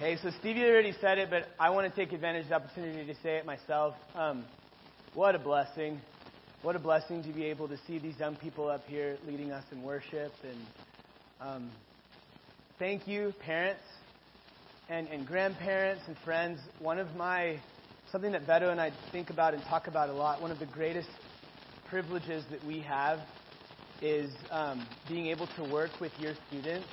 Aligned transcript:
Okay, 0.00 0.16
so 0.22 0.30
Stevie 0.38 0.62
already 0.62 0.94
said 1.00 1.18
it, 1.18 1.28
but 1.28 1.48
I 1.58 1.70
want 1.70 1.92
to 1.92 2.00
take 2.00 2.12
advantage 2.12 2.44
of 2.44 2.50
the 2.50 2.54
opportunity 2.54 3.04
to 3.12 3.20
say 3.20 3.38
it 3.38 3.44
myself. 3.44 3.94
Um, 4.14 4.44
what 5.12 5.34
a 5.34 5.40
blessing. 5.40 6.00
What 6.62 6.76
a 6.76 6.78
blessing 6.78 7.24
to 7.24 7.32
be 7.32 7.46
able 7.46 7.66
to 7.66 7.76
see 7.84 7.98
these 7.98 8.16
young 8.16 8.36
people 8.36 8.68
up 8.68 8.86
here 8.86 9.18
leading 9.26 9.50
us 9.50 9.64
in 9.72 9.82
worship. 9.82 10.32
And 10.44 10.60
um, 11.40 11.72
thank 12.78 13.08
you, 13.08 13.34
parents 13.40 13.82
and, 14.88 15.08
and 15.08 15.26
grandparents 15.26 16.04
and 16.06 16.16
friends. 16.24 16.60
One 16.78 17.00
of 17.00 17.16
my, 17.16 17.60
something 18.12 18.30
that 18.30 18.46
Beto 18.46 18.70
and 18.70 18.80
I 18.80 18.92
think 19.10 19.30
about 19.30 19.52
and 19.52 19.64
talk 19.64 19.88
about 19.88 20.10
a 20.10 20.14
lot, 20.14 20.40
one 20.40 20.52
of 20.52 20.60
the 20.60 20.66
greatest 20.66 21.08
privileges 21.88 22.44
that 22.52 22.64
we 22.64 22.82
have 22.82 23.18
is 24.00 24.30
um, 24.52 24.86
being 25.08 25.26
able 25.26 25.48
to 25.56 25.64
work 25.64 25.90
with 26.00 26.12
your 26.20 26.34
students. 26.46 26.86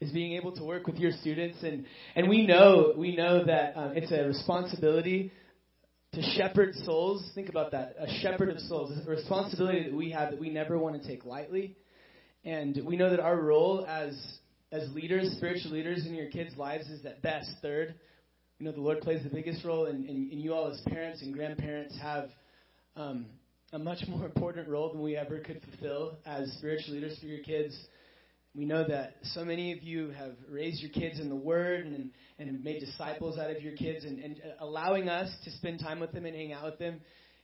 Is 0.00 0.10
being 0.10 0.32
able 0.32 0.52
to 0.52 0.64
work 0.64 0.86
with 0.86 0.96
your 0.96 1.10
students, 1.10 1.58
and 1.62 1.86
and 2.14 2.28
we 2.28 2.46
know 2.46 2.92
we 2.96 3.16
know 3.16 3.44
that 3.44 3.76
um, 3.76 3.92
it's 3.96 4.12
a 4.12 4.24
responsibility 4.24 5.32
to 6.12 6.22
shepherd 6.36 6.74
souls. 6.84 7.30
Think 7.34 7.48
about 7.48 7.72
that, 7.72 7.96
a 7.98 8.06
shepherd 8.20 8.50
of 8.50 8.58
souls, 8.60 8.92
it's 8.96 9.06
a 9.06 9.10
responsibility 9.10 9.84
that 9.84 9.94
we 9.94 10.10
have 10.10 10.30
that 10.30 10.40
we 10.40 10.50
never 10.50 10.78
want 10.78 11.00
to 11.00 11.08
take 11.08 11.24
lightly, 11.24 11.76
and 12.44 12.78
we 12.84 12.96
know 12.96 13.10
that 13.10 13.20
our 13.20 13.40
role 13.40 13.86
as 13.88 14.14
as 14.70 14.90
leaders, 14.92 15.32
spiritual 15.36 15.72
leaders 15.72 16.04
in 16.06 16.14
your 16.14 16.28
kids' 16.28 16.56
lives 16.56 16.88
is 16.88 17.04
at 17.06 17.22
best 17.22 17.50
third. 17.62 17.94
You 18.58 18.66
know 18.66 18.72
the 18.72 18.80
Lord 18.80 19.00
plays 19.00 19.22
the 19.22 19.30
biggest 19.30 19.64
role, 19.64 19.86
and, 19.86 20.08
and, 20.08 20.30
and 20.30 20.40
you 20.40 20.52
all 20.52 20.70
as 20.70 20.80
parents 20.88 21.22
and 21.22 21.32
grandparents 21.32 21.96
have. 22.00 22.30
Um, 22.96 23.26
a 23.72 23.78
much 23.78 23.98
more 24.06 24.24
important 24.24 24.68
role 24.68 24.92
than 24.92 25.02
we 25.02 25.16
ever 25.16 25.40
could 25.40 25.60
fulfill 25.60 26.16
as 26.24 26.50
spiritual 26.52 26.94
leaders 26.94 27.18
for 27.18 27.26
your 27.26 27.42
kids 27.42 27.76
we 28.56 28.64
know 28.64 28.86
that 28.88 29.16
so 29.34 29.44
many 29.44 29.72
of 29.72 29.82
you 29.82 30.10
have 30.10 30.32
raised 30.50 30.80
your 30.80 30.90
kids 30.90 31.20
in 31.20 31.28
the 31.28 31.36
Word 31.36 31.84
and, 31.84 32.10
and 32.38 32.64
made 32.64 32.80
disciples 32.80 33.38
out 33.38 33.50
of 33.50 33.62
your 33.62 33.74
kids, 33.74 34.04
and, 34.04 34.18
and 34.18 34.40
allowing 34.60 35.08
us 35.08 35.30
to 35.44 35.50
spend 35.52 35.80
time 35.80 36.00
with 36.00 36.12
them 36.12 36.24
and 36.24 36.34
hang 36.34 36.52
out 36.54 36.64
with 36.64 36.78
them 36.78 37.00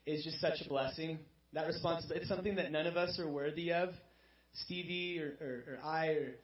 is 0.06 0.24
just 0.24 0.40
such 0.40 0.60
a 0.64 0.68
blessing. 0.68 1.18
That 1.52 1.66
responsibility, 1.66 2.20
it's 2.20 2.28
something 2.28 2.54
that 2.56 2.72
none 2.72 2.86
of 2.86 2.96
us 2.96 3.18
are 3.18 3.28
worthy 3.28 3.72
of. 3.72 3.90
Stevie 4.64 5.18
or, 5.18 5.34
or, 5.40 5.64
or 5.68 5.78
I 5.84 6.06
or 6.08 6.34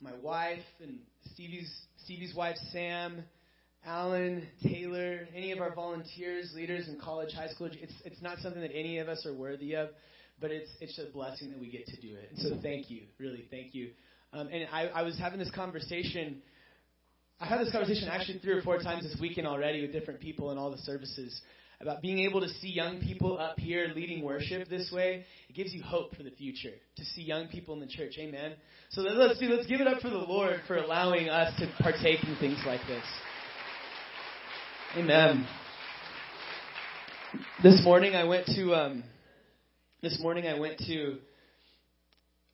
my 0.00 0.14
wife 0.22 0.64
and 0.82 0.98
Stevie's 1.32 1.70
Stevie's 2.04 2.34
wife 2.34 2.56
Sam, 2.72 3.22
Alan, 3.84 4.46
Taylor, 4.62 5.28
any 5.34 5.52
of 5.52 5.60
our 5.60 5.74
volunteers, 5.74 6.52
leaders 6.54 6.88
in 6.88 6.98
college, 6.98 7.34
high 7.34 7.48
school. 7.48 7.68
It's 7.72 7.92
it's 8.04 8.22
not 8.22 8.38
something 8.38 8.60
that 8.60 8.74
any 8.74 8.98
of 8.98 9.08
us 9.08 9.24
are 9.26 9.34
worthy 9.34 9.74
of, 9.74 9.88
but 10.40 10.50
it's 10.50 10.70
it's 10.80 10.98
a 10.98 11.12
blessing 11.12 11.50
that 11.50 11.60
we 11.60 11.70
get 11.70 11.86
to 11.86 12.00
do 12.00 12.14
it. 12.14 12.30
And 12.30 12.38
so 12.38 12.58
thank 12.62 12.90
you, 12.90 13.02
really 13.18 13.46
thank 13.50 13.74
you. 13.74 13.90
Um, 14.32 14.48
and 14.52 14.68
I, 14.72 14.88
I 14.88 15.02
was 15.02 15.18
having 15.18 15.38
this 15.38 15.50
conversation. 15.50 16.42
I 17.40 17.46
had 17.46 17.60
this 17.60 17.72
conversation 17.72 18.08
actually 18.08 18.40
three 18.40 18.52
or 18.52 18.62
four 18.62 18.78
times 18.78 19.04
this 19.04 19.16
weekend 19.20 19.46
already 19.46 19.82
with 19.82 19.92
different 19.92 20.20
people 20.20 20.50
in 20.50 20.58
all 20.58 20.70
the 20.70 20.78
services 20.78 21.40
about 21.80 22.02
being 22.02 22.18
able 22.18 22.40
to 22.40 22.48
see 22.48 22.68
young 22.68 23.00
people 23.00 23.38
up 23.38 23.58
here 23.58 23.92
leading 23.94 24.22
worship 24.22 24.68
this 24.68 24.90
way. 24.92 25.24
It 25.48 25.54
gives 25.54 25.72
you 25.72 25.82
hope 25.82 26.16
for 26.16 26.24
the 26.24 26.30
future 26.32 26.72
to 26.96 27.04
see 27.04 27.22
young 27.22 27.46
people 27.48 27.74
in 27.74 27.80
the 27.80 27.86
church. 27.86 28.14
Amen. 28.18 28.54
So 28.90 29.02
let's 29.02 29.38
do. 29.38 29.46
Let's 29.46 29.66
give 29.66 29.80
it 29.80 29.86
up 29.86 30.00
for 30.00 30.10
the 30.10 30.16
Lord 30.16 30.60
for 30.66 30.76
allowing 30.76 31.28
us 31.28 31.54
to 31.60 31.70
partake 31.80 32.22
in 32.24 32.36
things 32.40 32.58
like 32.66 32.80
this. 32.88 33.04
Amen. 34.96 35.46
This 37.62 37.80
morning 37.84 38.14
I 38.14 38.24
went 38.24 38.46
to. 38.46 38.74
Um, 38.74 39.04
this 40.02 40.18
morning 40.20 40.46
I 40.46 40.58
went 40.58 40.78
to 40.86 41.18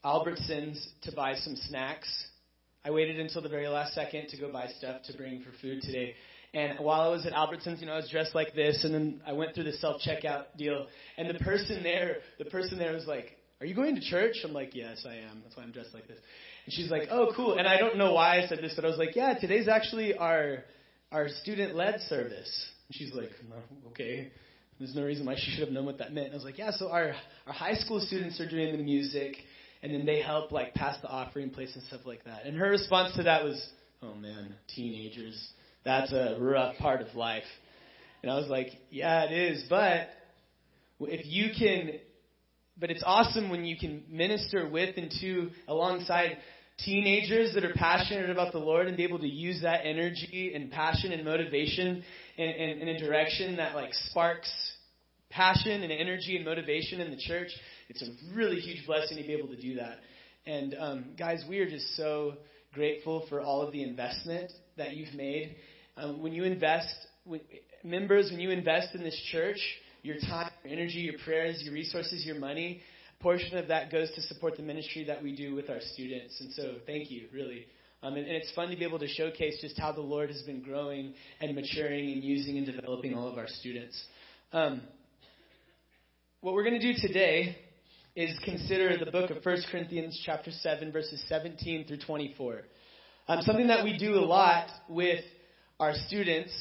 Albertsons 0.04 0.86
to 1.02 1.12
buy 1.12 1.34
some 1.36 1.56
snacks. 1.56 2.08
I 2.84 2.90
waited 2.90 3.18
until 3.18 3.40
the 3.40 3.48
very 3.48 3.68
last 3.68 3.94
second 3.94 4.28
to 4.28 4.36
go 4.36 4.52
buy 4.52 4.68
stuff 4.78 5.02
to 5.04 5.16
bring 5.16 5.42
for 5.42 5.50
food 5.62 5.80
today. 5.82 6.14
And 6.52 6.78
while 6.78 7.00
I 7.00 7.08
was 7.08 7.26
at 7.26 7.32
Albertsons, 7.32 7.80
you 7.80 7.86
know, 7.86 7.94
I 7.94 7.96
was 7.96 8.10
dressed 8.10 8.34
like 8.34 8.54
this, 8.54 8.84
and 8.84 8.94
then 8.94 9.20
I 9.26 9.32
went 9.32 9.54
through 9.54 9.64
the 9.64 9.72
self 9.72 10.00
checkout 10.02 10.44
deal. 10.56 10.86
And 11.16 11.28
the 11.28 11.42
person 11.42 11.82
there, 11.82 12.18
the 12.38 12.44
person 12.44 12.78
there 12.78 12.92
was 12.92 13.06
like, 13.06 13.36
"Are 13.60 13.66
you 13.66 13.74
going 13.74 13.96
to 13.96 14.00
church?" 14.00 14.36
I'm 14.44 14.52
like, 14.52 14.74
"Yes, 14.74 15.04
I 15.08 15.16
am. 15.16 15.40
That's 15.42 15.56
why 15.56 15.62
I'm 15.64 15.72
dressed 15.72 15.94
like 15.94 16.06
this." 16.06 16.18
And 16.66 16.74
she's 16.74 16.90
like, 16.90 17.08
"Oh, 17.10 17.32
cool." 17.34 17.58
And 17.58 17.66
I 17.66 17.78
don't 17.78 17.96
know 17.96 18.12
why 18.12 18.40
I 18.40 18.46
said 18.46 18.58
this, 18.58 18.74
but 18.76 18.84
I 18.84 18.88
was 18.88 18.98
like, 18.98 19.16
"Yeah, 19.16 19.34
today's 19.34 19.66
actually 19.68 20.14
our 20.14 20.64
our 21.10 21.28
student 21.28 21.74
led 21.74 22.00
service." 22.02 22.70
And 22.88 22.94
she's 22.94 23.14
like, 23.14 23.30
"Okay." 23.88 24.30
There's 24.78 24.94
no 24.94 25.04
reason 25.04 25.24
why 25.24 25.36
she 25.36 25.50
should 25.52 25.60
have 25.60 25.70
known 25.70 25.86
what 25.86 25.98
that 25.98 26.12
meant. 26.12 26.26
And 26.26 26.34
I 26.34 26.36
was 26.36 26.44
like, 26.44 26.58
"Yeah, 26.58 26.72
so 26.72 26.90
our 26.90 27.14
our 27.46 27.52
high 27.52 27.74
school 27.74 28.00
students 28.00 28.38
are 28.40 28.48
doing 28.48 28.76
the 28.76 28.82
music." 28.82 29.38
And 29.84 29.92
then 29.92 30.06
they 30.06 30.22
help 30.22 30.50
like 30.50 30.72
pass 30.72 30.98
the 31.02 31.08
offering 31.08 31.50
place 31.50 31.70
and 31.74 31.84
stuff 31.84 32.00
like 32.06 32.24
that. 32.24 32.46
And 32.46 32.56
her 32.56 32.70
response 32.70 33.14
to 33.16 33.24
that 33.24 33.44
was, 33.44 33.62
"Oh 34.02 34.14
man, 34.14 34.54
teenagers, 34.74 35.52
that's 35.84 36.10
a 36.10 36.38
rough 36.40 36.76
part 36.78 37.02
of 37.02 37.14
life." 37.14 37.44
And 38.22 38.32
I 38.32 38.36
was 38.36 38.48
like, 38.48 38.68
"Yeah, 38.90 39.24
it 39.24 39.32
is, 39.32 39.66
but 39.68 40.08
if 41.00 41.26
you 41.26 41.50
can 41.56 42.00
but 42.76 42.90
it's 42.90 43.02
awesome 43.06 43.50
when 43.50 43.64
you 43.64 43.76
can 43.76 44.02
minister 44.08 44.68
with 44.68 44.96
and 44.96 45.12
to 45.20 45.50
alongside 45.68 46.38
teenagers 46.84 47.54
that 47.54 47.64
are 47.64 47.74
passionate 47.74 48.30
about 48.30 48.52
the 48.52 48.58
Lord 48.58 48.88
and 48.88 48.96
be 48.96 49.04
able 49.04 49.20
to 49.20 49.28
use 49.28 49.62
that 49.62 49.82
energy 49.84 50.52
and 50.56 50.72
passion 50.72 51.12
and 51.12 51.24
motivation 51.24 52.02
in, 52.36 52.48
in, 52.48 52.78
in 52.80 52.88
a 52.88 52.98
direction 52.98 53.56
that 53.58 53.76
like 53.76 53.94
sparks 54.10 54.50
passion 55.30 55.82
and 55.82 55.92
energy 55.92 56.36
and 56.36 56.44
motivation 56.44 57.00
in 57.00 57.10
the 57.10 57.16
church 57.16 57.50
it's 57.88 58.02
a 58.02 58.34
really 58.34 58.60
huge 58.60 58.86
blessing 58.86 59.16
to 59.16 59.22
be 59.22 59.32
able 59.32 59.48
to 59.48 59.60
do 59.60 59.76
that. 59.76 59.98
And 60.46 60.74
um, 60.78 61.04
guys, 61.18 61.42
we 61.48 61.58
are 61.58 61.68
just 61.68 61.96
so 61.96 62.34
grateful 62.72 63.24
for 63.28 63.40
all 63.40 63.62
of 63.62 63.72
the 63.72 63.82
investment 63.82 64.52
that 64.76 64.96
you've 64.96 65.14
made. 65.14 65.56
Um, 65.96 66.22
when 66.22 66.32
you 66.32 66.44
invest, 66.44 66.94
when, 67.24 67.40
members, 67.82 68.30
when 68.30 68.40
you 68.40 68.50
invest 68.50 68.94
in 68.94 69.02
this 69.02 69.18
church, 69.30 69.58
your 70.02 70.16
time, 70.18 70.50
your 70.64 70.72
energy, 70.72 70.98
your 70.98 71.14
prayers, 71.24 71.62
your 71.62 71.72
resources, 71.72 72.24
your 72.26 72.38
money, 72.38 72.80
a 73.18 73.22
portion 73.22 73.56
of 73.56 73.68
that 73.68 73.90
goes 73.90 74.10
to 74.14 74.22
support 74.22 74.56
the 74.56 74.62
ministry 74.62 75.04
that 75.04 75.22
we 75.22 75.34
do 75.34 75.54
with 75.54 75.70
our 75.70 75.80
students. 75.92 76.38
And 76.40 76.52
so, 76.52 76.74
thank 76.86 77.10
you, 77.10 77.28
really. 77.32 77.66
Um, 78.02 78.16
and, 78.16 78.26
and, 78.26 78.36
it's 78.36 78.52
fun 78.52 78.68
to 78.68 78.76
be 78.76 78.84
able 78.84 78.98
to 78.98 79.08
showcase 79.08 79.58
just 79.62 79.78
how 79.78 79.92
the 79.92 80.02
Lord 80.02 80.28
has 80.28 80.42
been 80.42 80.60
growing 80.60 81.14
and 81.40 81.54
maturing 81.54 82.12
and 82.12 82.22
using 82.22 82.58
and 82.58 82.66
developing 82.66 83.14
all 83.14 83.28
of 83.28 83.38
our 83.38 83.48
students. 83.48 83.98
Um, 84.52 84.82
what 86.42 86.52
we're 86.52 86.64
going 86.64 86.78
to 86.78 86.92
do 86.92 86.98
today 87.00 87.56
is 88.16 88.38
consider 88.44 88.96
the 88.96 89.10
book 89.10 89.30
of 89.30 89.44
1 89.44 89.56
Corinthians 89.72 90.20
chapter 90.24 90.52
7 90.52 90.92
verses 90.92 91.22
17 91.28 91.86
through 91.86 91.98
24. 91.98 92.60
Um, 93.26 93.42
something 93.42 93.66
that 93.66 93.82
we 93.82 93.98
do 93.98 94.14
a 94.14 94.24
lot 94.24 94.68
with 94.88 95.24
our 95.80 95.94
students 96.06 96.52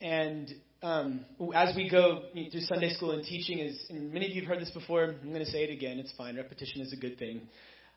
and 0.00 0.50
um, 0.82 1.24
as 1.54 1.76
we 1.76 1.88
go 1.88 2.24
through 2.32 2.60
Sunday 2.62 2.92
school 2.92 3.12
and 3.12 3.24
teaching 3.24 3.60
is, 3.60 3.80
and 3.88 4.12
many 4.12 4.26
of 4.26 4.32
you 4.32 4.42
have 4.42 4.48
heard 4.48 4.60
this 4.60 4.72
before, 4.72 5.04
I'm 5.04 5.30
going 5.32 5.44
to 5.44 5.50
say 5.50 5.62
it 5.62 5.70
again, 5.70 5.98
it's 5.98 6.12
fine, 6.18 6.36
repetition 6.36 6.80
is 6.80 6.92
a 6.92 6.96
good 6.96 7.18
thing. 7.18 7.42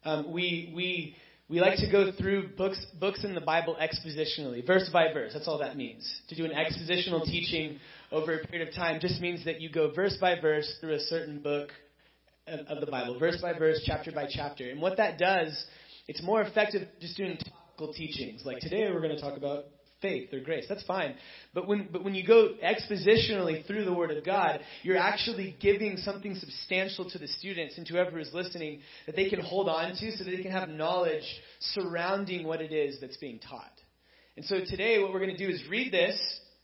Um, 0.06 0.32
we, 0.32 0.72
we, 0.76 1.16
we 1.50 1.60
like 1.60 1.80
to 1.80 1.92
go 1.92 2.12
through 2.12 2.56
books, 2.56 2.80
books 3.00 3.26
in 3.26 3.34
the 3.34 3.42
Bible 3.42 3.76
expositionally, 3.82 4.66
verse 4.66 4.90
by 4.94 5.12
verse. 5.12 5.32
That's 5.34 5.48
all 5.48 5.58
that 5.60 5.76
means. 5.76 6.08
To 6.30 6.36
do 6.36 6.46
an 6.46 6.52
expositional 6.52 7.26
teaching 7.26 7.80
over 8.12 8.36
a 8.36 8.48
period 8.48 8.68
of 8.70 8.76
time 8.76 9.00
just 9.02 9.20
means 9.20 9.44
that 9.46 9.60
you 9.60 9.70
go 9.70 9.92
verse 9.92 10.16
by 10.22 10.40
verse 10.40 10.72
through 10.80 10.94
a 10.94 11.00
certain 11.00 11.40
book 11.40 11.72
of 12.48 12.80
the 12.80 12.88
Bible, 12.88 13.20
verse 13.20 13.40
by 13.42 13.54
verse, 13.54 13.82
chapter 13.86 14.12
by 14.12 14.28
chapter. 14.30 14.70
And 14.70 14.82
what 14.82 14.98
that 14.98 15.18
does, 15.18 15.66
it's 16.08 16.22
more 16.24 16.42
effective 16.42 16.88
just 17.00 17.18
doing 17.18 17.38
topical 17.38 17.94
teachings. 17.94 18.44
Like 18.46 18.60
today, 18.60 18.90
we're 18.92 19.02
going 19.02 19.16
to 19.16 19.22
talk 19.22 19.38
about 19.38 19.66
faith 20.02 20.32
or 20.34 20.40
grace. 20.40 20.66
That's 20.70 20.84
fine. 20.84 21.16
But 21.54 21.68
when, 21.68 21.90
but 21.92 22.04
when 22.04 22.16
you 22.16 22.26
go 22.26 22.54
expositionally 22.64 23.66
through 23.66 23.86
the 23.86 23.94
Word 23.94 24.12
of 24.12 24.24
God, 24.24 24.62
you're 24.84 24.98
actually 24.98 25.56
giving 25.60 25.98
something 25.98 26.36
substantial 26.36 27.10
to 27.10 27.18
the 27.18 27.28
students 27.28 27.78
and 27.78 27.86
to 27.88 27.94
whoever 27.94 28.20
is 28.20 28.30
listening 28.34 28.82
that 29.06 29.16
they 29.16 29.30
can 29.30 29.42
hold 29.42 29.68
on 29.68 29.96
to 29.96 30.12
so 30.12 30.24
that 30.24 30.32
they 30.32 30.44
can 30.44 30.52
have 30.52 30.70
knowledge 30.70 31.24
surrounding 31.60 32.46
what 32.46 32.62
it 32.62 32.72
is 32.72 33.00
that's 33.02 33.18
being 33.18 33.40
taught. 33.40 33.74
And 34.36 34.46
so 34.46 34.60
today, 34.64 35.00
what 35.00 35.12
we're 35.12 35.20
going 35.20 35.36
to 35.36 35.38
do 35.38 35.52
is 35.52 35.64
read 35.70 35.92
this 35.92 36.18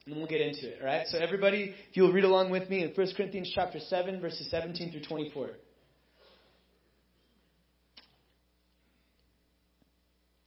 and 0.05 0.15
we'll 0.15 0.27
get 0.27 0.41
into 0.41 0.67
it. 0.67 0.77
All 0.79 0.85
right. 0.85 1.07
So 1.07 1.17
everybody, 1.17 1.73
if 1.89 1.97
you'll 1.97 2.11
read 2.11 2.25
along 2.25 2.51
with 2.51 2.69
me 2.69 2.83
in 2.83 2.91
1 2.93 3.07
Corinthians 3.15 3.51
chapter 3.55 3.79
7, 3.79 4.21
verses 4.21 4.49
17 4.51 4.91
through 4.91 5.03
24. 5.03 5.49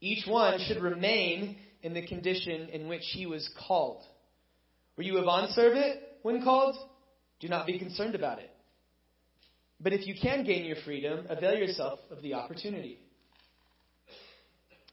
Each 0.00 0.26
one 0.26 0.60
should 0.60 0.82
remain 0.82 1.56
in 1.82 1.94
the 1.94 2.06
condition 2.06 2.68
in 2.70 2.88
which 2.88 3.04
he 3.12 3.26
was 3.26 3.48
called. 3.66 4.02
Were 4.96 5.02
you 5.02 5.18
a 5.18 5.24
bondservant 5.24 6.00
when 6.22 6.42
called? 6.42 6.76
Do 7.40 7.48
not 7.48 7.66
be 7.66 7.78
concerned 7.78 8.14
about 8.14 8.38
it. 8.38 8.50
But 9.80 9.92
if 9.92 10.06
you 10.06 10.14
can 10.20 10.44
gain 10.44 10.64
your 10.64 10.76
freedom, 10.84 11.26
avail 11.28 11.54
yourself 11.54 12.00
of 12.10 12.20
the 12.22 12.34
opportunity. 12.34 12.98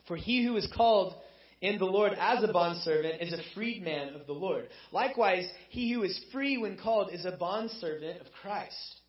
For 0.07 0.15
he 0.15 0.43
who 0.45 0.55
is 0.57 0.67
called 0.75 1.15
in 1.61 1.79
the 1.79 1.85
Lord 1.85 2.13
as 2.19 2.43
a 2.43 2.51
bondservant 2.53 3.21
is 3.21 3.33
a 3.33 3.41
freedman 3.55 4.13
of 4.13 4.27
the 4.27 4.33
Lord. 4.33 4.67
Likewise, 4.91 5.47
he 5.69 5.91
who 5.91 6.03
is 6.03 6.19
free 6.31 6.57
when 6.57 6.77
called 6.77 7.11
is 7.11 7.25
a 7.25 7.31
bondservant 7.31 8.21
of 8.21 8.27
Christ. 8.41 8.99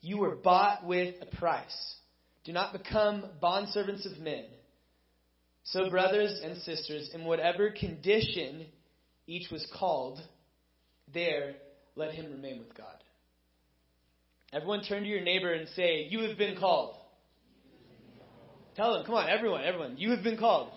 You 0.00 0.18
were 0.18 0.34
bought 0.34 0.84
with 0.84 1.14
a 1.22 1.36
price. 1.36 1.94
Do 2.44 2.52
not 2.52 2.72
become 2.72 3.24
bondservants 3.40 4.10
of 4.10 4.18
men. 4.18 4.46
So, 5.64 5.88
brothers 5.90 6.40
and 6.42 6.58
sisters, 6.62 7.10
in 7.14 7.24
whatever 7.24 7.70
condition 7.70 8.66
each 9.26 9.50
was 9.50 9.66
called, 9.78 10.18
there 11.12 11.54
let 11.94 12.12
him 12.12 12.32
remain 12.32 12.58
with 12.58 12.76
God. 12.76 12.86
Everyone 14.52 14.82
turn 14.82 15.02
to 15.02 15.08
your 15.08 15.22
neighbor 15.22 15.52
and 15.52 15.68
say, 15.70 16.06
You 16.10 16.28
have 16.28 16.36
been 16.36 16.58
called. 16.58 16.96
Tell 18.76 18.94
them, 18.94 19.04
come 19.04 19.14
on, 19.14 19.28
everyone, 19.28 19.62
everyone, 19.64 19.96
you 19.98 20.10
have 20.10 20.22
been 20.22 20.38
called. 20.38 20.70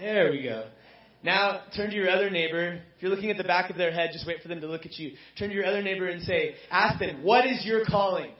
There 0.00 0.30
we 0.30 0.42
go. 0.42 0.66
Now, 1.22 1.62
turn 1.76 1.90
to 1.90 1.96
your 1.96 2.10
other 2.10 2.28
neighbor. 2.28 2.82
If 2.96 3.02
you're 3.02 3.10
looking 3.10 3.30
at 3.30 3.38
the 3.38 3.44
back 3.44 3.70
of 3.70 3.76
their 3.76 3.92
head, 3.92 4.10
just 4.12 4.26
wait 4.26 4.42
for 4.42 4.48
them 4.48 4.60
to 4.60 4.66
look 4.66 4.84
at 4.84 4.98
you. 4.98 5.12
Turn 5.38 5.48
to 5.50 5.54
your 5.54 5.64
other 5.64 5.82
neighbor 5.82 6.06
and 6.06 6.22
say, 6.22 6.54
Ask 6.70 6.98
them, 6.98 7.22
What 7.22 7.46
is 7.46 7.64
your 7.64 7.84
calling? 7.84 8.30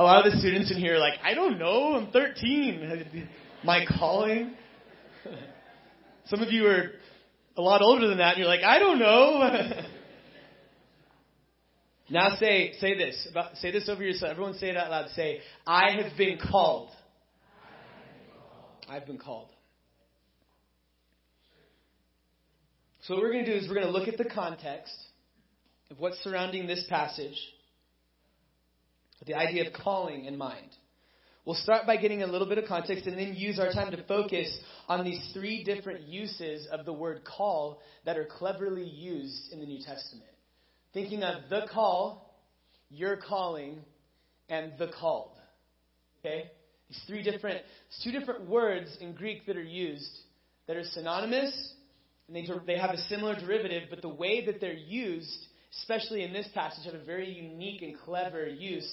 A 0.00 0.02
lot 0.02 0.26
of 0.26 0.32
the 0.32 0.38
students 0.38 0.70
in 0.70 0.78
here 0.78 0.94
are 0.94 0.98
like, 0.98 1.18
I 1.22 1.34
don't 1.34 1.58
know, 1.58 1.94
I'm 1.94 2.10
13. 2.10 3.28
My 3.64 3.84
calling? 3.84 4.54
Some 6.24 6.40
of 6.40 6.50
you 6.50 6.68
are 6.68 6.92
a 7.58 7.60
lot 7.60 7.82
older 7.82 8.08
than 8.08 8.16
that, 8.16 8.30
and 8.30 8.38
you're 8.38 8.48
like, 8.48 8.62
I 8.62 8.78
don't 8.78 8.98
know. 8.98 9.50
now 12.08 12.34
say 12.36 12.72
say 12.80 12.96
this. 12.96 13.28
About, 13.30 13.58
say 13.58 13.72
this 13.72 13.90
over 13.90 14.02
yourself. 14.02 14.30
Everyone 14.30 14.54
say 14.54 14.70
it 14.70 14.76
out 14.78 14.90
loud. 14.90 15.10
Say, 15.10 15.40
I 15.66 15.90
have 15.90 16.16
been 16.16 16.38
called. 16.38 16.88
I've 18.88 19.04
been 19.04 19.18
called. 19.18 19.48
So 23.02 23.16
what 23.16 23.22
we're 23.22 23.32
going 23.32 23.44
to 23.44 23.52
do 23.52 23.58
is 23.58 23.68
we're 23.68 23.74
going 23.74 23.86
to 23.86 23.92
look 23.92 24.08
at 24.08 24.16
the 24.16 24.24
context 24.24 24.94
of 25.90 26.00
what's 26.00 26.16
surrounding 26.24 26.66
this 26.66 26.86
passage 26.88 27.36
the 29.26 29.34
idea 29.34 29.66
of 29.66 29.72
calling 29.72 30.24
in 30.24 30.36
mind. 30.36 30.70
We'll 31.44 31.56
start 31.56 31.86
by 31.86 31.96
getting 31.96 32.22
a 32.22 32.26
little 32.26 32.46
bit 32.46 32.58
of 32.58 32.66
context 32.66 33.06
and 33.06 33.18
then 33.18 33.34
use 33.34 33.58
our 33.58 33.72
time 33.72 33.90
to 33.92 34.02
focus 34.04 34.46
on 34.88 35.04
these 35.04 35.30
three 35.32 35.64
different 35.64 36.02
uses 36.02 36.66
of 36.70 36.84
the 36.84 36.92
word 36.92 37.22
call 37.24 37.80
that 38.04 38.18
are 38.18 38.26
cleverly 38.26 38.84
used 38.84 39.52
in 39.52 39.58
the 39.58 39.66
New 39.66 39.82
Testament. 39.82 40.30
Thinking 40.92 41.22
of 41.22 41.48
the 41.48 41.62
call, 41.72 42.38
your 42.90 43.16
calling, 43.16 43.78
and 44.48 44.72
the 44.78 44.88
called. 44.88 45.32
Okay? 46.20 46.50
These 46.88 47.02
three 47.06 47.22
different, 47.22 47.62
two 48.04 48.12
different 48.12 48.48
words 48.48 48.96
in 49.00 49.14
Greek 49.14 49.46
that 49.46 49.56
are 49.56 49.62
used 49.62 50.10
that 50.66 50.76
are 50.76 50.84
synonymous 50.84 51.72
and 52.28 52.36
they, 52.36 52.46
they 52.66 52.78
have 52.78 52.90
a 52.90 52.98
similar 53.08 53.34
derivative, 53.34 53.84
but 53.90 54.02
the 54.02 54.08
way 54.08 54.44
that 54.46 54.60
they're 54.60 54.72
used, 54.72 55.46
especially 55.80 56.22
in 56.22 56.32
this 56.32 56.48
passage, 56.54 56.84
have 56.84 56.94
a 56.94 57.04
very 57.04 57.28
unique 57.28 57.82
and 57.82 57.98
clever 57.98 58.46
use 58.46 58.88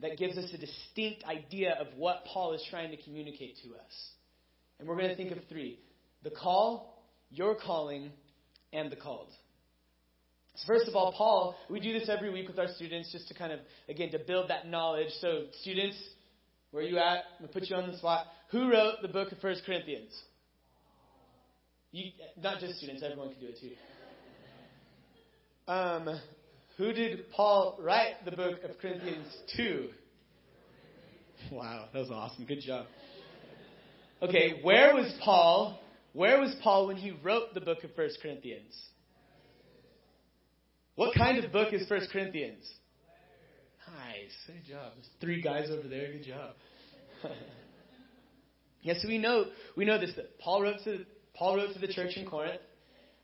that 0.00 0.16
gives 0.16 0.38
us 0.38 0.50
a 0.52 0.58
distinct 0.58 1.24
idea 1.24 1.74
of 1.80 1.88
what 1.96 2.24
Paul 2.32 2.54
is 2.54 2.64
trying 2.70 2.90
to 2.90 3.02
communicate 3.02 3.56
to 3.64 3.74
us. 3.74 4.10
And 4.78 4.88
we're 4.88 4.96
going 4.96 5.08
to 5.08 5.16
think 5.16 5.32
of 5.32 5.38
three 5.48 5.78
the 6.22 6.30
call, 6.30 7.04
your 7.30 7.54
calling, 7.54 8.10
and 8.72 8.90
the 8.90 8.96
called. 8.96 9.28
So 10.56 10.66
first 10.66 10.88
of 10.88 10.96
all, 10.96 11.12
Paul, 11.12 11.54
we 11.70 11.78
do 11.78 11.92
this 11.92 12.08
every 12.08 12.30
week 12.30 12.48
with 12.48 12.58
our 12.58 12.66
students 12.74 13.12
just 13.12 13.28
to 13.28 13.34
kind 13.34 13.52
of, 13.52 13.60
again, 13.88 14.10
to 14.10 14.18
build 14.18 14.50
that 14.50 14.66
knowledge. 14.66 15.10
So, 15.20 15.44
students, 15.60 15.96
where 16.72 16.82
are 16.82 16.86
you 16.86 16.98
at? 16.98 17.02
I'm 17.38 17.46
going 17.46 17.48
to 17.48 17.60
put 17.60 17.70
you 17.70 17.76
on 17.76 17.90
the 17.90 17.96
spot. 17.96 18.26
Who 18.50 18.70
wrote 18.70 18.96
the 19.00 19.08
book 19.08 19.30
of 19.30 19.38
First 19.38 19.62
Corinthians? 19.64 20.10
You, 21.92 22.10
not 22.42 22.60
just 22.60 22.76
students, 22.78 23.02
everyone 23.04 23.30
can 23.30 23.40
do 23.40 23.46
it 23.46 23.58
too. 23.60 23.70
Um, 25.72 26.20
who 26.78 26.92
did 26.92 27.28
Paul 27.32 27.76
write 27.82 28.24
the 28.24 28.30
book 28.30 28.62
of 28.62 28.78
Corinthians 28.78 29.26
to? 29.56 29.88
Wow, 31.50 31.88
that 31.92 31.98
was 31.98 32.10
awesome. 32.10 32.46
Good 32.46 32.60
job. 32.60 32.86
Okay, 34.22 34.60
where 34.62 34.94
was 34.94 35.12
Paul? 35.22 35.80
Where 36.12 36.40
was 36.40 36.54
Paul 36.62 36.86
when 36.86 36.96
he 36.96 37.10
wrote 37.22 37.52
the 37.52 37.60
book 37.60 37.82
of 37.84 37.90
First 37.94 38.18
Corinthians? 38.22 38.74
What 40.94 41.16
kind 41.16 41.42
of 41.42 41.52
book 41.52 41.72
is 41.72 41.86
First 41.88 42.10
Corinthians? 42.10 42.64
Nice. 43.86 44.32
Good 44.46 44.72
job. 44.72 44.92
There's 44.94 45.08
three 45.20 45.42
guys 45.42 45.70
over 45.70 45.86
there. 45.88 46.12
Good 46.12 46.24
job. 46.24 46.54
yes, 48.82 49.02
so 49.02 49.08
we 49.08 49.18
know 49.18 49.46
we 49.76 49.84
know 49.84 49.98
this 49.98 50.12
that 50.16 50.38
Paul 50.38 50.62
wrote 50.62 50.78
to 50.84 51.04
Paul 51.34 51.56
wrote 51.56 51.74
to 51.74 51.80
the 51.80 51.92
church 51.92 52.16
in 52.16 52.26
Corinth. 52.26 52.60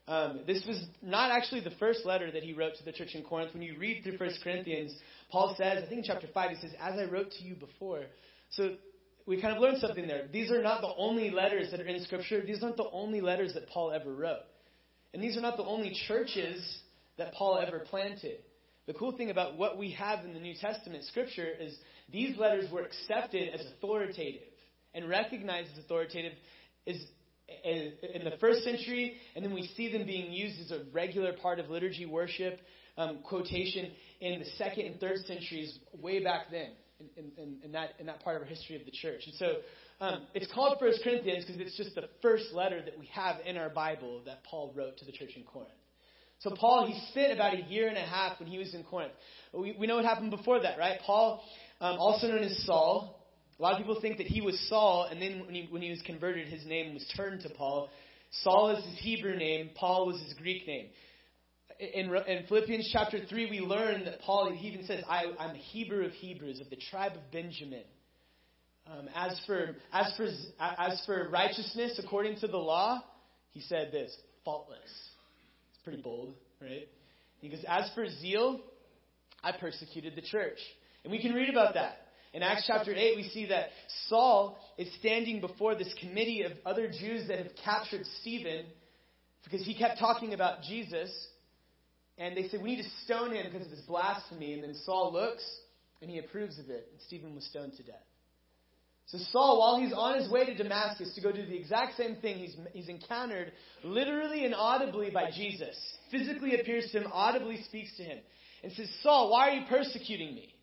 Um, 0.06 0.40
this 0.46 0.62
was 0.66 0.84
not 1.02 1.30
actually 1.30 1.60
the 1.60 1.72
first 1.78 2.04
letter 2.04 2.30
that 2.30 2.42
he 2.42 2.52
wrote 2.52 2.76
to 2.76 2.84
the 2.84 2.92
church 2.92 3.14
in 3.14 3.22
Corinth. 3.22 3.54
When 3.54 3.62
you 3.62 3.78
read 3.78 4.02
through 4.02 4.18
1 4.18 4.30
Corinthians, 4.42 4.94
Paul 5.30 5.54
says, 5.56 5.82
I 5.84 5.88
think 5.88 6.00
in 6.00 6.04
chapter 6.04 6.26
5, 6.32 6.50
he 6.50 6.56
says, 6.56 6.72
As 6.80 6.98
I 6.98 7.04
wrote 7.04 7.30
to 7.32 7.44
you 7.44 7.54
before. 7.54 8.02
So 8.50 8.74
we 9.26 9.40
kind 9.40 9.56
of 9.56 9.62
learned 9.62 9.78
something 9.80 10.06
there. 10.06 10.28
These 10.30 10.50
are 10.50 10.62
not 10.62 10.82
the 10.82 10.92
only 10.98 11.30
letters 11.30 11.70
that 11.70 11.80
are 11.80 11.86
in 11.86 12.02
Scripture. 12.04 12.44
These 12.44 12.62
aren't 12.62 12.76
the 12.76 12.90
only 12.92 13.22
letters 13.22 13.54
that 13.54 13.68
Paul 13.68 13.92
ever 13.92 14.12
wrote. 14.12 14.44
And 15.14 15.22
these 15.22 15.36
are 15.36 15.40
not 15.40 15.56
the 15.56 15.64
only 15.64 15.96
churches 16.06 16.80
that 17.16 17.32
Paul 17.32 17.58
ever 17.58 17.80
planted. 17.80 18.40
The 18.86 18.92
cool 18.92 19.16
thing 19.16 19.30
about 19.30 19.56
what 19.56 19.78
we 19.78 19.92
have 19.92 20.24
in 20.26 20.34
the 20.34 20.40
New 20.40 20.54
Testament 20.60 21.04
Scripture 21.04 21.48
is 21.58 21.74
these 22.12 22.36
letters 22.36 22.70
were 22.70 22.82
accepted 22.82 23.54
as 23.54 23.64
authoritative 23.78 24.42
and 24.92 25.08
recognized 25.08 25.70
as 25.72 25.78
authoritative 25.78 26.32
is 26.84 27.02
in 27.64 28.24
the 28.24 28.36
first 28.40 28.64
century, 28.64 29.14
and 29.34 29.44
then 29.44 29.52
we 29.52 29.70
see 29.76 29.92
them 29.92 30.06
being 30.06 30.32
used 30.32 30.60
as 30.60 30.70
a 30.70 30.84
regular 30.92 31.32
part 31.34 31.58
of 31.58 31.68
liturgy 31.68 32.06
worship 32.06 32.60
um, 32.96 33.18
quotation 33.24 33.90
in 34.20 34.38
the 34.38 34.46
second 34.56 34.86
and 34.86 35.00
third 35.00 35.18
centuries, 35.26 35.78
way 36.00 36.22
back 36.22 36.46
then, 36.50 36.70
in, 37.16 37.32
in, 37.36 37.56
in, 37.64 37.72
that, 37.72 37.90
in 37.98 38.06
that 38.06 38.22
part 38.22 38.36
of 38.36 38.42
our 38.42 38.48
history 38.48 38.76
of 38.76 38.84
the 38.84 38.92
church. 38.92 39.22
And 39.26 39.34
so 39.34 39.56
um, 40.00 40.22
it's 40.34 40.50
called 40.52 40.78
First 40.78 41.00
Corinthians 41.02 41.44
because 41.44 41.60
it's 41.60 41.76
just 41.76 41.94
the 41.94 42.08
first 42.22 42.52
letter 42.52 42.80
that 42.82 42.98
we 42.98 43.06
have 43.06 43.36
in 43.44 43.56
our 43.56 43.68
Bible 43.68 44.22
that 44.26 44.44
Paul 44.44 44.72
wrote 44.76 44.96
to 44.98 45.04
the 45.04 45.12
church 45.12 45.30
in 45.36 45.42
Corinth. 45.44 45.72
So 46.40 46.54
Paul, 46.58 46.86
he 46.86 47.00
spent 47.10 47.32
about 47.32 47.54
a 47.54 47.62
year 47.62 47.88
and 47.88 47.96
a 47.96 48.02
half 48.02 48.38
when 48.38 48.48
he 48.48 48.58
was 48.58 48.74
in 48.74 48.84
Corinth. 48.84 49.12
We, 49.52 49.76
we 49.78 49.86
know 49.86 49.96
what 49.96 50.04
happened 50.04 50.30
before 50.30 50.60
that, 50.60 50.78
right? 50.78 50.98
Paul, 51.04 51.42
um, 51.80 51.96
also 51.98 52.26
known 52.26 52.42
as 52.42 52.64
Saul, 52.64 53.23
a 53.58 53.62
lot 53.62 53.72
of 53.72 53.78
people 53.78 54.00
think 54.00 54.18
that 54.18 54.26
he 54.26 54.40
was 54.40 54.58
Saul, 54.68 55.08
and 55.10 55.22
then 55.22 55.44
when 55.46 55.54
he, 55.54 55.68
when 55.70 55.80
he 55.80 55.90
was 55.90 56.02
converted, 56.02 56.48
his 56.48 56.66
name 56.66 56.94
was 56.94 57.06
turned 57.16 57.42
to 57.42 57.50
Paul. 57.50 57.88
Saul 58.42 58.70
is 58.76 58.84
his 58.84 58.98
Hebrew 58.98 59.36
name, 59.36 59.70
Paul 59.76 60.06
was 60.06 60.20
his 60.20 60.34
Greek 60.34 60.66
name. 60.66 60.86
In, 61.78 62.14
in 62.14 62.46
Philippians 62.46 62.90
chapter 62.92 63.18
3, 63.28 63.50
we 63.50 63.60
learn 63.60 64.04
that 64.04 64.20
Paul, 64.20 64.52
he 64.52 64.68
even 64.68 64.86
says, 64.86 65.02
I, 65.08 65.24
am 65.38 65.50
a 65.50 65.58
Hebrew 65.58 66.04
of 66.04 66.12
Hebrews, 66.12 66.60
of 66.60 66.70
the 66.70 66.78
tribe 66.90 67.12
of 67.12 67.32
Benjamin. 67.32 67.84
Um, 68.86 69.08
as, 69.14 69.40
for, 69.46 69.76
as, 69.92 70.14
for, 70.16 70.26
as 70.60 71.02
for 71.06 71.28
righteousness 71.30 72.00
according 72.02 72.38
to 72.40 72.48
the 72.48 72.58
law, 72.58 73.02
he 73.50 73.60
said 73.60 73.90
this 73.92 74.14
faultless. 74.44 74.78
It's 74.84 75.82
pretty 75.84 76.02
bold, 76.02 76.34
right? 76.60 76.86
He 77.40 77.48
goes, 77.48 77.64
As 77.66 77.90
for 77.94 78.06
zeal, 78.08 78.60
I 79.42 79.52
persecuted 79.52 80.16
the 80.16 80.22
church. 80.22 80.58
And 81.02 81.10
we 81.10 81.20
can 81.20 81.32
read 81.32 81.48
about 81.48 81.74
that. 81.74 82.03
In 82.34 82.42
Acts 82.42 82.64
chapter 82.66 82.92
8, 82.92 83.14
we 83.14 83.28
see 83.28 83.46
that 83.46 83.68
Saul 84.08 84.58
is 84.76 84.88
standing 84.98 85.40
before 85.40 85.76
this 85.76 85.94
committee 86.00 86.42
of 86.42 86.50
other 86.66 86.88
Jews 86.88 87.28
that 87.28 87.38
have 87.38 87.52
captured 87.64 88.04
Stephen 88.20 88.66
because 89.44 89.64
he 89.64 89.72
kept 89.72 90.00
talking 90.00 90.34
about 90.34 90.62
Jesus. 90.62 91.10
And 92.18 92.36
they 92.36 92.48
said, 92.48 92.60
We 92.60 92.74
need 92.74 92.82
to 92.82 92.90
stone 93.04 93.32
him 93.32 93.46
because 93.52 93.66
of 93.66 93.70
his 93.70 93.82
blasphemy. 93.82 94.52
And 94.52 94.64
then 94.64 94.74
Saul 94.84 95.12
looks 95.12 95.44
and 96.02 96.10
he 96.10 96.18
approves 96.18 96.58
of 96.58 96.70
it. 96.70 96.88
And 96.90 97.00
Stephen 97.06 97.36
was 97.36 97.46
stoned 97.46 97.74
to 97.76 97.84
death. 97.84 98.02
So 99.06 99.18
Saul, 99.30 99.60
while 99.60 99.80
he's 99.80 99.92
on 99.92 100.18
his 100.18 100.28
way 100.28 100.44
to 100.44 100.56
Damascus 100.56 101.14
to 101.14 101.20
go 101.20 101.30
do 101.30 101.46
the 101.46 101.56
exact 101.56 101.96
same 101.96 102.16
thing, 102.16 102.38
he's, 102.38 102.56
he's 102.72 102.88
encountered 102.88 103.52
literally 103.84 104.44
and 104.44 104.56
audibly 104.56 105.10
by 105.10 105.30
Jesus. 105.30 105.76
Physically 106.10 106.58
appears 106.58 106.88
to 106.90 107.02
him, 107.02 107.10
audibly 107.12 107.62
speaks 107.62 107.96
to 107.98 108.02
him, 108.02 108.18
and 108.64 108.72
says, 108.72 108.88
Saul, 109.02 109.30
why 109.30 109.50
are 109.50 109.52
you 109.52 109.66
persecuting 109.68 110.34
me? 110.34 110.53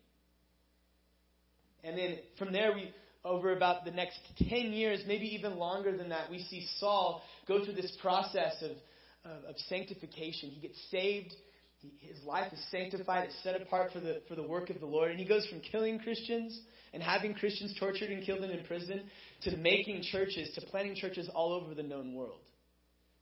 And 1.84 1.98
then 1.98 2.18
from 2.38 2.52
there, 2.52 2.72
we 2.72 2.92
over 3.24 3.54
about 3.54 3.84
the 3.84 3.90
next 3.90 4.18
10 4.48 4.72
years, 4.72 5.02
maybe 5.06 5.26
even 5.34 5.56
longer 5.56 5.96
than 5.96 6.08
that, 6.08 6.30
we 6.30 6.40
see 6.42 6.66
Saul 6.78 7.22
go 7.46 7.64
through 7.64 7.74
this 7.74 7.96
process 8.02 8.62
of, 8.62 8.70
of, 9.30 9.44
of 9.44 9.54
sanctification. 9.68 10.50
He 10.50 10.60
gets 10.60 10.78
saved, 10.90 11.32
his 12.00 12.22
life 12.24 12.52
is 12.52 12.64
sanctified, 12.70 13.28
it's 13.28 13.42
set 13.42 13.60
apart 13.60 13.92
for 13.92 14.00
the, 14.00 14.22
for 14.28 14.34
the 14.34 14.42
work 14.42 14.70
of 14.70 14.80
the 14.80 14.86
Lord. 14.86 15.10
And 15.10 15.20
he 15.20 15.26
goes 15.26 15.46
from 15.46 15.60
killing 15.60 16.00
Christians 16.00 16.58
and 16.92 17.02
having 17.02 17.34
Christians 17.34 17.76
tortured 17.78 18.10
and 18.10 18.24
killed 18.24 18.42
and 18.42 18.66
prison 18.66 19.02
to 19.42 19.56
making 19.56 20.02
churches, 20.02 20.50
to 20.56 20.66
planting 20.66 20.96
churches 20.96 21.30
all 21.32 21.52
over 21.52 21.74
the 21.74 21.82
known 21.82 22.14
world. 22.14 22.40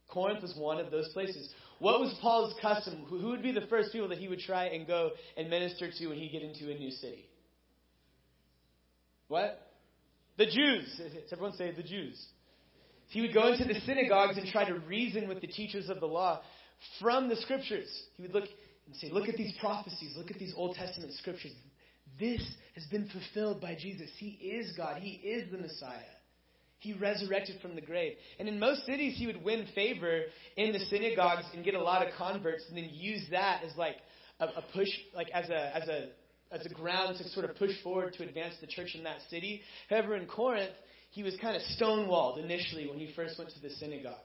Corinth 0.09 0.43
was 0.43 0.55
one 0.57 0.79
of 0.79 0.91
those 0.91 1.09
places. 1.13 1.49
What 1.79 2.01
was 2.01 2.13
Paul's 2.21 2.55
custom? 2.61 3.05
Who 3.09 3.29
would 3.29 3.43
be 3.43 3.53
the 3.53 3.67
first 3.69 3.93
people 3.93 4.09
that 4.09 4.19
he 4.19 4.29
would 4.29 4.41
try 4.41 4.67
and 4.67 4.87
go 4.87 5.11
and 5.37 5.49
minister 5.49 5.91
to 5.91 6.07
when 6.09 6.19
he 6.19 6.29
get 6.29 6.43
into 6.43 6.71
a 6.71 6.75
new 6.77 6.91
city? 6.91 7.30
What? 9.31 9.65
The 10.39 10.47
Jews. 10.47 11.01
Everyone 11.33 11.57
say 11.57 11.71
the 11.71 11.85
Jews? 11.85 12.21
He 13.11 13.21
would 13.21 13.33
go 13.33 13.53
into 13.53 13.65
the 13.65 13.79
synagogues 13.87 14.37
and 14.37 14.47
try 14.49 14.69
to 14.69 14.75
reason 14.81 15.29
with 15.29 15.41
the 15.41 15.47
teachers 15.47 15.89
of 15.89 16.01
the 16.01 16.07
law 16.07 16.41
from 17.01 17.29
the 17.29 17.37
scriptures. 17.37 17.89
He 18.17 18.23
would 18.23 18.35
look 18.35 18.49
and 18.87 18.97
say, 18.97 19.09
Look 19.09 19.29
at 19.29 19.37
these 19.37 19.53
prophecies, 19.61 20.15
look 20.17 20.33
at 20.33 20.39
these 20.41 20.53
Old 20.57 20.75
Testament 20.75 21.13
scriptures. 21.15 21.53
This 22.19 22.43
has 22.75 22.85
been 22.87 23.09
fulfilled 23.09 23.61
by 23.61 23.77
Jesus. 23.81 24.11
He 24.19 24.31
is 24.31 24.73
God, 24.77 25.01
He 25.01 25.13
is 25.13 25.49
the 25.53 25.59
Messiah. 25.59 26.01
He 26.81 26.95
resurrected 26.95 27.61
from 27.63 27.77
the 27.77 27.81
grave. 27.81 28.15
And 28.41 28.49
in 28.49 28.59
most 28.59 28.85
cities, 28.85 29.17
he 29.17 29.27
would 29.27 29.45
win 29.45 29.69
favor 29.77 30.23
in 30.57 30.73
the 30.73 30.79
synagogues 30.87 31.45
and 31.55 31.65
get 31.65 31.75
a 31.75 31.83
lot 31.83 32.05
of 32.05 32.13
converts, 32.19 32.65
and 32.69 32.77
then 32.77 32.89
use 32.91 33.27
that 33.31 33.63
as 33.65 33.77
like 33.77 33.97
a, 34.41 34.47
a 34.47 34.65
push, 34.75 34.89
like 35.15 35.29
as 35.31 35.49
a 35.51 35.77
as 35.77 35.89
a 35.89 36.09
as 36.51 36.65
a 36.67 36.69
ground 36.69 37.17
to 37.19 37.29
sort 37.31 37.49
of 37.49 37.57
push 37.57 37.73
forward 37.83 38.15
to 38.15 38.25
advance 38.25 38.55
the 38.61 38.67
church 38.67 38.95
in 38.95 39.05
that 39.05 39.19
city. 39.31 39.63
However, 39.89 40.17
in 40.17 40.27
Corinth, 40.27 40.73
he 41.11 41.23
was 41.23 41.35
kind 41.41 41.57
of 41.57 41.63
stonewalled 41.79 42.43
initially 42.43 42.89
when 42.89 42.99
he 42.99 43.13
first 43.15 43.39
went 43.39 43.51
to 43.51 43.61
the 43.61 43.71
synagogues. 43.71 44.17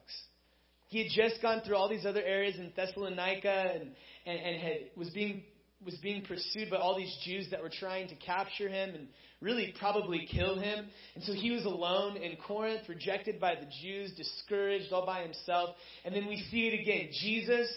He 0.87 0.99
had 0.99 1.11
just 1.11 1.41
gone 1.41 1.61
through 1.65 1.75
all 1.75 1.89
these 1.89 2.05
other 2.05 2.21
areas 2.21 2.57
in 2.57 2.71
Thessalonica 2.75 3.71
and, 3.73 3.91
and, 4.25 4.39
and 4.39 4.61
had, 4.61 4.77
was 4.95 5.09
being 5.09 5.43
was 5.83 5.95
being 5.95 6.23
pursued 6.23 6.71
by 6.71 6.77
all 6.77 6.95
these 6.97 7.15
Jews 7.23 7.47
that 7.51 7.61
were 7.61 7.69
trying 7.69 8.07
to 8.07 8.15
capture 8.15 8.67
him 8.67 8.95
and 8.95 9.07
really 9.39 9.73
probably 9.77 10.27
kill 10.31 10.57
him. 10.57 10.87
And 11.13 11.23
so 11.23 11.33
he 11.33 11.51
was 11.51 11.65
alone 11.65 12.17
in 12.17 12.37
Corinth, 12.37 12.89
rejected 12.89 13.39
by 13.39 13.55
the 13.55 13.67
Jews, 13.83 14.11
discouraged 14.15 14.91
all 14.91 15.05
by 15.05 15.21
himself. 15.21 15.75
And 16.03 16.15
then 16.15 16.27
we 16.27 16.43
see 16.49 16.67
it 16.67 16.81
again. 16.81 17.09
Jesus 17.21 17.67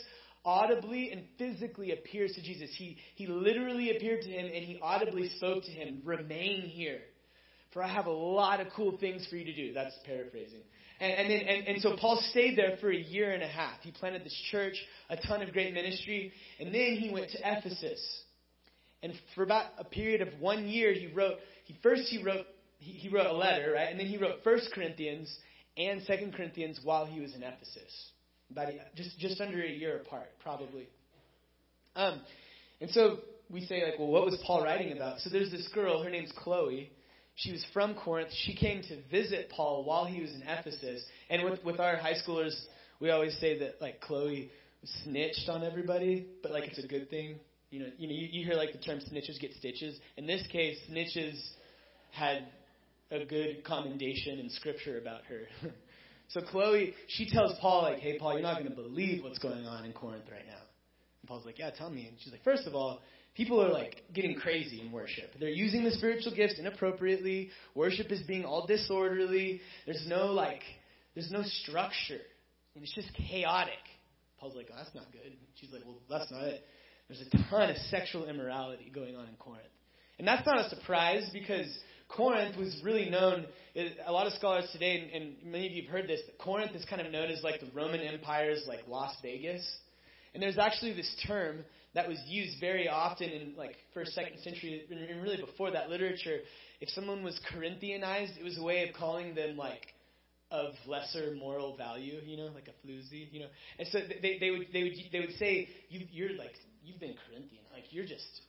audibly 0.49 1.12
and 1.12 1.25
physically 1.37 1.93
appears 1.93 2.33
to 2.33 2.43
Jesus. 2.43 2.71
He, 2.75 2.97
he 3.17 3.26
literally 3.26 3.95
appeared 3.95 4.23
to 4.23 4.28
him 4.28 4.47
and 4.47 4.64
he 4.64 4.78
audibly 4.81 5.28
spoke 5.37 5.62
to 5.64 5.71
him, 5.71 6.00
Remain 6.05 6.62
here, 6.62 7.00
for 7.75 7.83
I 7.83 7.88
have 7.88 8.07
a 8.07 8.11
lot 8.11 8.61
of 8.61 8.69
cool 8.75 8.97
things 8.97 9.26
for 9.28 9.37
you 9.37 9.45
to 9.45 9.55
do. 9.55 9.75
That's 9.75 9.95
paraphrasing. 10.07 10.62
And, 11.00 11.12
and, 11.12 11.31
then, 11.31 11.40
and, 11.40 11.69
and 11.69 11.83
so 11.83 11.97
Paul 12.00 12.19
stayed 12.31 12.57
there 12.57 12.78
for 12.81 12.90
a 12.90 12.97
year 12.97 13.33
and 13.33 13.43
a 13.43 13.47
half. 13.47 13.81
He 13.83 13.93
planted 13.93 14.25
this 14.25 14.35
church, 14.50 14.75
a 15.11 15.17
ton 15.17 15.43
of 15.43 15.52
great 15.52 15.75
ministry, 15.75 16.33
and 16.59 16.75
then 16.75 16.97
he 16.97 17.11
went 17.12 17.31
to 17.33 17.38
Ephesus. 17.45 18.00
And 19.02 19.12
for 19.35 19.45
about 19.45 19.67
a 19.78 19.85
period 19.85 20.23
of 20.23 20.40
one 20.40 20.67
year, 20.67 20.95
he 20.95 21.09
wrote. 21.09 21.35
He 21.67 21.76
first 21.83 22.05
he 22.09 22.23
wrote 22.23 22.47
he, 22.78 22.93
he 22.93 23.09
wrote 23.11 23.26
a 23.26 23.33
letter, 23.33 23.75
right, 23.75 23.90
and 23.90 24.00
then 24.00 24.07
he 24.07 24.17
wrote 24.17 24.43
First 24.43 24.71
Corinthians 24.75 25.33
and 25.76 26.02
Second 26.02 26.35
Corinthians 26.35 26.81
while 26.83 27.05
he 27.05 27.21
was 27.21 27.35
in 27.35 27.43
Ephesus. 27.43 27.93
About 28.50 28.69
just 28.97 29.19
just 29.19 29.40
under 29.40 29.62
a 29.62 29.69
year 29.69 29.97
apart, 30.00 30.28
probably. 30.43 30.88
Um, 31.97 32.21
and 32.81 32.90
so 32.90 33.19
we 33.50 33.64
say 33.67 33.85
like, 33.85 33.99
well, 33.99 34.09
what 34.09 34.25
was 34.25 34.40
Paul 34.47 34.62
writing 34.62 34.93
about? 34.93 35.21
So 35.21 35.31
there's 35.31 35.50
this 35.50 35.69
girl. 35.75 36.02
Her 36.02 36.11
name's 36.11 36.33
Chloe 36.37 36.90
she 37.38 37.52
was 37.52 37.64
from 37.73 37.95
Corinth. 37.95 38.31
She 38.33 38.55
came 38.55 38.83
to 38.83 39.00
visit 39.11 39.49
Paul 39.50 39.85
while 39.85 40.05
he 40.05 40.21
was 40.21 40.33
in 40.33 40.43
Ephesus. 40.43 41.05
And 41.31 41.45
with, 41.49 41.64
with 41.64 41.78
our 41.78 41.97
high 41.97 42.14
schoolers, 42.14 42.55
we 43.00 43.11
always 43.11 43.38
say 43.38 43.61
that 43.61 43.81
like 43.81 44.00
Chloe 44.00 44.50
snitched 45.05 45.49
on 45.49 45.62
everybody, 45.62 46.26
but 46.43 46.50
like 46.50 46.64
it's 46.64 46.83
a 46.83 46.87
good 46.87 47.09
thing. 47.11 47.38
You 47.71 47.81
know, 47.81 47.87
you 47.97 48.09
know, 48.09 48.14
you, 48.14 48.28
you 48.33 48.45
hear 48.45 48.55
like 48.55 48.73
the 48.73 48.78
term 48.78 48.99
snitches 48.99 49.40
get 49.40 49.52
stitches. 49.55 49.97
In 50.17 50.26
this 50.26 50.45
case, 50.50 50.78
snitches 50.90 51.40
had 52.11 52.49
a 53.12 53.25
good 53.25 53.62
commendation 53.64 54.40
in 54.40 54.50
scripture 54.50 54.99
about 54.99 55.21
her. 55.28 55.43
so 56.28 56.40
Chloe, 56.42 56.94
she 57.08 57.28
tells 57.30 57.58
Paul 57.61 57.82
like, 57.82 58.00
"Hey, 58.00 58.18
Paul, 58.18 58.35
you're 58.35 58.42
not 58.42 58.58
going 58.58 58.70
to 58.70 58.76
believe 58.76 59.25
what's 59.25 59.38
going 59.38 59.66
on 59.66 59.85
in 59.85 59.92
Corinth 59.92 60.25
right 60.30 60.47
now." 60.47 60.61
And 61.23 61.28
Paul's 61.28 61.47
like, 61.47 61.58
"Yeah, 61.58 61.70
tell 61.70 61.90
me." 61.90 62.06
And 62.06 62.16
she's 62.20 62.32
like, 62.32 62.44
first 62.44 62.66
of 62.66 62.75
all, 62.75 63.00
people 63.38 63.62
are 63.62 63.70
like 63.70 64.02
getting 64.12 64.35
crazy 64.35 64.80
in 64.80 64.92
worship. 64.92 65.30
They're 65.38 65.49
using 65.49 65.85
the 65.85 65.92
spiritual 65.92 66.35
gifts 66.35 66.58
inappropriately. 66.58 67.50
Worship 67.75 68.11
is 68.12 68.20
being 68.23 68.44
all 68.44 68.66
disorderly. 68.66 69.61
There's 69.87 70.04
no 70.06 70.26
like, 70.26 70.62
there's 71.14 71.30
no 71.30 71.42
structure, 71.44 72.20
and 72.75 72.85
it's 72.85 72.94
just 72.94 73.08
chaotic. 73.14 73.75
Paul's 74.38 74.54
like, 74.54 74.68
oh, 74.70 74.76
that's 74.76 74.94
not 74.94 75.11
good. 75.12 75.32
She's 75.54 75.73
like, 75.73 75.82
well, 75.85 75.99
that's 76.11 76.30
not 76.30 76.44
it. 76.44 76.62
There's 77.08 77.23
a 77.23 77.49
ton 77.49 77.70
of 77.70 77.76
sexual 77.90 78.28
immorality 78.28 78.92
going 78.94 79.16
on 79.16 79.26
in 79.28 79.35
Corinth, 79.38 79.64
and 80.18 80.28
that's 80.28 80.44
not 80.44 80.66
a 80.66 80.68
surprise 80.68 81.30
because 81.32 81.66
Corinth 82.08 82.56
was 82.56 82.80
really 82.82 83.10
known. 83.10 83.46
A 84.06 84.12
lot 84.12 84.26
of 84.26 84.32
scholars 84.34 84.68
today, 84.72 85.10
and 85.14 85.52
many 85.52 85.66
of 85.66 85.72
you 85.72 85.82
have 85.82 85.90
heard 85.90 86.08
this, 86.08 86.20
that 86.26 86.38
Corinth 86.38 86.74
is 86.74 86.84
kind 86.86 87.00
of 87.00 87.12
known 87.12 87.30
as 87.30 87.42
like 87.42 87.60
the 87.60 87.70
Roman 87.74 88.00
Empire's 88.00 88.64
like 88.66 88.80
Las 88.88 89.14
Vegas. 89.22 89.64
And 90.34 90.42
there's 90.42 90.58
actually 90.58 90.94
this 90.94 91.14
term 91.26 91.58
that 91.94 92.08
was 92.08 92.18
used 92.26 92.60
very 92.60 92.88
often 92.88 93.30
in 93.30 93.54
like 93.56 93.76
first, 93.94 94.12
second 94.12 94.38
century, 94.42 94.84
and 94.90 95.22
really 95.22 95.36
before 95.36 95.70
that 95.70 95.90
literature. 95.90 96.38
If 96.80 96.88
someone 96.90 97.22
was 97.22 97.38
Corinthianized, 97.52 98.38
it 98.38 98.44
was 98.44 98.58
a 98.58 98.62
way 98.62 98.88
of 98.88 98.94
calling 98.94 99.34
them 99.34 99.56
like 99.56 99.86
of 100.50 100.74
lesser 100.86 101.34
moral 101.38 101.76
value, 101.76 102.20
you 102.24 102.36
know, 102.36 102.50
like 102.54 102.68
a 102.68 102.86
floozy, 102.86 103.28
you 103.32 103.40
know. 103.40 103.46
And 103.78 103.88
so 103.88 104.00
they, 104.22 104.38
they 104.38 104.50
would 104.50 104.66
they 104.72 104.82
would 104.84 104.92
they 105.12 105.20
would 105.20 105.36
say 105.38 105.68
you 105.88 106.06
you're 106.10 106.36
like 106.38 106.52
you've 106.84 107.00
been 107.00 107.14
Corinthian, 107.28 107.64
like 107.72 107.84
you're 107.90 108.06
just 108.06 108.42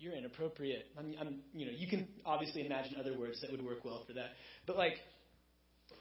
you're 0.00 0.14
inappropriate. 0.14 0.86
I'm, 0.98 1.14
I'm 1.20 1.40
you 1.52 1.66
know 1.66 1.72
you 1.76 1.86
can 1.86 2.08
obviously 2.24 2.66
imagine 2.66 2.96
other 2.98 3.16
words 3.16 3.40
that 3.42 3.52
would 3.52 3.64
work 3.64 3.84
well 3.84 4.02
for 4.06 4.14
that, 4.14 4.30
but 4.66 4.76
like 4.76 4.94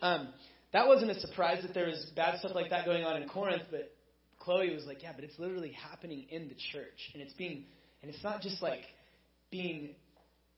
um, 0.02 0.30
that 0.74 0.88
wasn't 0.88 1.12
a 1.12 1.20
surprise 1.20 1.62
that 1.64 1.74
there 1.74 1.88
was 1.88 2.12
bad 2.16 2.40
stuff 2.40 2.52
like 2.56 2.70
that 2.70 2.86
going 2.86 3.04
on 3.04 3.22
in 3.22 3.28
Corinth, 3.28 3.64
but 3.70 3.92
Chloe 4.40 4.74
was 4.74 4.86
like, 4.86 5.04
yeah, 5.04 5.12
but 5.14 5.24
it's 5.24 5.38
literally 5.38 5.72
happening 5.72 6.26
in 6.30 6.48
the 6.48 6.56
church, 6.72 7.12
and 7.14 7.22
it's 7.22 7.34
being, 7.34 7.66
and 8.02 8.14
it's 8.14 8.24
not 8.24 8.42
just 8.42 8.62
like 8.62 8.82
being 9.52 9.96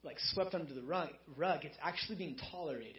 like 0.03 0.17
swept 0.33 0.53
under 0.53 0.73
the 0.73 0.83
rug. 0.83 1.09
Rug. 1.35 1.63
It's 1.63 1.77
actually 1.81 2.17
being 2.17 2.37
tolerated. 2.51 2.95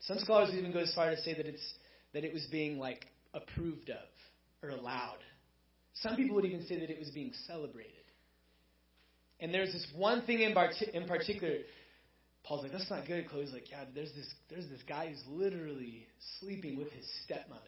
Some 0.00 0.18
scholars 0.18 0.50
even 0.54 0.72
go 0.72 0.80
as 0.80 0.92
far 0.94 1.10
to 1.10 1.20
say 1.22 1.34
that 1.34 1.46
it's 1.46 1.74
that 2.14 2.24
it 2.24 2.32
was 2.32 2.46
being 2.50 2.78
like 2.78 3.06
approved 3.34 3.90
of 3.90 4.08
or 4.62 4.70
allowed. 4.70 5.18
Some 5.94 6.16
people 6.16 6.36
would 6.36 6.44
even 6.44 6.64
say 6.66 6.78
that 6.80 6.90
it 6.90 6.98
was 6.98 7.10
being 7.10 7.32
celebrated. 7.46 7.92
And 9.40 9.54
there's 9.54 9.72
this 9.72 9.86
one 9.94 10.22
thing 10.22 10.40
in, 10.40 10.54
bar- 10.54 10.72
in 10.92 11.06
particular. 11.06 11.58
Paul's 12.44 12.62
like, 12.62 12.72
that's 12.72 12.90
not 12.90 13.06
good. 13.06 13.28
Chloe's 13.28 13.52
like, 13.52 13.70
yeah, 13.70 13.84
there's 13.94 14.12
this 14.14 14.26
there's 14.48 14.68
this 14.68 14.80
guy 14.88 15.08
who's 15.08 15.22
literally 15.28 16.06
sleeping 16.40 16.76
with 16.76 16.90
his 16.92 17.04
stepmother. 17.24 17.60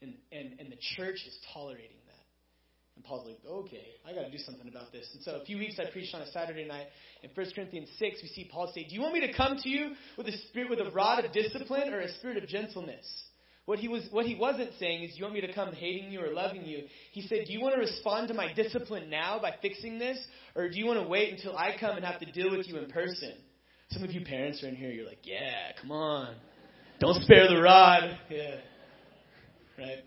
And, 0.00 0.14
and, 0.30 0.60
and 0.60 0.70
the 0.70 0.78
church 0.96 1.16
is 1.26 1.36
tolerating 1.52 1.98
that. 2.06 2.14
And 2.94 3.04
Paul's 3.04 3.26
like, 3.26 3.38
okay, 3.46 3.86
I 4.08 4.12
got 4.14 4.22
to 4.22 4.30
do 4.30 4.38
something 4.38 4.68
about 4.68 4.92
this. 4.92 5.08
And 5.14 5.22
so 5.22 5.32
a 5.42 5.44
few 5.44 5.58
weeks 5.58 5.78
I 5.78 5.90
preached 5.90 6.14
on 6.14 6.22
a 6.22 6.30
Saturday 6.30 6.66
night 6.66 6.86
in 7.22 7.30
1 7.34 7.46
Corinthians 7.54 7.88
6. 7.98 8.18
We 8.22 8.28
see 8.28 8.48
Paul 8.50 8.70
say, 8.74 8.84
Do 8.88 8.94
you 8.94 9.00
want 9.00 9.14
me 9.14 9.26
to 9.26 9.32
come 9.32 9.56
to 9.56 9.68
you 9.68 9.92
with 10.16 10.28
a 10.28 10.36
spirit, 10.48 10.70
with 10.70 10.80
a 10.80 10.90
rod 10.90 11.24
of 11.24 11.32
discipline 11.32 11.92
or 11.92 12.00
a 12.00 12.12
spirit 12.14 12.42
of 12.42 12.48
gentleness? 12.48 13.06
What 13.68 13.78
he, 13.78 13.88
was, 13.88 14.08
what 14.10 14.24
he 14.24 14.34
wasn't 14.34 14.70
saying 14.78 15.04
is, 15.04 15.10
Do 15.12 15.18
you 15.18 15.24
want 15.24 15.34
me 15.34 15.40
to 15.42 15.52
come 15.52 15.74
hating 15.74 16.10
you 16.10 16.20
or 16.20 16.32
loving 16.32 16.64
you? 16.64 16.84
He 17.12 17.22
said, 17.22 17.44
Do 17.46 17.52
you 17.52 17.60
want 17.60 17.74
to 17.74 17.80
respond 17.80 18.28
to 18.28 18.34
my 18.34 18.52
discipline 18.54 19.10
now 19.10 19.38
by 19.40 19.54
fixing 19.60 19.98
this? 19.98 20.18
Or 20.56 20.68
do 20.68 20.78
you 20.78 20.86
want 20.86 21.02
to 21.02 21.08
wait 21.08 21.34
until 21.34 21.56
I 21.56 21.76
come 21.78 21.96
and 21.96 22.04
have 22.04 22.20
to 22.20 22.32
deal 22.32 22.50
with 22.56 22.66
you 22.66 22.78
in 22.78 22.88
person? 22.90 23.34
Some 23.90 24.04
of 24.04 24.10
you 24.10 24.24
parents 24.24 24.62
are 24.62 24.68
in 24.68 24.76
here, 24.76 24.90
you're 24.90 25.06
like, 25.06 25.20
Yeah, 25.24 25.72
come 25.80 25.92
on. 25.92 26.34
Don't 26.98 27.22
spare 27.22 27.48
the 27.48 27.60
rod. 27.60 28.18
Yeah 28.30 28.56
right? 29.78 30.04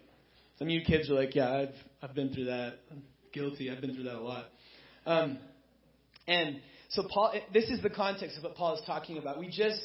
Some 0.57 0.67
of 0.67 0.71
you 0.71 0.81
kids 0.81 1.09
are 1.09 1.13
like, 1.13 1.33
yeah, 1.33 1.51
I've 1.51 1.75
I've 2.01 2.15
been 2.15 2.33
through 2.33 2.45
that. 2.45 2.79
I'm 2.91 3.03
guilty. 3.33 3.71
I've 3.71 3.81
been 3.81 3.95
through 3.95 4.03
that 4.03 4.15
a 4.15 4.21
lot. 4.21 4.45
Um, 5.05 5.39
and 6.27 6.59
so 6.89 7.03
Paul, 7.11 7.33
this 7.53 7.65
is 7.65 7.81
the 7.81 7.89
context 7.89 8.37
of 8.37 8.43
what 8.43 8.55
Paul 8.55 8.75
is 8.75 8.81
talking 8.85 9.17
about. 9.17 9.39
We 9.39 9.47
just, 9.47 9.81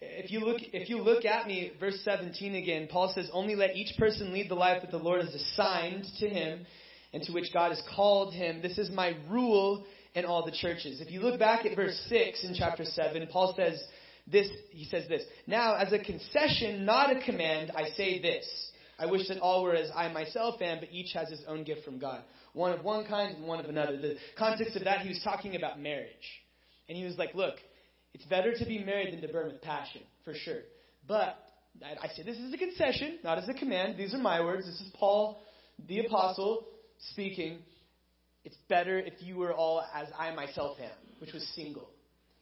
if 0.00 0.30
you 0.30 0.40
look, 0.40 0.60
if 0.72 0.88
you 0.88 0.98
look 1.02 1.24
at 1.24 1.46
me, 1.46 1.72
verse 1.80 2.00
17 2.04 2.54
again, 2.54 2.88
Paul 2.90 3.12
says, 3.14 3.28
"Only 3.32 3.54
let 3.54 3.76
each 3.76 3.96
person 3.98 4.32
lead 4.32 4.48
the 4.48 4.54
life 4.54 4.82
that 4.82 4.90
the 4.90 4.98
Lord 4.98 5.24
has 5.24 5.34
assigned 5.34 6.04
to 6.20 6.28
him, 6.28 6.66
and 7.12 7.22
to 7.24 7.32
which 7.32 7.52
God 7.52 7.70
has 7.70 7.82
called 7.94 8.34
him. 8.34 8.60
This 8.62 8.78
is 8.78 8.90
my 8.90 9.16
rule." 9.28 9.86
in 10.14 10.24
all 10.24 10.44
the 10.44 10.52
churches. 10.52 11.00
If 11.00 11.10
you 11.10 11.20
look 11.20 11.38
back 11.38 11.64
at 11.64 11.76
verse 11.76 11.96
6 12.08 12.44
in 12.44 12.54
chapter 12.54 12.84
7, 12.84 13.26
Paul 13.30 13.54
says 13.56 13.80
this, 14.26 14.48
he 14.70 14.84
says 14.84 15.06
this, 15.08 15.22
Now, 15.46 15.76
as 15.76 15.92
a 15.92 15.98
concession, 15.98 16.84
not 16.84 17.14
a 17.14 17.20
command, 17.20 17.72
I 17.74 17.90
say 17.90 18.20
this. 18.20 18.46
I 18.98 19.06
wish 19.06 19.28
that 19.28 19.38
all 19.38 19.62
were 19.62 19.74
as 19.74 19.90
I 19.94 20.08
myself 20.08 20.60
am, 20.60 20.80
but 20.80 20.88
each 20.90 21.12
has 21.14 21.28
his 21.30 21.40
own 21.46 21.62
gift 21.62 21.84
from 21.84 21.98
God. 21.98 22.22
One 22.52 22.72
of 22.72 22.84
one 22.84 23.06
kind 23.06 23.36
and 23.36 23.46
one 23.46 23.60
of 23.60 23.66
another. 23.66 23.96
The 23.96 24.16
context 24.36 24.74
of 24.74 24.84
that, 24.84 25.02
he 25.02 25.08
was 25.08 25.20
talking 25.22 25.54
about 25.54 25.78
marriage. 25.80 26.08
And 26.88 26.98
he 26.98 27.04
was 27.04 27.16
like, 27.16 27.34
look, 27.34 27.54
it's 28.18 28.26
better 28.26 28.52
to 28.52 28.64
be 28.66 28.82
married 28.82 29.14
than 29.14 29.20
to 29.20 29.28
burn 29.28 29.46
with 29.46 29.62
passion, 29.62 30.02
for 30.24 30.34
sure. 30.34 30.62
But 31.06 31.38
I 31.80 32.08
say 32.08 32.24
this 32.24 32.36
is 32.36 32.52
a 32.52 32.58
concession, 32.58 33.20
not 33.22 33.38
as 33.38 33.48
a 33.48 33.54
command. 33.54 33.96
These 33.96 34.12
are 34.12 34.18
my 34.18 34.40
words. 34.40 34.66
This 34.66 34.80
is 34.80 34.90
Paul, 34.98 35.40
the 35.86 36.00
apostle, 36.00 36.66
speaking, 37.12 37.60
it's 38.44 38.56
better 38.68 38.98
if 38.98 39.14
you 39.20 39.36
were 39.36 39.52
all 39.52 39.84
as 39.94 40.08
I 40.18 40.34
myself 40.34 40.78
am, 40.80 40.90
which 41.20 41.32
was 41.32 41.46
single. 41.54 41.88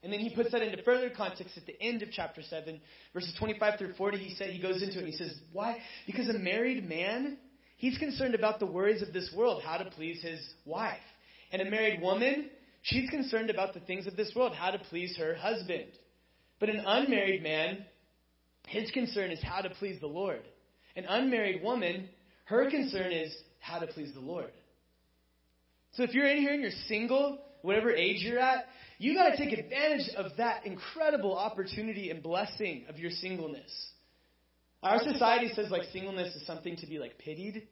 And 0.02 0.10
then 0.10 0.20
he 0.20 0.34
puts 0.34 0.52
that 0.52 0.62
into 0.62 0.82
further 0.82 1.10
context 1.10 1.58
at 1.58 1.66
the 1.66 1.78
end 1.78 2.00
of 2.00 2.08
chapter 2.10 2.40
7, 2.40 2.80
verses 3.12 3.34
25 3.38 3.78
through 3.78 3.92
40. 3.94 4.16
He 4.16 4.34
said 4.34 4.50
he 4.50 4.62
goes 4.62 4.82
into 4.82 4.98
it 4.98 5.04
and 5.04 5.08
he 5.08 5.16
says, 5.16 5.36
Why? 5.52 5.76
Because 6.06 6.28
a 6.30 6.38
married 6.38 6.88
man, 6.88 7.36
he's 7.76 7.98
concerned 7.98 8.34
about 8.34 8.60
the 8.60 8.66
worries 8.66 9.02
of 9.02 9.12
this 9.12 9.30
world, 9.36 9.62
how 9.62 9.76
to 9.76 9.90
please 9.90 10.22
his 10.22 10.40
wife. 10.64 10.96
And 11.52 11.60
a 11.60 11.70
married 11.70 12.00
woman, 12.00 12.50
she's 12.86 13.10
concerned 13.10 13.50
about 13.50 13.74
the 13.74 13.80
things 13.80 14.06
of 14.06 14.16
this 14.16 14.32
world, 14.34 14.54
how 14.54 14.70
to 14.70 14.78
please 14.78 15.16
her 15.18 15.34
husband. 15.34 15.90
But 16.58 16.70
an 16.70 16.82
unmarried 16.86 17.42
man, 17.42 17.84
his 18.68 18.90
concern 18.92 19.30
is 19.30 19.42
how 19.42 19.60
to 19.60 19.70
please 19.70 20.00
the 20.00 20.06
Lord. 20.06 20.42
An 20.94 21.04
unmarried 21.08 21.62
woman, 21.62 22.08
her 22.44 22.70
concern 22.70 23.12
is 23.12 23.34
how 23.58 23.80
to 23.80 23.86
please 23.86 24.12
the 24.14 24.20
Lord. 24.20 24.52
So 25.92 26.04
if 26.04 26.14
you're 26.14 26.28
in 26.28 26.38
here 26.38 26.52
and 26.52 26.62
you're 26.62 26.70
single, 26.86 27.38
whatever 27.62 27.90
age 27.90 28.22
you're 28.22 28.38
at, 28.38 28.66
you 28.98 29.14
got 29.14 29.30
to 29.30 29.36
take 29.36 29.58
advantage 29.58 30.08
of 30.16 30.36
that 30.38 30.64
incredible 30.64 31.36
opportunity 31.36 32.10
and 32.10 32.22
blessing 32.22 32.86
of 32.88 32.98
your 32.98 33.10
singleness. 33.10 33.70
Our 34.82 35.02
society 35.02 35.50
says 35.54 35.70
like 35.70 35.82
singleness 35.92 36.34
is 36.36 36.46
something 36.46 36.76
to 36.76 36.86
be 36.86 36.98
like 36.98 37.18
pitied. 37.18 37.66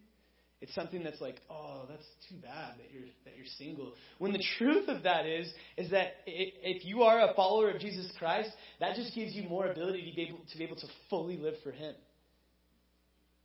It's 0.65 0.75
something 0.75 1.05
that's 1.05 1.21
like, 1.21 1.43
oh, 1.51 1.83
that's 1.91 2.07
too 2.31 2.37
bad 2.41 2.79
that 2.79 2.91
you're 2.91 3.05
that 3.27 3.37
you're 3.37 3.45
single. 3.59 3.93
When 4.17 4.33
the 4.33 4.43
truth 4.57 4.89
of 4.89 5.03
that 5.03 5.27
is, 5.27 5.53
is 5.77 5.91
that 5.91 6.15
if 6.27 6.87
you 6.87 7.03
are 7.03 7.21
a 7.21 7.35
follower 7.35 7.69
of 7.69 7.81
Jesus 7.81 8.11
Christ, 8.19 8.49
that 8.81 8.97
just 8.97 9.15
gives 9.15 9.35
you 9.35 9.47
more 9.47 9.67
ability 9.67 10.09
to 10.09 10.17
be 10.17 10.23
able 10.23 10.39
to 10.51 10.59
be 10.59 10.65
able 10.65 10.77
to 10.77 10.87
fully 11.11 11.37
live 11.37 11.53
for 11.63 11.71
Him. 11.71 11.95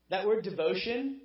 That 0.10 0.28
word 0.28 0.46
devotion 0.46 1.20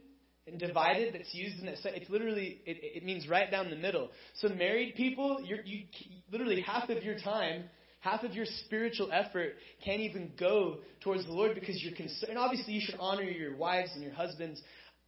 and 0.49 0.59
divided 0.59 1.15
that's 1.15 1.33
used 1.33 1.61
in 1.61 1.67
that 1.67 1.77
it's 1.85 2.11
literally 2.11 2.59
it, 2.67 2.77
it 2.97 3.05
means 3.05 3.29
right 3.29 3.49
down 3.49 3.71
the 3.71 3.77
middle 3.77 4.11
so 4.35 4.49
married 4.49 4.95
people 4.95 5.41
you're, 5.43 5.63
you 5.65 5.85
literally 6.31 6.61
half 6.61 6.91
of 6.91 7.03
your 7.03 7.19
time 7.19 7.65
half 8.01 8.23
of 8.25 8.35
your 8.35 8.45
spiritual 8.67 9.09
effort 9.11 9.55
can't 9.83 10.01
even 10.01 10.31
go 10.39 10.81
towards 11.03 11.25
the 11.25 11.33
lord 11.33 11.55
because 11.55 11.83
you're 11.83 11.97
concerned 11.97 12.29
and 12.29 12.39
obviously 12.39 12.75
you 12.75 12.83
should 12.85 12.97
honor 13.01 13.23
your 13.23 13.57
wives 13.57 13.89
and 13.95 14.03
your 14.03 14.13
husbands 14.13 14.61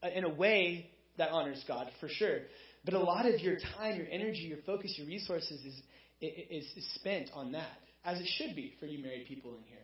Uh, 0.07 0.11
in 0.15 0.25
a 0.25 0.29
way 0.29 0.89
that 1.19 1.31
honors 1.31 1.63
god 1.67 1.91
for 2.01 2.09
sure 2.09 2.39
but 2.85 2.95
a 2.95 2.99
lot 2.99 3.27
of 3.27 3.41
your 3.41 3.57
time 3.77 3.97
your 3.97 4.07
energy 4.11 4.41
your 4.41 4.59
focus 4.67 4.95
your 4.97 5.07
resources 5.07 5.61
is 5.65 5.83
is, 6.21 6.67
is 6.77 6.95
spent 6.95 7.29
on 7.35 7.53
that 7.53 7.79
as 8.05 8.21
it 8.21 8.27
should 8.37 8.55
be 8.55 8.75
for 8.79 8.87
you 8.87 9.03
married 9.03 9.27
people 9.27 9.57
in 9.57 9.65
here 9.65 9.79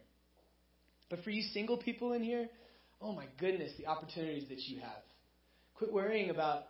but 1.10 1.22
for 1.24 1.30
you 1.30 1.42
single 1.54 1.76
people 1.76 2.12
in 2.12 2.22
here 2.22 2.48
oh 3.00 3.12
my 3.12 3.26
goodness 3.38 3.72
the 3.78 3.86
opportunities 3.86 4.48
that 4.48 4.60
you 4.60 4.80
have 4.80 5.02
Quit 5.74 5.92
worrying 5.92 6.30
about 6.30 6.64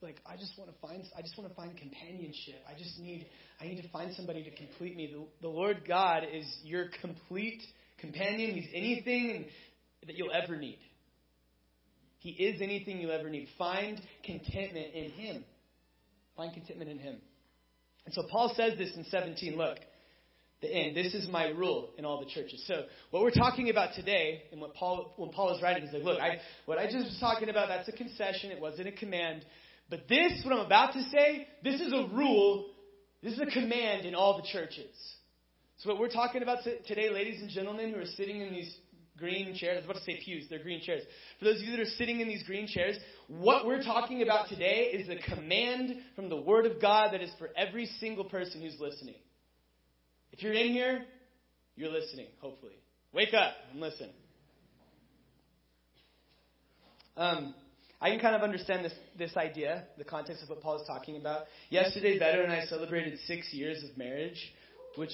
like 0.00 0.16
I 0.26 0.36
just 0.36 0.56
want 0.56 0.70
to 0.70 0.76
find 0.80 1.04
I 1.16 1.20
just 1.20 1.36
want 1.36 1.50
to 1.50 1.54
find 1.54 1.76
companionship. 1.76 2.56
I 2.68 2.76
just 2.78 2.98
need 2.98 3.26
I 3.60 3.64
need 3.64 3.82
to 3.82 3.88
find 3.90 4.14
somebody 4.14 4.42
to 4.42 4.50
complete 4.50 4.96
me. 4.96 5.12
The, 5.12 5.24
the 5.42 5.48
Lord 5.48 5.82
God 5.86 6.24
is 6.32 6.46
your 6.64 6.86
complete 7.02 7.62
companion. 7.98 8.54
He's 8.54 8.68
anything 8.72 9.46
that 10.06 10.16
you'll 10.16 10.32
ever 10.32 10.56
need. 10.56 10.78
He 12.18 12.30
is 12.30 12.60
anything 12.60 13.00
you'll 13.00 13.12
ever 13.12 13.30
need. 13.30 13.48
Find 13.56 14.00
contentment 14.24 14.94
in 14.94 15.10
him. 15.10 15.44
Find 16.36 16.52
contentment 16.52 16.90
in 16.90 16.98
him. 16.98 17.16
And 18.04 18.14
so 18.14 18.22
Paul 18.30 18.52
says 18.56 18.76
this 18.78 18.90
in 18.96 19.04
17. 19.04 19.56
Look, 19.56 19.78
the 20.60 20.72
end. 20.72 20.96
This 20.96 21.14
is 21.14 21.28
my 21.28 21.48
rule 21.48 21.90
in 21.96 22.04
all 22.04 22.20
the 22.20 22.30
churches. 22.30 22.64
So 22.66 22.84
what 23.10 23.22
we're 23.22 23.30
talking 23.30 23.70
about 23.70 23.94
today, 23.94 24.42
and 24.50 24.60
what 24.60 24.74
Paul 24.74 25.12
when 25.16 25.30
Paul 25.30 25.54
is 25.54 25.62
writing, 25.62 25.84
he's 25.84 25.92
like, 25.92 26.02
look, 26.02 26.20
I, 26.20 26.38
what 26.66 26.78
I 26.78 26.86
just 26.86 27.04
was 27.04 27.18
talking 27.20 27.48
about, 27.48 27.68
that's 27.68 27.88
a 27.88 27.92
concession. 27.92 28.50
It 28.50 28.60
wasn't 28.60 28.88
a 28.88 28.92
command. 28.92 29.44
But 29.88 30.08
this, 30.08 30.42
what 30.44 30.52
I'm 30.54 30.66
about 30.66 30.94
to 30.94 31.02
say, 31.10 31.46
this 31.62 31.80
is 31.80 31.92
a 31.92 32.08
rule. 32.12 32.66
This 33.22 33.34
is 33.34 33.40
a 33.40 33.46
command 33.46 34.04
in 34.04 34.14
all 34.14 34.36
the 34.36 34.46
churches. 34.52 34.90
So 35.78 35.90
what 35.90 36.00
we're 36.00 36.10
talking 36.10 36.42
about 36.42 36.58
today, 36.86 37.10
ladies 37.10 37.40
and 37.40 37.50
gentlemen, 37.50 37.92
who 37.92 38.00
are 38.00 38.06
sitting 38.16 38.40
in 38.40 38.52
these 38.52 38.74
green 39.18 39.54
chairs, 39.54 39.74
I 39.74 39.76
was 39.76 39.84
about 39.84 39.96
to 39.96 40.04
say 40.04 40.20
pews, 40.24 40.46
they're 40.48 40.62
green 40.62 40.80
chairs. 40.80 41.02
For 41.38 41.46
those 41.46 41.56
of 41.56 41.62
you 41.62 41.72
that 41.72 41.80
are 41.80 41.90
sitting 41.96 42.20
in 42.20 42.28
these 42.28 42.42
green 42.44 42.66
chairs, 42.66 42.96
what 43.26 43.66
we're 43.66 43.82
talking 43.82 44.22
about 44.22 44.48
today 44.48 44.90
is 44.92 45.08
the 45.08 45.16
command 45.34 45.96
from 46.14 46.28
the 46.28 46.36
Word 46.36 46.66
of 46.66 46.80
God 46.80 47.12
that 47.12 47.22
is 47.22 47.30
for 47.38 47.50
every 47.56 47.86
single 48.00 48.24
person 48.24 48.60
who's 48.62 48.76
listening. 48.80 49.16
If 50.32 50.42
you're 50.42 50.52
in 50.52 50.72
here, 50.72 51.04
you're 51.76 51.90
listening, 51.90 52.28
hopefully. 52.40 52.76
Wake 53.12 53.34
up 53.34 53.54
and 53.72 53.80
listen. 53.80 54.10
Um, 57.16 57.54
I 58.00 58.10
can 58.10 58.20
kind 58.20 58.36
of 58.36 58.42
understand 58.42 58.84
this, 58.84 58.94
this 59.18 59.36
idea, 59.36 59.84
the 59.96 60.04
context 60.04 60.42
of 60.42 60.50
what 60.50 60.60
Paul 60.60 60.80
is 60.80 60.86
talking 60.86 61.16
about. 61.16 61.46
Yesterday, 61.68 62.18
Beto 62.18 62.44
and 62.44 62.52
I 62.52 62.64
celebrated 62.66 63.18
six 63.26 63.52
years 63.52 63.82
of 63.82 63.96
marriage, 63.98 64.38
which. 64.96 65.12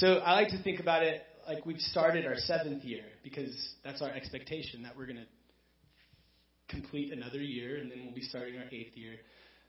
So 0.00 0.14
I 0.14 0.32
like 0.32 0.48
to 0.48 0.58
think 0.62 0.80
about 0.80 1.02
it 1.02 1.20
like 1.46 1.66
we've 1.66 1.76
started 1.78 2.24
our 2.24 2.34
seventh 2.34 2.82
year 2.84 3.04
because 3.22 3.54
that's 3.84 4.00
our 4.00 4.08
expectation 4.08 4.82
that 4.84 4.96
we're 4.96 5.04
going 5.04 5.18
to 5.18 5.26
complete 6.70 7.12
another 7.12 7.42
year, 7.42 7.76
and 7.76 7.90
then 7.90 8.04
we'll 8.04 8.14
be 8.14 8.22
starting 8.22 8.56
our 8.56 8.64
eighth 8.72 8.96
year. 8.96 9.16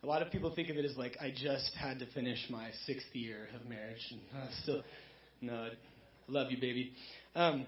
A 0.03 0.07
lot 0.07 0.21
of 0.21 0.31
people 0.31 0.49
think 0.49 0.69
of 0.69 0.77
it 0.77 0.85
as 0.85 0.95
like 0.95 1.17
I 1.19 1.31
just 1.31 1.75
had 1.75 1.99
to 1.99 2.05
finish 2.13 2.37
my 2.49 2.69
sixth 2.85 3.09
year 3.11 3.49
of 3.53 3.67
marriage, 3.67 3.99
and 4.09 4.21
uh, 4.33 4.47
still, 4.63 4.79
no, 5.41 5.53
I 5.53 5.71
love 6.29 6.47
you, 6.49 6.57
baby. 6.57 6.89
Um, 7.35 7.65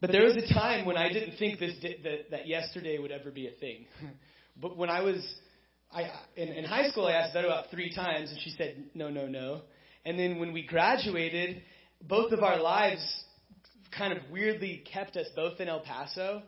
but 0.00 0.12
there 0.12 0.22
was 0.22 0.36
a 0.36 0.54
time 0.54 0.84
when 0.84 0.96
I 0.96 1.08
didn't 1.12 1.32
think 1.36 1.58
this 1.58 1.74
that, 1.82 2.30
that 2.30 2.46
yesterday 2.46 2.98
would 2.98 3.10
ever 3.10 3.32
be 3.32 3.48
a 3.48 3.52
thing. 3.58 3.86
but 4.62 4.76
when 4.76 4.88
I 4.88 5.00
was 5.00 5.20
I, 5.90 6.04
in, 6.36 6.50
in 6.50 6.64
high 6.64 6.86
school, 6.90 7.06
I 7.06 7.14
asked 7.14 7.34
that 7.34 7.44
about 7.44 7.64
three 7.72 7.92
times, 7.92 8.30
and 8.30 8.38
she 8.44 8.50
said 8.50 8.76
no, 8.94 9.10
no, 9.10 9.26
no. 9.26 9.62
And 10.06 10.18
then 10.18 10.38
when 10.38 10.54
we 10.54 10.64
graduated, 10.66 11.62
both 12.00 12.32
of 12.32 12.42
our 12.42 12.58
lives 12.58 13.04
kind 13.96 14.16
of 14.16 14.22
weirdly 14.30 14.82
kept 14.90 15.16
us 15.16 15.26
both 15.36 15.60
in 15.60 15.68
El 15.68 15.80
Paso 15.80 16.42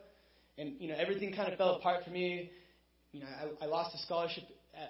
and 0.58 0.74
you 0.80 0.88
know 0.88 0.96
everything 0.98 1.32
kind 1.32 1.50
of 1.50 1.56
fell 1.56 1.76
apart 1.76 2.04
for 2.04 2.10
me. 2.10 2.50
You 3.12 3.20
know, 3.20 3.26
I, 3.60 3.64
I 3.64 3.68
lost 3.68 3.94
a 3.94 3.98
scholarship 3.98 4.44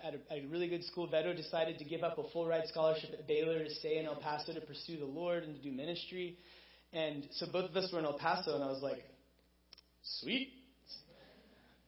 at, 0.04 0.14
a, 0.14 0.33
at 0.33 0.44
a 0.44 0.48
really 0.48 0.68
good 0.68 0.83
school. 0.85 1.07
Beto 1.07 1.37
decided 1.37 1.78
to 1.78 1.85
give 1.85 2.02
up 2.02 2.18
a 2.18 2.28
full 2.31 2.46
ride 2.46 2.66
scholarship 2.66 3.11
at 3.12 3.28
Baylor 3.28 3.62
to 3.62 3.74
stay 3.76 3.98
in 3.98 4.07
El 4.07 4.16
Paso 4.16 4.52
to 4.52 4.61
pursue 4.62 4.98
the 4.98 5.04
Lord 5.04 5.44
and 5.44 5.54
to 5.54 5.62
do 5.62 5.70
ministry. 5.70 6.37
And 6.92 7.28
so 7.33 7.46
both 7.52 7.70
of 7.70 7.76
us 7.76 7.92
were 7.92 7.98
in 7.98 8.07
El 8.07 8.18
Paso, 8.18 8.54
and 8.54 8.64
I 8.64 8.68
was 8.68 8.83
like, 8.83 9.04
sweet. 10.20 10.52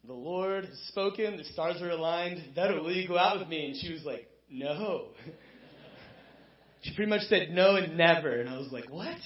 The 0.06 0.12
Lord 0.12 0.64
has 0.66 0.78
spoken, 0.88 1.36
the 1.36 1.44
stars 1.44 1.82
are 1.82 1.90
aligned. 1.90 2.54
Beto, 2.56 2.82
will 2.82 2.92
you 2.92 3.08
go 3.08 3.18
out 3.18 3.38
with 3.38 3.48
me? 3.48 3.66
And 3.66 3.76
she 3.76 3.92
was 3.92 4.04
like, 4.04 4.28
no. 4.50 5.08
she 6.82 6.94
pretty 6.94 7.10
much 7.10 7.22
said 7.22 7.50
no 7.50 7.76
and 7.76 7.96
never. 7.96 8.40
And 8.40 8.48
I 8.48 8.58
was 8.58 8.72
like, 8.72 8.90
what? 8.90 9.18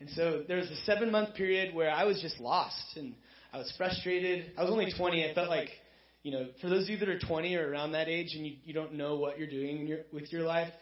And 0.00 0.10
so 0.10 0.42
there 0.46 0.58
was 0.58 0.70
a 0.70 0.76
seven 0.84 1.10
month 1.10 1.34
period 1.34 1.74
where 1.74 1.90
I 1.90 2.04
was 2.04 2.20
just 2.20 2.38
lost. 2.40 2.96
And 2.96 3.14
I 3.52 3.58
was 3.58 3.72
frustrated. 3.76 4.52
I 4.56 4.62
was 4.62 4.70
only 4.70 4.92
20. 4.96 5.28
I 5.28 5.34
felt 5.34 5.48
like, 5.48 5.70
you 6.22 6.32
know, 6.32 6.48
for 6.60 6.68
those 6.68 6.84
of 6.84 6.90
you 6.90 6.98
that 6.98 7.08
are 7.08 7.18
20 7.18 7.54
or 7.56 7.70
around 7.70 7.92
that 7.92 8.08
age 8.08 8.34
and 8.34 8.46
you, 8.46 8.56
you 8.64 8.74
don't 8.74 8.94
know 8.94 9.16
what 9.16 9.38
you're 9.38 9.48
doing 9.48 9.86
your, 9.86 10.00
with 10.12 10.32
your 10.32 10.42
life, 10.42 10.72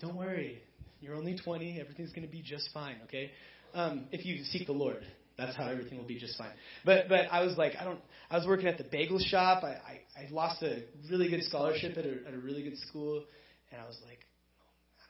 don't 0.00 0.16
worry. 0.16 0.62
You're 1.00 1.14
only 1.14 1.38
20. 1.38 1.80
Everything's 1.80 2.12
going 2.12 2.26
to 2.26 2.32
be 2.32 2.42
just 2.42 2.68
fine, 2.74 2.96
okay? 3.04 3.30
Um, 3.74 4.06
if 4.10 4.24
you 4.26 4.42
seek 4.44 4.66
the 4.66 4.72
Lord, 4.72 5.04
that's 5.38 5.56
how 5.56 5.68
everything 5.68 5.98
will 5.98 6.06
be 6.06 6.18
just 6.18 6.36
fine. 6.36 6.52
But 6.84 7.08
but 7.08 7.26
I 7.30 7.44
was 7.44 7.56
like, 7.56 7.72
I 7.80 7.84
don't. 7.84 8.00
I 8.30 8.36
was 8.36 8.46
working 8.46 8.66
at 8.66 8.78
the 8.78 8.84
bagel 8.84 9.18
shop. 9.18 9.62
I 9.64 9.68
I, 9.68 10.00
I 10.16 10.28
lost 10.30 10.62
a 10.62 10.82
really 11.10 11.30
good 11.30 11.44
scholarship 11.44 11.96
at 11.96 12.04
a, 12.04 12.26
at 12.26 12.34
a 12.34 12.38
really 12.38 12.62
good 12.62 12.76
school, 12.78 13.24
and 13.70 13.80
I 13.80 13.86
was 13.86 13.96
like, 14.06 14.18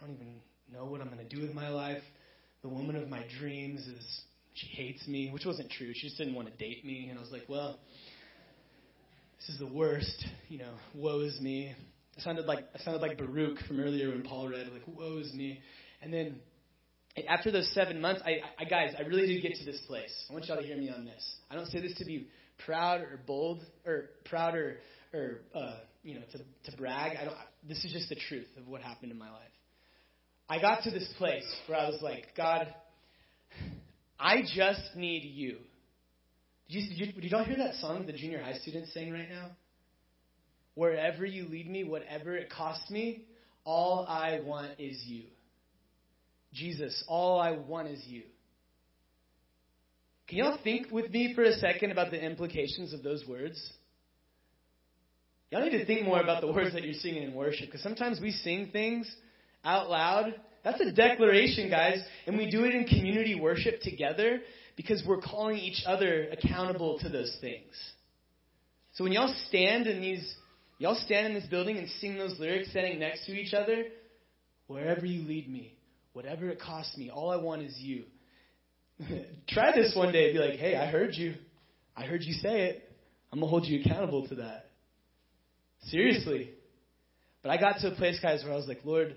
I 0.00 0.06
don't 0.06 0.14
even 0.14 0.40
know 0.72 0.86
what 0.86 1.00
I'm 1.00 1.08
going 1.08 1.26
to 1.26 1.36
do 1.36 1.42
with 1.42 1.54
my 1.54 1.68
life. 1.68 2.02
The 2.62 2.68
woman 2.68 2.96
of 2.96 3.08
my 3.08 3.24
dreams 3.38 3.80
is 3.80 4.20
she 4.54 4.66
hates 4.68 5.06
me, 5.06 5.30
which 5.30 5.44
wasn't 5.44 5.70
true. 5.70 5.92
She 5.94 6.08
just 6.08 6.18
didn't 6.18 6.34
want 6.34 6.48
to 6.48 6.54
date 6.56 6.84
me. 6.84 7.08
And 7.08 7.18
I 7.18 7.20
was 7.20 7.30
like, 7.30 7.44
well, 7.48 7.78
this 9.38 9.48
is 9.50 9.58
the 9.58 9.72
worst. 9.72 10.24
You 10.48 10.58
know, 10.58 10.72
woe 10.94 11.20
is 11.20 11.40
me. 11.40 11.74
I 12.18 12.22
sounded 12.22 12.46
like 12.46 12.66
I 12.74 12.82
sounded 12.82 13.02
like 13.02 13.18
Baruch 13.18 13.58
from 13.66 13.80
earlier 13.80 14.10
when 14.10 14.22
Paul 14.22 14.48
read, 14.48 14.68
like, 14.72 14.82
woe 14.86 15.18
is 15.18 15.32
me. 15.32 15.60
And 16.02 16.12
then 16.12 16.40
after 17.28 17.50
those 17.50 17.70
seven 17.74 18.00
months, 18.00 18.22
I, 18.24 18.40
I 18.58 18.64
guys, 18.64 18.94
I 18.98 19.02
really 19.02 19.26
did 19.26 19.42
get 19.42 19.54
to 19.56 19.64
this 19.64 19.80
place. 19.86 20.12
I 20.28 20.32
want 20.32 20.46
y'all 20.46 20.56
to 20.56 20.62
hear 20.62 20.76
me 20.76 20.90
on 20.90 21.04
this. 21.04 21.36
I 21.50 21.54
don't 21.54 21.66
say 21.66 21.80
this 21.80 21.94
to 21.98 22.04
be 22.04 22.28
proud 22.64 23.00
or 23.00 23.20
bold 23.26 23.62
or 23.86 24.10
proud 24.26 24.54
or, 24.54 24.78
or 25.14 25.40
uh, 25.54 25.76
you 26.02 26.14
know, 26.14 26.22
to, 26.32 26.70
to 26.70 26.76
brag. 26.76 27.16
I 27.20 27.24
don't. 27.24 27.36
This 27.66 27.84
is 27.84 27.92
just 27.92 28.08
the 28.08 28.16
truth 28.28 28.48
of 28.58 28.66
what 28.66 28.82
happened 28.82 29.12
in 29.12 29.18
my 29.18 29.30
life. 29.30 29.50
I 30.50 30.60
got 30.60 30.82
to 30.82 30.90
this 30.90 31.08
place 31.16 31.46
where 31.68 31.78
I 31.78 31.88
was 31.88 32.02
like, 32.02 32.26
God, 32.36 32.66
I 34.18 34.42
just 34.42 34.96
need 34.96 35.22
you. 35.22 35.58
Did, 36.68 36.90
you, 36.90 37.12
did, 37.12 37.22
you, 37.22 37.36
all 37.36 37.44
hear 37.44 37.56
that 37.58 37.74
song 37.76 38.04
the 38.04 38.12
junior 38.12 38.42
high 38.42 38.54
students 38.54 38.92
sing 38.92 39.12
right 39.12 39.28
now? 39.30 39.52
Wherever 40.74 41.24
you 41.24 41.46
lead 41.46 41.70
me, 41.70 41.84
whatever 41.84 42.36
it 42.36 42.50
costs 42.50 42.90
me, 42.90 43.26
all 43.64 44.04
I 44.08 44.40
want 44.44 44.72
is 44.80 45.00
you. 45.06 45.26
Jesus, 46.52 47.04
all 47.06 47.40
I 47.40 47.52
want 47.52 47.86
is 47.86 48.02
you. 48.08 48.24
Can 50.26 50.38
y'all 50.38 50.58
think 50.64 50.90
with 50.90 51.12
me 51.12 51.32
for 51.32 51.44
a 51.44 51.52
second 51.52 51.92
about 51.92 52.10
the 52.10 52.20
implications 52.20 52.92
of 52.92 53.04
those 53.04 53.24
words? 53.24 53.70
Y'all 55.52 55.62
need 55.62 55.78
to 55.78 55.86
think 55.86 56.04
more 56.04 56.20
about 56.20 56.40
the 56.40 56.50
words 56.50 56.72
that 56.72 56.82
you're 56.82 56.94
singing 56.94 57.22
in 57.22 57.34
worship 57.34 57.66
because 57.66 57.82
sometimes 57.84 58.20
we 58.20 58.32
sing 58.32 58.70
things 58.72 59.08
out 59.64 59.90
loud. 59.90 60.35
That's 60.64 60.81
a 60.81 60.92
declaration, 60.92 61.70
guys, 61.70 62.03
and 62.27 62.37
we 62.37 62.51
do 62.51 62.64
it 62.64 62.75
in 62.75 62.85
community 62.87 63.35
worship 63.35 63.81
together 63.81 64.40
because 64.77 65.03
we're 65.07 65.20
calling 65.20 65.57
each 65.57 65.83
other 65.87 66.29
accountable 66.31 66.99
to 67.01 67.09
those 67.09 67.35
things. 67.40 67.73
So 68.94 69.05
when 69.05 69.12
y'all 69.12 69.35
stand 69.49 69.87
in 69.87 70.01
these, 70.01 70.35
y'all 70.79 71.01
stand 71.07 71.29
in 71.29 71.35
this 71.35 71.46
building 71.46 71.79
and 71.79 71.88
sing 72.01 72.18
those 72.18 72.38
lyrics 72.38 72.70
standing 72.70 72.99
next 72.99 73.25
to 73.27 73.33
each 73.33 73.55
other, 73.55 73.85
wherever 74.66 75.07
you 75.07 75.27
lead 75.27 75.51
me, 75.51 75.75
whatever 76.12 76.49
it 76.49 76.61
costs 76.61 76.96
me, 76.96 77.11
all 77.11 77.31
I 77.31 77.37
want 77.37 77.62
is 77.62 77.75
you. 77.79 78.05
Try 79.49 79.73
this 79.75 79.94
one 79.94 80.12
day. 80.12 80.31
And 80.31 80.35
be 80.35 80.38
like, 80.38 80.59
hey, 80.59 80.77
I 80.77 80.87
heard 80.87 81.14
you. 81.14 81.35
I 81.96 82.05
heard 82.05 82.23
you 82.23 82.35
say 82.35 82.62
it. 82.62 82.90
I'm 83.33 83.38
going 83.38 83.49
to 83.49 83.51
hold 83.51 83.66
you 83.66 83.81
accountable 83.81 84.29
to 84.29 84.35
that. 84.37 84.66
Seriously. 85.85 86.51
But 87.42 87.51
I 87.51 87.57
got 87.57 87.81
to 87.81 87.92
a 87.92 87.94
place, 87.94 88.18
guys, 88.20 88.42
where 88.44 88.53
I 88.53 88.57
was 88.57 88.66
like, 88.66 88.81
Lord, 88.85 89.16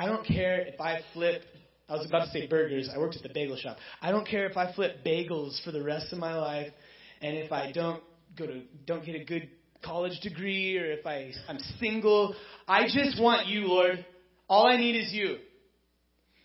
I 0.00 0.06
don't 0.06 0.26
care 0.26 0.62
if 0.62 0.80
I 0.80 0.98
flip. 1.12 1.42
I 1.86 1.92
was 1.92 2.06
about 2.06 2.24
to 2.24 2.30
say 2.30 2.46
burgers. 2.46 2.88
I 2.90 2.98
worked 2.98 3.16
at 3.16 3.22
the 3.22 3.28
bagel 3.28 3.58
shop. 3.58 3.76
I 4.00 4.10
don't 4.10 4.26
care 4.26 4.46
if 4.46 4.56
I 4.56 4.72
flip 4.72 5.04
bagels 5.04 5.62
for 5.62 5.72
the 5.72 5.82
rest 5.82 6.10
of 6.10 6.18
my 6.18 6.38
life, 6.38 6.68
and 7.20 7.36
if 7.36 7.52
I 7.52 7.70
don't 7.70 8.02
go 8.38 8.46
to 8.46 8.62
don't 8.86 9.04
get 9.04 9.14
a 9.14 9.22
good 9.22 9.50
college 9.84 10.18
degree, 10.22 10.78
or 10.78 10.90
if 10.90 11.04
I 11.04 11.32
I'm 11.48 11.58
single. 11.78 12.34
I 12.66 12.84
just 12.84 13.20
want 13.20 13.46
you, 13.46 13.66
Lord. 13.66 14.02
All 14.48 14.66
I 14.66 14.78
need 14.78 14.96
is 14.96 15.12
you. 15.12 15.36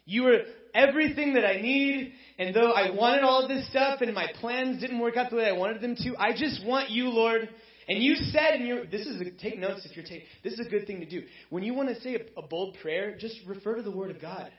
You 0.03 0.27
are 0.27 0.39
everything 0.73 1.35
that 1.35 1.45
I 1.45 1.55
need. 1.55 2.11
And 2.37 2.53
though 2.53 2.73
I 2.73 2.89
wanted 2.89 3.23
all 3.23 3.41
of 3.43 3.47
this 3.47 3.65
stuff 3.69 4.01
and 4.01 4.13
my 4.13 4.27
plans 4.41 4.81
didn't 4.81 4.99
work 4.99 5.15
out 5.15 5.29
the 5.29 5.37
way 5.37 5.47
I 5.47 5.53
wanted 5.53 5.81
them 5.81 5.95
to, 5.95 6.13
I 6.19 6.33
just 6.33 6.65
want 6.65 6.89
you, 6.89 7.07
Lord. 7.07 7.47
And 7.87 8.01
you 8.01 8.15
said 8.15 8.55
in 8.55 8.65
your, 8.65 8.85
this 8.85 9.05
is 9.05 9.21
a, 9.21 9.29
take 9.31 9.59
notes 9.59 9.85
if 9.89 9.95
you're 9.95 10.05
taking, 10.05 10.25
this 10.43 10.53
is 10.53 10.65
a 10.65 10.69
good 10.69 10.87
thing 10.87 11.01
to 11.01 11.05
do. 11.05 11.23
When 11.49 11.63
you 11.63 11.73
want 11.73 11.89
to 11.89 12.01
say 12.01 12.15
a, 12.15 12.39
a 12.39 12.41
bold 12.41 12.77
prayer, 12.81 13.15
just 13.17 13.35
refer 13.45 13.75
to 13.75 13.83
the 13.83 13.91
Word 13.91 14.11
of 14.11 14.21
God. 14.21 14.51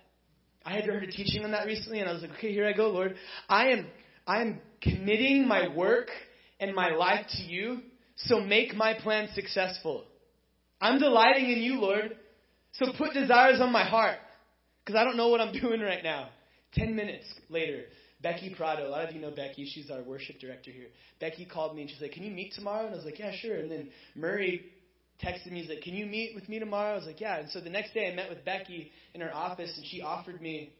I 0.64 0.74
had 0.74 0.84
heard 0.84 1.02
a 1.02 1.06
teaching 1.06 1.44
on 1.44 1.52
that 1.52 1.66
recently, 1.66 2.00
and 2.00 2.08
I 2.08 2.12
was 2.12 2.22
like, 2.22 2.32
okay, 2.32 2.52
here 2.52 2.66
I 2.66 2.72
go, 2.72 2.90
Lord. 2.90 3.14
I 3.48 3.68
am, 3.68 3.86
I 4.26 4.42
am 4.42 4.60
committing 4.80 5.46
my 5.46 5.68
work 5.68 6.08
and 6.58 6.74
my 6.74 6.90
life 6.90 7.26
to 7.36 7.42
you, 7.42 7.82
so 8.16 8.40
make 8.40 8.74
my 8.74 8.94
plan 8.94 9.28
successful. 9.34 10.04
I'm 10.80 10.98
delighting 10.98 11.50
in 11.50 11.58
you, 11.58 11.80
Lord. 11.80 12.16
So 12.72 12.86
put 12.98 13.14
desires 13.14 13.60
on 13.60 13.72
my 13.72 13.84
heart, 13.84 14.18
because 14.84 14.98
I 14.98 15.04
don't 15.04 15.16
know 15.16 15.28
what 15.28 15.40
I'm 15.40 15.52
doing 15.60 15.80
right 15.80 16.02
now. 16.02 16.28
Ten 16.74 16.94
minutes 16.94 17.26
later, 17.48 17.84
Becky 18.22 18.54
Prado, 18.56 18.86
a 18.86 18.90
lot 18.90 19.08
of 19.08 19.14
you 19.14 19.20
know 19.20 19.30
Becky, 19.30 19.70
she's 19.72 19.90
our 19.90 20.02
worship 20.02 20.38
director 20.40 20.70
here. 20.70 20.88
Becky 21.20 21.44
called 21.44 21.74
me 21.74 21.82
and 21.82 21.90
she's 21.90 22.00
like, 22.00 22.12
Can 22.12 22.22
you 22.22 22.30
meet 22.30 22.52
tomorrow? 22.54 22.86
And 22.86 22.94
I 22.94 22.96
was 22.96 23.04
like, 23.04 23.18
Yeah, 23.18 23.32
sure. 23.40 23.56
And 23.56 23.70
then 23.70 23.90
Murray 24.14 24.64
texted 25.22 25.52
me, 25.52 25.60
he's 25.60 25.68
like, 25.68 25.82
Can 25.82 25.94
you 25.94 26.06
meet 26.06 26.34
with 26.34 26.48
me 26.48 26.58
tomorrow? 26.58 26.92
I 26.92 26.96
was 26.96 27.04
like, 27.04 27.20
Yeah. 27.20 27.38
And 27.38 27.50
so 27.50 27.60
the 27.60 27.70
next 27.70 27.92
day 27.92 28.10
I 28.10 28.14
met 28.14 28.30
with 28.30 28.44
Becky 28.44 28.90
in 29.14 29.20
her 29.20 29.34
office 29.34 29.72
and 29.76 29.86
she 29.86 30.00
offered 30.00 30.40
me 30.40 30.72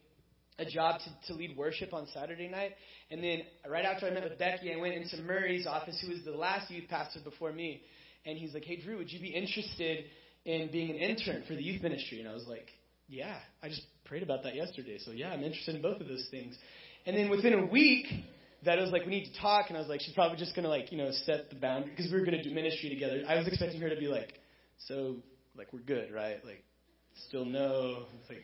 a 0.59 0.65
job 0.65 1.01
to, 1.01 1.33
to 1.33 1.39
lead 1.39 1.55
worship 1.57 1.93
on 1.93 2.07
Saturday 2.15 2.49
night. 2.49 2.73
And 3.11 3.23
then 3.23 3.43
right 3.69 3.85
after 3.85 4.07
I 4.07 4.11
met 4.11 4.25
with 4.25 4.39
Becky, 4.39 4.73
I 4.73 4.77
went 4.77 4.95
into 4.95 5.19
Murray's 5.19 5.67
office, 5.67 6.03
who 6.03 6.13
was 6.13 6.25
the 6.25 6.31
last 6.31 6.71
youth 6.71 6.89
pastor 6.89 7.21
before 7.23 7.53
me. 7.53 7.83
And 8.25 8.39
he's 8.39 8.55
like, 8.55 8.65
Hey, 8.65 8.81
Drew, 8.81 8.97
would 8.97 9.13
you 9.13 9.21
be 9.21 9.29
interested 9.29 10.07
in 10.47 10.71
being 10.73 10.91
an 10.91 10.97
intern 10.97 11.43
for 11.47 11.55
the 11.55 11.63
youth 11.63 11.83
ministry? 11.83 12.21
And 12.21 12.29
I 12.29 12.33
was 12.33 12.47
like, 12.49 12.69
Yeah, 13.09 13.37
I 13.63 13.69
just 13.69 13.83
prayed 14.07 14.23
about 14.23 14.43
that 14.45 14.55
yesterday. 14.55 14.99
So 15.05 15.11
yeah, 15.11 15.29
I'm 15.29 15.43
interested 15.43 15.75
in 15.75 15.83
both 15.83 16.01
of 16.01 16.09
those 16.09 16.27
things. 16.31 16.57
And 17.07 17.17
then 17.17 17.31
within 17.31 17.55
a 17.55 17.65
week, 17.65 18.07
that 18.65 18.79
was 18.79 18.91
like, 18.91 19.05
we 19.05 19.11
need 19.11 19.33
to 19.33 19.41
talk. 19.41 19.67
And 19.69 19.77
I 19.77 19.81
was 19.81 19.89
like, 19.89 20.01
she's 20.01 20.15
probably 20.15 20.39
just 20.39 20.55
going 20.55 20.65
to 20.65 20.69
like, 20.69 20.91
you 20.91 20.99
know, 20.99 21.11
set 21.25 21.51
the 21.51 21.57
boundary 21.57 21.91
because 21.91 22.11
we 22.13 22.19
were 22.19 22.25
going 22.27 22.37
to 22.37 22.43
do 22.43 22.53
ministry 22.53 22.89
together. 22.91 23.23
I 23.29 23.37
was 23.37 23.47
expecting 23.47 23.81
her 23.81 23.89
to 23.89 23.97
be 23.97 24.09
like, 24.09 24.35
so 24.89 25.17
like, 25.57 25.73
we're 25.73 25.81
good, 25.81 26.13
right? 26.13 26.45
Like, 26.45 26.65
still 27.29 27.45
no. 27.45 28.07
Like, 28.29 28.43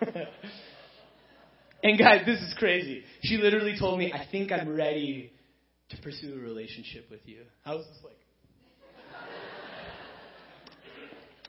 and 1.84 1.98
guys, 1.98 2.24
this 2.24 2.40
is 2.40 2.54
crazy. 2.58 3.04
She 3.22 3.36
literally 3.36 3.76
told 3.78 3.98
me, 3.98 4.12
I 4.12 4.26
think 4.30 4.50
I'm 4.50 4.74
ready 4.74 5.32
to 5.90 5.96
pursue 5.98 6.34
a 6.34 6.40
relationship 6.40 7.10
with 7.10 7.20
you. 7.24 7.42
I 7.64 7.74
was 7.74 7.86
just 7.86 8.04
like, 8.04 8.18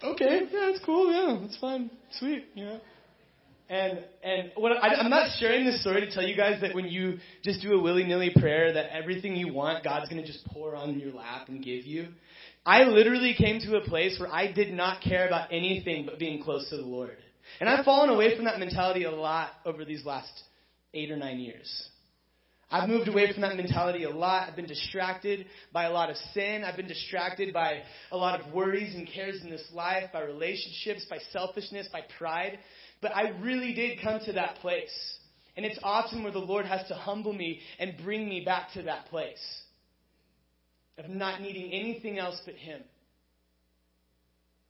okay, 0.14 0.42
yeah, 0.52 0.70
it's 0.70 0.84
cool, 0.86 1.12
yeah, 1.12 1.46
it's 1.46 1.58
fine, 1.58 1.92
sweet, 2.18 2.46
yeah. 2.56 2.78
And 3.70 4.04
and 4.24 4.52
what 4.56 4.72
I, 4.72 4.96
I'm 4.96 5.12
not 5.12 5.30
sharing 5.40 5.64
this 5.64 5.82
story 5.82 6.02
to 6.02 6.12
tell 6.12 6.24
you 6.24 6.36
guys 6.36 6.60
that 6.62 6.74
when 6.74 6.86
you 6.86 7.20
just 7.44 7.62
do 7.62 7.74
a 7.74 7.82
willy 7.82 8.04
nilly 8.04 8.32
prayer, 8.36 8.74
that 8.74 8.92
everything 8.92 9.36
you 9.36 9.54
want, 9.54 9.84
God's 9.84 10.10
to 10.10 10.26
just 10.26 10.44
pour 10.48 10.76
on 10.76 11.00
your 11.00 11.14
lap 11.14 11.50
and 11.50 11.64
give 11.64 11.86
you. 11.86 12.08
I 12.66 12.84
literally 12.84 13.36
came 13.38 13.60
to 13.62 13.78
a 13.78 13.82
place 13.82 14.20
where 14.20 14.34
I 14.34 14.52
did 14.52 14.74
not 14.74 15.02
care 15.02 15.28
about 15.28 15.50
anything 15.52 16.06
but 16.06 16.18
being 16.18 16.44
close 16.44 16.68
to 16.72 16.78
the 16.78 16.84
Lord. 16.84 17.18
And 17.60 17.70
I've 17.70 17.86
fallen 17.86 18.10
away 18.10 18.36
from 18.36 18.46
that 18.46 18.60
mentality 18.60 19.04
a 19.04 19.12
lot 19.12 19.52
over 19.66 19.86
these 19.86 20.04
last 20.04 20.32
eight 20.94 21.12
or 21.12 21.18
nine 21.18 21.40
years. 21.40 21.90
I've 22.72 22.88
moved 22.88 23.08
away 23.08 23.32
from 23.34 23.42
that 23.42 23.56
mentality 23.56 24.04
a 24.04 24.12
lot. 24.12 24.48
I've 24.48 24.56
been 24.56 24.68
distracted 24.68 25.48
by 25.74 25.86
a 25.86 25.92
lot 25.92 26.12
of 26.12 26.18
sin. 26.34 26.64
I've 26.64 26.76
been 26.76 26.88
distracted 26.88 27.52
by 27.52 27.82
a 28.12 28.18
lot 28.18 28.40
of 28.40 28.54
worries 28.54 28.94
and 28.94 29.10
cares 29.12 29.42
in 29.42 29.50
this 29.50 29.64
life, 29.74 30.12
by 30.14 30.22
relationships, 30.22 31.06
by 31.10 31.18
selfishness, 31.32 31.88
by 31.92 32.02
pride. 32.20 32.60
But 33.02 33.16
I 33.16 33.30
really 33.42 33.74
did 33.74 34.02
come 34.02 34.20
to 34.26 34.34
that 34.34 34.56
place. 34.56 35.18
And 35.56 35.66
it's 35.66 35.80
often 35.84 36.24
where 36.24 36.32
the 36.32 36.40
Lord 36.40 36.66
has 36.66 36.88
to 36.88 36.94
humble 36.94 37.34
me 37.34 37.60
and 37.80 37.96
bring 38.04 38.28
me 38.28 38.44
back 38.46 38.72
to 38.74 38.84
that 38.84 39.08
place 39.08 39.62
of 40.98 41.10
not 41.10 41.42
needing 41.42 41.72
anything 41.72 42.18
else 42.18 42.40
but 42.46 42.56
Him 42.56 42.82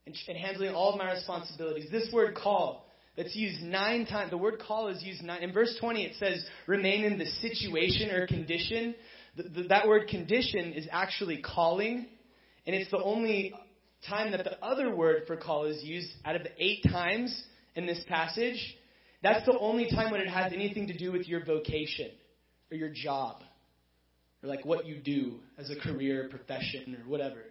and, 0.06 0.16
and 0.28 0.38
handling 0.38 0.74
all 0.74 0.94
of 0.94 0.98
my 0.98 1.12
responsibilities. 1.14 1.90
This 1.92 2.10
word 2.12 2.36
call 2.36 2.86
that's 3.16 3.36
used 3.36 3.62
nine 3.62 4.06
times. 4.06 4.32
The 4.32 4.38
word 4.38 4.60
call 4.60 4.88
is 4.88 5.04
used 5.04 5.22
nine. 5.22 5.44
In 5.44 5.52
verse 5.52 5.76
20, 5.80 6.04
it 6.04 6.16
says, 6.18 6.44
remain 6.68 7.04
in 7.04 7.20
the 7.20 7.26
situation 7.42 8.12
or 8.12 8.28
condition. 8.28 8.96
The, 9.38 9.44
the, 9.44 9.64
that 9.70 9.88
word 9.88 10.08
condition 10.08 10.74
is 10.74 10.88
actually 10.92 11.42
calling, 11.42 12.08
and 12.66 12.76
it's 12.76 12.90
the 12.92 13.04
only 13.04 13.54
time 14.08 14.32
that 14.32 14.44
the 14.44 14.64
other 14.64 14.96
word 14.96 15.24
for 15.28 15.36
call 15.36 15.66
is 15.66 15.84
used 15.84 16.10
out 16.24 16.36
of 16.36 16.44
the 16.44 16.52
eight 16.58 16.82
times 16.90 17.44
in 17.76 17.86
this 17.86 18.04
passage. 18.08 18.60
That's 19.22 19.46
the 19.46 19.58
only 19.60 19.90
time 19.90 20.12
when 20.12 20.22
it 20.22 20.30
has 20.30 20.54
anything 20.54 20.88
to 20.88 20.98
do 20.98 21.12
with 21.12 21.28
your 21.28 21.44
vocation 21.44 22.12
or 22.72 22.78
your 22.78 22.90
job 22.90 23.42
or 24.44 24.50
like 24.50 24.66
what 24.66 24.86
you 24.86 24.98
do 24.98 25.40
as 25.58 25.70
a 25.70 25.76
career, 25.76 26.28
profession, 26.30 26.98
or 27.00 27.10
whatever. 27.10 27.44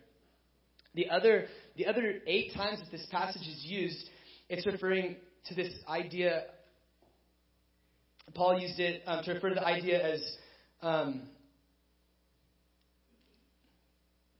The 0.94 1.10
other, 1.10 1.46
the 1.76 1.86
other 1.86 2.20
eight 2.26 2.54
times 2.54 2.80
that 2.80 2.90
this 2.90 3.06
passage 3.10 3.42
is 3.42 3.62
used, 3.64 4.08
it's 4.48 4.66
referring 4.66 5.16
to 5.46 5.54
this 5.54 5.72
idea. 5.86 6.44
Paul 8.34 8.58
used 8.58 8.80
it 8.80 9.02
um, 9.06 9.22
to 9.24 9.34
refer 9.34 9.50
to 9.50 9.54
the 9.54 9.66
idea 9.66 10.14
as 10.14 10.36
um, 10.80 11.28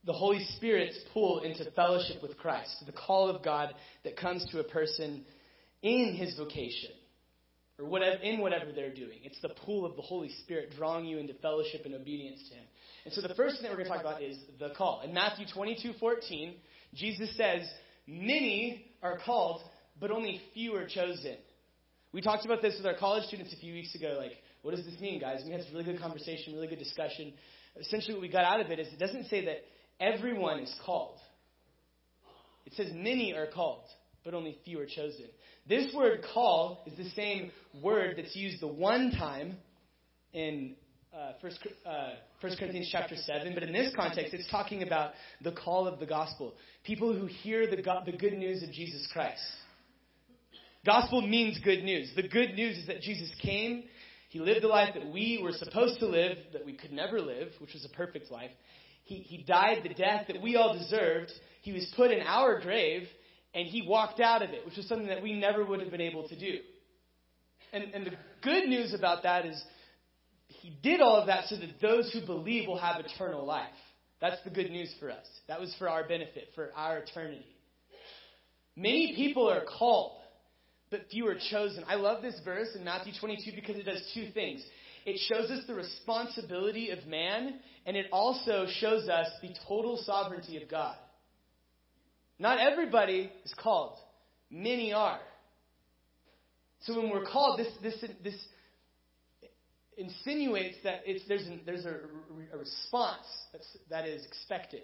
the 0.04 0.12
Holy 0.12 0.44
Spirit's 0.56 0.98
pull 1.12 1.40
into 1.40 1.70
fellowship 1.72 2.22
with 2.22 2.38
Christ, 2.38 2.82
the 2.86 2.92
call 2.92 3.28
of 3.28 3.44
God 3.44 3.74
that 4.04 4.16
comes 4.16 4.46
to 4.52 4.60
a 4.60 4.64
person 4.64 5.24
in 5.82 6.14
his 6.14 6.36
vocation 6.36 6.90
or 7.78 7.86
whatever, 7.86 8.16
in 8.22 8.40
whatever 8.40 8.72
they're 8.74 8.94
doing. 8.94 9.18
It's 9.22 9.40
the 9.40 9.50
pull 9.50 9.86
of 9.86 9.96
the 9.96 10.02
Holy 10.02 10.30
Spirit 10.42 10.72
drawing 10.76 11.04
you 11.04 11.18
into 11.18 11.34
fellowship 11.34 11.82
and 11.84 11.94
obedience 11.94 12.40
to 12.48 12.54
Him. 12.56 12.64
And 13.04 13.14
so 13.14 13.20
the 13.20 13.34
first 13.34 13.56
thing 13.56 13.62
that 13.64 13.70
we're 13.70 13.84
going 13.84 13.88
to 13.88 13.92
talk 13.92 14.00
about 14.00 14.22
is 14.22 14.36
the 14.58 14.70
call. 14.76 15.02
In 15.04 15.14
Matthew 15.14 15.46
22 15.52 15.92
14, 16.00 16.54
Jesus 16.94 17.34
says, 17.36 17.62
Many 18.06 18.86
are 19.02 19.18
called, 19.24 19.62
but 20.00 20.10
only 20.10 20.40
few 20.54 20.74
are 20.74 20.86
chosen. 20.86 21.36
We 22.12 22.22
talked 22.22 22.44
about 22.44 22.62
this 22.62 22.74
with 22.78 22.86
our 22.86 22.98
college 22.98 23.24
students 23.24 23.52
a 23.52 23.56
few 23.56 23.74
weeks 23.74 23.94
ago. 23.94 24.16
Like, 24.18 24.32
what 24.62 24.74
does 24.74 24.84
this 24.84 24.98
mean, 24.98 25.20
guys? 25.20 25.42
We 25.44 25.52
had 25.52 25.60
this 25.60 25.68
really 25.72 25.84
good 25.84 26.00
conversation, 26.00 26.54
really 26.54 26.66
good 26.66 26.78
discussion. 26.78 27.32
Essentially, 27.78 28.14
what 28.14 28.22
we 28.22 28.28
got 28.28 28.44
out 28.44 28.60
of 28.60 28.70
it 28.70 28.78
is 28.78 28.88
it 28.88 28.98
doesn't 28.98 29.26
say 29.26 29.44
that 29.44 29.58
everyone 30.00 30.60
is 30.60 30.74
called, 30.84 31.18
it 32.66 32.72
says 32.74 32.88
many 32.92 33.34
are 33.34 33.46
called, 33.46 33.84
but 34.24 34.34
only 34.34 34.58
few 34.64 34.80
are 34.80 34.86
chosen. 34.86 35.26
This 35.68 35.92
word 35.94 36.24
call 36.32 36.82
is 36.86 36.96
the 36.96 37.10
same 37.10 37.50
word 37.82 38.14
that's 38.16 38.34
used 38.34 38.62
the 38.62 38.68
one 38.68 39.10
time 39.10 39.56
in 40.32 40.76
uh, 41.12 41.32
First, 41.42 41.58
uh, 41.84 42.10
First 42.40 42.58
Corinthians 42.58 42.88
chapter 42.90 43.16
7, 43.16 43.52
but 43.52 43.62
in 43.62 43.72
this 43.72 43.92
context, 43.94 44.32
it's 44.32 44.50
talking 44.50 44.82
about 44.82 45.12
the 45.42 45.52
call 45.52 45.86
of 45.86 46.00
the 46.00 46.06
gospel. 46.06 46.54
People 46.84 47.14
who 47.14 47.26
hear 47.26 47.68
the, 47.68 47.82
go- 47.82 48.00
the 48.06 48.16
good 48.16 48.32
news 48.34 48.62
of 48.62 48.72
Jesus 48.72 49.06
Christ. 49.12 49.42
Gospel 50.86 51.20
means 51.20 51.58
good 51.62 51.84
news. 51.84 52.12
The 52.16 52.28
good 52.28 52.54
news 52.54 52.78
is 52.78 52.86
that 52.86 53.02
Jesus 53.02 53.30
came, 53.42 53.84
He 54.30 54.38
lived 54.38 54.62
the 54.62 54.68
life 54.68 54.94
that 54.94 55.12
we 55.12 55.38
were 55.42 55.52
supposed 55.52 55.98
to 56.00 56.06
live, 56.06 56.38
that 56.54 56.64
we 56.64 56.72
could 56.72 56.92
never 56.92 57.20
live, 57.20 57.48
which 57.58 57.74
was 57.74 57.84
a 57.84 57.94
perfect 57.94 58.30
life. 58.30 58.52
He, 59.04 59.16
he 59.16 59.42
died 59.42 59.80
the 59.82 59.94
death 59.94 60.28
that 60.28 60.40
we 60.40 60.56
all 60.56 60.78
deserved. 60.78 61.30
He 61.60 61.72
was 61.72 61.92
put 61.96 62.10
in 62.10 62.20
our 62.20 62.60
grave, 62.60 63.06
and 63.54 63.66
he 63.66 63.82
walked 63.86 64.20
out 64.20 64.42
of 64.42 64.50
it, 64.50 64.64
which 64.64 64.76
was 64.76 64.86
something 64.86 65.08
that 65.08 65.22
we 65.22 65.32
never 65.32 65.64
would 65.64 65.80
have 65.80 65.90
been 65.90 66.00
able 66.00 66.28
to 66.28 66.38
do. 66.38 66.58
And, 67.72 67.84
and 67.94 68.06
the 68.06 68.12
good 68.42 68.68
news 68.68 68.94
about 68.94 69.22
that 69.24 69.46
is 69.46 69.62
he 70.48 70.76
did 70.82 71.00
all 71.00 71.16
of 71.16 71.26
that 71.26 71.44
so 71.46 71.56
that 71.56 71.80
those 71.80 72.10
who 72.12 72.24
believe 72.24 72.66
will 72.66 72.78
have 72.78 73.04
eternal 73.04 73.44
life. 73.44 73.68
That's 74.20 74.42
the 74.44 74.50
good 74.50 74.70
news 74.70 74.92
for 74.98 75.10
us. 75.10 75.26
That 75.46 75.60
was 75.60 75.74
for 75.78 75.88
our 75.88 76.06
benefit, 76.06 76.48
for 76.54 76.70
our 76.74 76.98
eternity. 76.98 77.46
Many 78.76 79.14
people 79.16 79.48
are 79.48 79.64
called, 79.78 80.18
but 80.90 81.02
few 81.10 81.26
are 81.28 81.36
chosen. 81.50 81.84
I 81.86 81.96
love 81.96 82.22
this 82.22 82.40
verse 82.44 82.68
in 82.76 82.84
Matthew 82.84 83.12
22 83.20 83.52
because 83.54 83.76
it 83.76 83.84
does 83.84 84.02
two 84.14 84.30
things. 84.32 84.64
It 85.04 85.18
shows 85.32 85.50
us 85.50 85.64
the 85.66 85.74
responsibility 85.74 86.90
of 86.90 87.06
man, 87.06 87.60
and 87.86 87.96
it 87.96 88.06
also 88.12 88.66
shows 88.80 89.08
us 89.08 89.28
the 89.40 89.54
total 89.66 89.96
sovereignty 90.04 90.60
of 90.62 90.68
God. 90.68 90.96
Not 92.38 92.58
everybody 92.60 93.30
is 93.44 93.54
called, 93.58 93.98
many 94.50 94.92
are. 94.92 95.20
So 96.82 96.96
when 96.96 97.10
we're 97.10 97.26
called, 97.26 97.58
this, 97.58 97.68
this, 97.82 98.10
this 98.22 98.36
insinuates 99.96 100.76
that 100.84 101.00
it's, 101.04 101.26
there's, 101.26 101.46
an, 101.46 101.60
there's 101.66 101.84
a, 101.84 101.96
a 102.54 102.58
response 102.58 103.26
that's, 103.52 103.66
that 103.90 104.06
is 104.06 104.24
expected. 104.24 104.82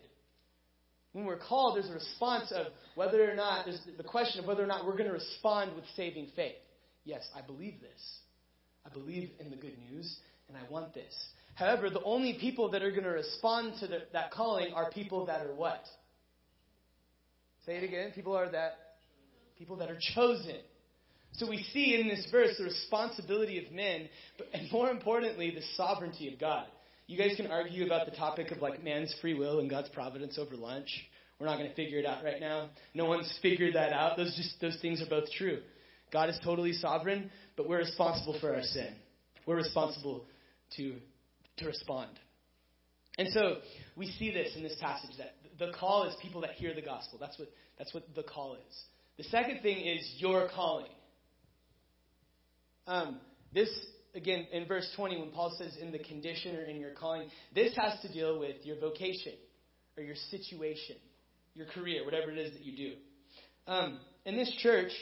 When 1.12 1.24
we're 1.24 1.38
called, 1.38 1.76
there's 1.76 1.88
a 1.88 1.94
response 1.94 2.50
of 2.50 2.66
whether 2.96 3.30
or 3.30 3.36
not, 3.36 3.66
there's 3.66 3.80
the 3.96 4.02
question 4.02 4.40
of 4.40 4.48
whether 4.48 4.64
or 4.64 4.66
not 4.66 4.84
we're 4.84 4.96
going 4.96 5.06
to 5.06 5.12
respond 5.12 5.76
with 5.76 5.84
saving 5.94 6.28
faith. 6.34 6.56
Yes, 7.04 7.22
I 7.36 7.40
believe 7.40 7.80
this. 7.80 8.18
I 8.84 8.92
believe 8.92 9.30
in 9.38 9.50
the 9.50 9.56
good 9.56 9.78
news, 9.90 10.18
and 10.48 10.56
I 10.56 10.68
want 10.68 10.92
this. 10.92 11.14
However, 11.54 11.88
the 11.88 12.02
only 12.02 12.36
people 12.40 12.72
that 12.72 12.82
are 12.82 12.90
going 12.90 13.04
to 13.04 13.10
respond 13.10 13.74
to 13.78 13.86
the, 13.86 13.98
that 14.12 14.32
calling 14.32 14.74
are 14.74 14.90
people 14.90 15.26
that 15.26 15.46
are 15.46 15.54
what? 15.54 15.84
Say 17.66 17.76
it 17.76 17.84
again. 17.84 18.12
People 18.14 18.36
are 18.36 18.50
that 18.50 18.78
people 19.58 19.76
that 19.76 19.90
are 19.90 19.98
chosen. 20.14 20.56
So 21.32 21.48
we 21.48 21.64
see 21.72 21.98
in 21.98 22.08
this 22.08 22.28
verse 22.30 22.54
the 22.58 22.64
responsibility 22.64 23.64
of 23.64 23.72
men, 23.72 24.08
but 24.38 24.48
and 24.52 24.70
more 24.70 24.90
importantly, 24.90 25.50
the 25.50 25.62
sovereignty 25.76 26.32
of 26.32 26.38
God. 26.38 26.66
You 27.06 27.18
guys 27.18 27.36
can 27.36 27.48
argue 27.48 27.84
about 27.84 28.06
the 28.06 28.16
topic 28.16 28.50
of 28.50 28.58
like 28.58 28.82
man's 28.82 29.14
free 29.20 29.34
will 29.34 29.60
and 29.60 29.68
God's 29.68 29.88
providence 29.90 30.38
over 30.38 30.56
lunch. 30.56 30.88
We're 31.38 31.46
not 31.46 31.58
going 31.58 31.68
to 31.68 31.74
figure 31.74 31.98
it 31.98 32.06
out 32.06 32.22
right 32.22 32.40
now. 32.40 32.70
No 32.94 33.06
one's 33.06 33.32
figured 33.42 33.74
that 33.74 33.92
out. 33.92 34.16
Those 34.16 34.34
just 34.36 34.60
those 34.60 34.78
things 34.80 35.02
are 35.02 35.08
both 35.08 35.30
true. 35.36 35.60
God 36.12 36.28
is 36.28 36.38
totally 36.44 36.72
sovereign, 36.72 37.30
but 37.56 37.68
we're 37.68 37.78
responsible 37.78 38.38
for 38.40 38.54
our 38.54 38.62
sin. 38.62 38.94
We're 39.46 39.56
responsible 39.56 40.24
to 40.76 40.94
to 41.58 41.66
respond. 41.66 42.10
And 43.18 43.28
so 43.32 43.58
we 43.96 44.06
see 44.12 44.32
this 44.32 44.54
in 44.56 44.62
this 44.62 44.76
passage 44.80 45.16
that 45.18 45.34
the 45.58 45.72
call 45.78 46.04
is 46.04 46.14
people 46.20 46.40
that 46.42 46.52
hear 46.52 46.74
the 46.74 46.82
gospel. 46.82 47.18
That's 47.20 47.38
what 47.38 47.48
that's 47.78 47.92
what 47.94 48.04
the 48.14 48.22
call 48.22 48.54
is. 48.54 48.82
The 49.16 49.24
second 49.24 49.60
thing 49.62 49.78
is 49.78 50.14
your 50.18 50.48
calling. 50.54 50.90
Um, 52.86 53.20
this 53.52 53.70
again 54.14 54.46
in 54.52 54.66
verse 54.66 54.90
20 54.96 55.20
when 55.20 55.30
Paul 55.30 55.54
says 55.58 55.76
in 55.80 55.92
the 55.92 55.98
condition 55.98 56.56
or 56.56 56.64
in 56.64 56.80
your 56.80 56.92
calling, 56.92 57.28
this 57.54 57.74
has 57.76 58.00
to 58.02 58.12
deal 58.12 58.38
with 58.38 58.56
your 58.64 58.78
vocation 58.78 59.34
or 59.96 60.02
your 60.02 60.16
situation, 60.30 60.96
your 61.54 61.66
career, 61.66 62.04
whatever 62.04 62.30
it 62.30 62.38
is 62.38 62.52
that 62.52 62.62
you 62.62 62.76
do. 62.76 62.94
Um, 63.66 64.00
in 64.26 64.36
this 64.36 64.52
church, 64.60 64.92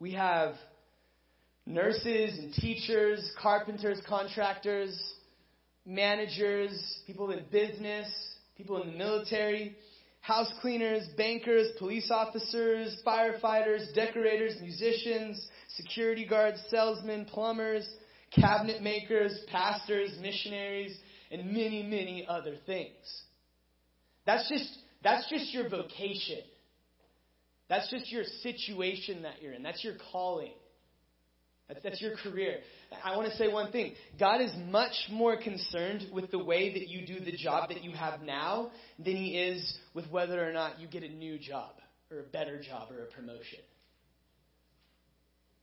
we 0.00 0.12
have 0.12 0.54
nurses 1.66 2.38
and 2.38 2.52
teachers, 2.54 3.30
carpenters, 3.40 4.00
contractors, 4.08 4.98
managers, 5.84 7.00
people 7.06 7.30
in 7.30 7.44
business, 7.50 8.08
people 8.56 8.82
in 8.82 8.90
the 8.92 8.96
military, 8.96 9.76
house 10.20 10.50
cleaners, 10.60 11.06
bankers, 11.16 11.68
police 11.78 12.10
officers, 12.10 13.00
firefighters, 13.06 13.94
decorators, 13.94 14.56
musicians, 14.60 15.46
security 15.76 16.26
guards, 16.26 16.58
salesmen, 16.70 17.26
plumbers, 17.26 17.88
cabinet 18.34 18.82
makers, 18.82 19.38
pastors, 19.50 20.16
missionaries, 20.20 20.96
and 21.30 21.46
many, 21.46 21.82
many 21.82 22.26
other 22.28 22.54
things. 22.66 22.94
That's 24.24 24.48
just, 24.48 24.78
that's 25.04 25.28
just 25.28 25.52
your 25.52 25.68
vocation. 25.68 26.40
That's 27.68 27.90
just 27.90 28.10
your 28.10 28.24
situation 28.42 29.22
that 29.22 29.42
you're 29.42 29.52
in. 29.52 29.62
That's 29.62 29.82
your 29.84 29.94
calling. 30.12 30.52
That's, 31.68 31.80
that's 31.82 32.00
your 32.00 32.16
career. 32.16 32.58
I 33.02 33.16
want 33.16 33.30
to 33.30 33.36
say 33.36 33.48
one 33.48 33.72
thing. 33.72 33.94
God 34.20 34.40
is 34.40 34.52
much 34.68 34.94
more 35.10 35.36
concerned 35.36 36.06
with 36.12 36.30
the 36.30 36.38
way 36.38 36.72
that 36.74 36.88
you 36.88 37.06
do 37.06 37.24
the 37.24 37.36
job 37.36 37.68
that 37.70 37.82
you 37.82 37.90
have 37.92 38.22
now 38.22 38.70
than 38.98 39.16
He 39.16 39.38
is 39.38 39.76
with 39.92 40.08
whether 40.10 40.48
or 40.48 40.52
not 40.52 40.78
you 40.78 40.86
get 40.86 41.02
a 41.02 41.08
new 41.08 41.38
job 41.38 41.72
or 42.10 42.20
a 42.20 42.22
better 42.22 42.60
job 42.62 42.92
or 42.92 43.02
a 43.02 43.06
promotion. 43.06 43.58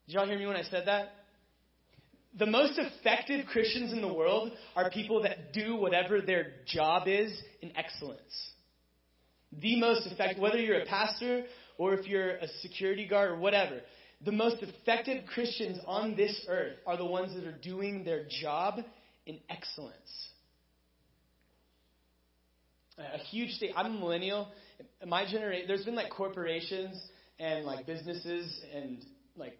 Did 0.08 0.16
y'all 0.16 0.28
hear 0.28 0.38
me 0.38 0.46
when 0.46 0.58
I 0.58 0.64
said 0.64 0.84
that? 0.88 1.12
The 2.38 2.48
most 2.48 2.78
effective 2.78 3.46
Christians 3.46 3.94
in 3.94 4.02
the 4.02 4.12
world 4.12 4.52
are 4.76 4.90
people 4.90 5.22
that 5.22 5.54
do 5.54 5.76
whatever 5.76 6.20
their 6.20 6.48
job 6.66 7.08
is 7.08 7.32
in 7.62 7.72
excellence. 7.78 8.52
The 9.62 9.80
most 9.80 10.08
effective, 10.08 10.42
whether 10.42 10.58
you're 10.58 10.80
a 10.80 10.86
pastor 10.86 11.44
or 11.78 11.94
if 11.94 12.08
you're 12.08 12.32
a 12.38 12.48
security 12.62 13.08
guard 13.08 13.32
or 13.32 13.38
whatever, 13.38 13.82
the 14.26 14.32
most 14.32 14.58
effective 14.62 15.26
Christians 15.28 15.80
on 15.86 16.16
this 16.16 16.46
earth 16.48 16.78
are 16.86 16.98
the 16.98 17.06
ones 17.06 17.34
that 17.36 17.46
are 17.46 17.58
doing 17.58 18.04
their 18.04 18.26
job 18.42 18.80
in 19.26 19.40
excellence. 19.50 20.30
A 22.98 23.18
huge 23.18 23.60
thing. 23.60 23.72
I'm 23.76 23.88
a 23.88 23.90
millennial. 23.90 24.50
My 25.06 25.26
generation, 25.30 25.68
there's 25.68 25.84
been 25.84 25.96
like 25.96 26.12
corporations 26.12 27.02
and 27.40 27.66
like 27.66 27.88
businesses 27.88 28.62
and 28.74 29.04
like 29.36 29.58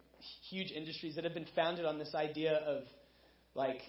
huge 0.48 0.70
industries 0.70 1.16
that 1.16 1.24
have 1.24 1.34
been 1.34 1.46
founded 1.54 1.84
on 1.84 1.98
this 1.98 2.14
idea 2.14 2.52
of 2.54 2.84
like 3.54 3.80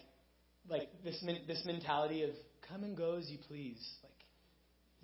like 0.68 0.90
this 1.04 1.24
this 1.48 1.64
mentality 1.66 2.24
of 2.24 2.32
come 2.68 2.84
and 2.84 2.98
go 2.98 3.16
as 3.16 3.30
you 3.30 3.38
please. 3.48 3.78
Like 4.04 4.15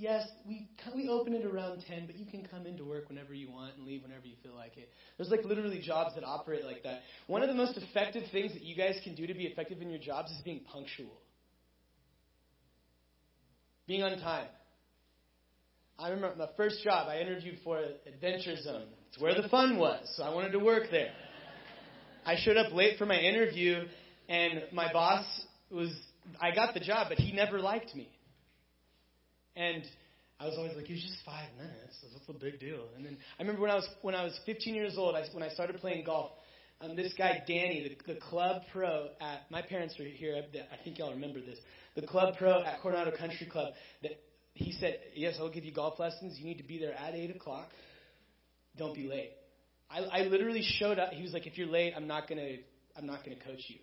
yes, 0.01 0.27
we 0.47 0.67
we 0.95 1.07
open 1.07 1.33
it 1.33 1.45
around 1.45 1.83
10, 1.87 2.07
but 2.07 2.17
you 2.17 2.25
can 2.25 2.45
come 2.45 2.65
into 2.65 2.83
work 2.83 3.07
whenever 3.07 3.33
you 3.33 3.49
want 3.49 3.77
and 3.77 3.85
leave 3.85 4.01
whenever 4.01 4.25
you 4.25 4.35
feel 4.43 4.55
like 4.55 4.75
it. 4.75 4.89
There's 5.17 5.29
like 5.29 5.45
literally 5.45 5.79
jobs 5.79 6.15
that 6.15 6.23
operate 6.23 6.65
like 6.65 6.83
that. 6.83 7.01
One 7.27 7.43
of 7.43 7.47
the 7.47 7.55
most 7.55 7.77
effective 7.77 8.23
things 8.31 8.51
that 8.53 8.63
you 8.63 8.75
guys 8.75 8.99
can 9.03 9.15
do 9.15 9.27
to 9.27 9.33
be 9.33 9.45
effective 9.45 9.81
in 9.81 9.89
your 9.89 9.99
jobs 9.99 10.31
is 10.31 10.41
being 10.43 10.61
punctual. 10.71 11.21
Being 13.87 14.01
on 14.03 14.19
time. 14.19 14.47
I 15.99 16.09
remember 16.09 16.35
my 16.35 16.49
first 16.57 16.83
job 16.83 17.07
I 17.07 17.19
interviewed 17.19 17.59
for 17.63 17.79
Adventure 18.07 18.55
Zone. 18.59 18.87
It's 19.09 19.21
where 19.21 19.39
the 19.39 19.47
fun 19.49 19.77
was, 19.77 19.99
so 20.15 20.23
I 20.23 20.33
wanted 20.33 20.51
to 20.53 20.59
work 20.59 20.85
there. 20.89 21.11
I 22.25 22.37
showed 22.37 22.57
up 22.57 22.73
late 22.73 22.97
for 22.97 23.05
my 23.05 23.19
interview, 23.19 23.83
and 24.27 24.63
my 24.71 24.91
boss 24.91 25.25
was, 25.69 25.91
I 26.41 26.55
got 26.55 26.73
the 26.73 26.79
job, 26.79 27.07
but 27.09 27.19
he 27.19 27.31
never 27.33 27.59
liked 27.59 27.95
me. 27.95 28.09
And 29.55 29.83
I 30.39 30.45
was 30.45 30.55
always 30.57 30.75
like, 30.75 30.89
it 30.89 30.93
was 30.93 31.01
just 31.01 31.23
five 31.25 31.49
minutes. 31.57 31.97
What's 32.13 32.25
the 32.25 32.33
big 32.33 32.59
deal? 32.59 32.85
And 32.95 33.05
then 33.05 33.17
I 33.37 33.43
remember 33.43 33.61
when 33.61 33.71
I 33.71 33.75
was 33.75 33.87
when 34.01 34.15
I 34.15 34.23
was 34.23 34.39
15 34.45 34.73
years 34.73 34.95
old, 34.97 35.15
I, 35.15 35.23
when 35.33 35.43
I 35.43 35.49
started 35.49 35.77
playing 35.77 36.05
golf, 36.05 36.31
um, 36.81 36.95
this 36.95 37.13
guy 37.17 37.43
Danny, 37.47 37.95
the, 38.07 38.13
the 38.13 38.19
club 38.19 38.63
pro 38.71 39.09
at 39.19 39.49
my 39.51 39.61
parents 39.61 39.99
are 39.99 40.03
here. 40.03 40.35
I, 40.35 40.83
think 40.83 40.97
y'all 40.97 41.11
remember 41.11 41.39
this. 41.39 41.59
The 41.95 42.07
club 42.07 42.35
pro 42.37 42.63
at 42.63 42.81
Coronado 42.81 43.11
Country 43.15 43.45
Club. 43.45 43.73
That 44.01 44.13
he 44.53 44.71
said, 44.73 44.97
yes, 45.13 45.35
I'll 45.39 45.51
give 45.51 45.63
you 45.63 45.73
golf 45.73 45.99
lessons. 45.99 46.37
You 46.39 46.45
need 46.45 46.57
to 46.57 46.63
be 46.63 46.79
there 46.79 46.93
at 46.93 47.13
eight 47.13 47.35
o'clock. 47.35 47.69
Don't 48.77 48.95
be 48.95 49.07
late. 49.07 49.31
I, 49.89 49.99
I 49.99 50.21
literally 50.23 50.63
showed 50.63 50.97
up. 50.97 51.11
He 51.11 51.21
was 51.21 51.33
like, 51.33 51.45
if 51.45 51.57
you're 51.57 51.67
late, 51.67 51.93
I'm 51.95 52.07
not 52.07 52.27
gonna 52.27 52.55
I'm 52.97 53.05
not 53.05 53.23
gonna 53.23 53.37
coach 53.37 53.63
you. 53.67 53.77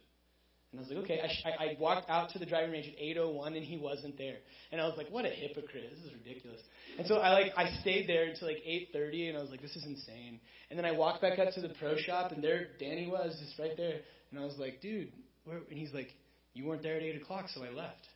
And 0.70 0.80
I 0.80 0.82
was 0.82 0.90
like, 0.90 1.04
okay. 1.04 1.20
I, 1.46 1.64
I, 1.64 1.76
walked 1.80 2.10
out 2.10 2.30
to 2.30 2.38
the 2.38 2.44
driving 2.44 2.72
range 2.72 2.88
at 2.88 3.00
8:01, 3.02 3.56
and 3.56 3.64
he 3.64 3.78
wasn't 3.78 4.18
there. 4.18 4.36
And 4.70 4.80
I 4.80 4.84
was 4.84 4.98
like, 4.98 5.08
what 5.08 5.24
a 5.24 5.30
hypocrite! 5.30 5.90
This 5.90 6.04
is 6.04 6.12
ridiculous. 6.12 6.60
And 6.98 7.06
so 7.06 7.16
I 7.16 7.30
like 7.32 7.52
I 7.56 7.80
stayed 7.80 8.06
there 8.06 8.24
until 8.24 8.48
like 8.48 8.58
8:30, 8.94 9.30
and 9.30 9.38
I 9.38 9.40
was 9.40 9.50
like, 9.50 9.62
this 9.62 9.74
is 9.76 9.84
insane. 9.84 10.40
And 10.68 10.78
then 10.78 10.84
I 10.84 10.92
walked 10.92 11.22
back 11.22 11.38
up 11.38 11.54
to 11.54 11.60
the 11.62 11.70
pro 11.80 11.96
shop, 11.96 12.32
and 12.32 12.44
there 12.44 12.66
Danny 12.78 13.08
was, 13.08 13.34
just 13.40 13.58
right 13.58 13.76
there. 13.78 14.00
And 14.30 14.38
I 14.38 14.44
was 14.44 14.56
like, 14.58 14.82
dude, 14.82 15.10
where? 15.44 15.60
And 15.70 15.78
he's 15.78 15.94
like, 15.94 16.08
you 16.52 16.66
weren't 16.66 16.82
there 16.82 16.96
at 16.96 17.02
8 17.02 17.22
o'clock, 17.22 17.46
so 17.48 17.64
I 17.64 17.70
left. 17.70 18.06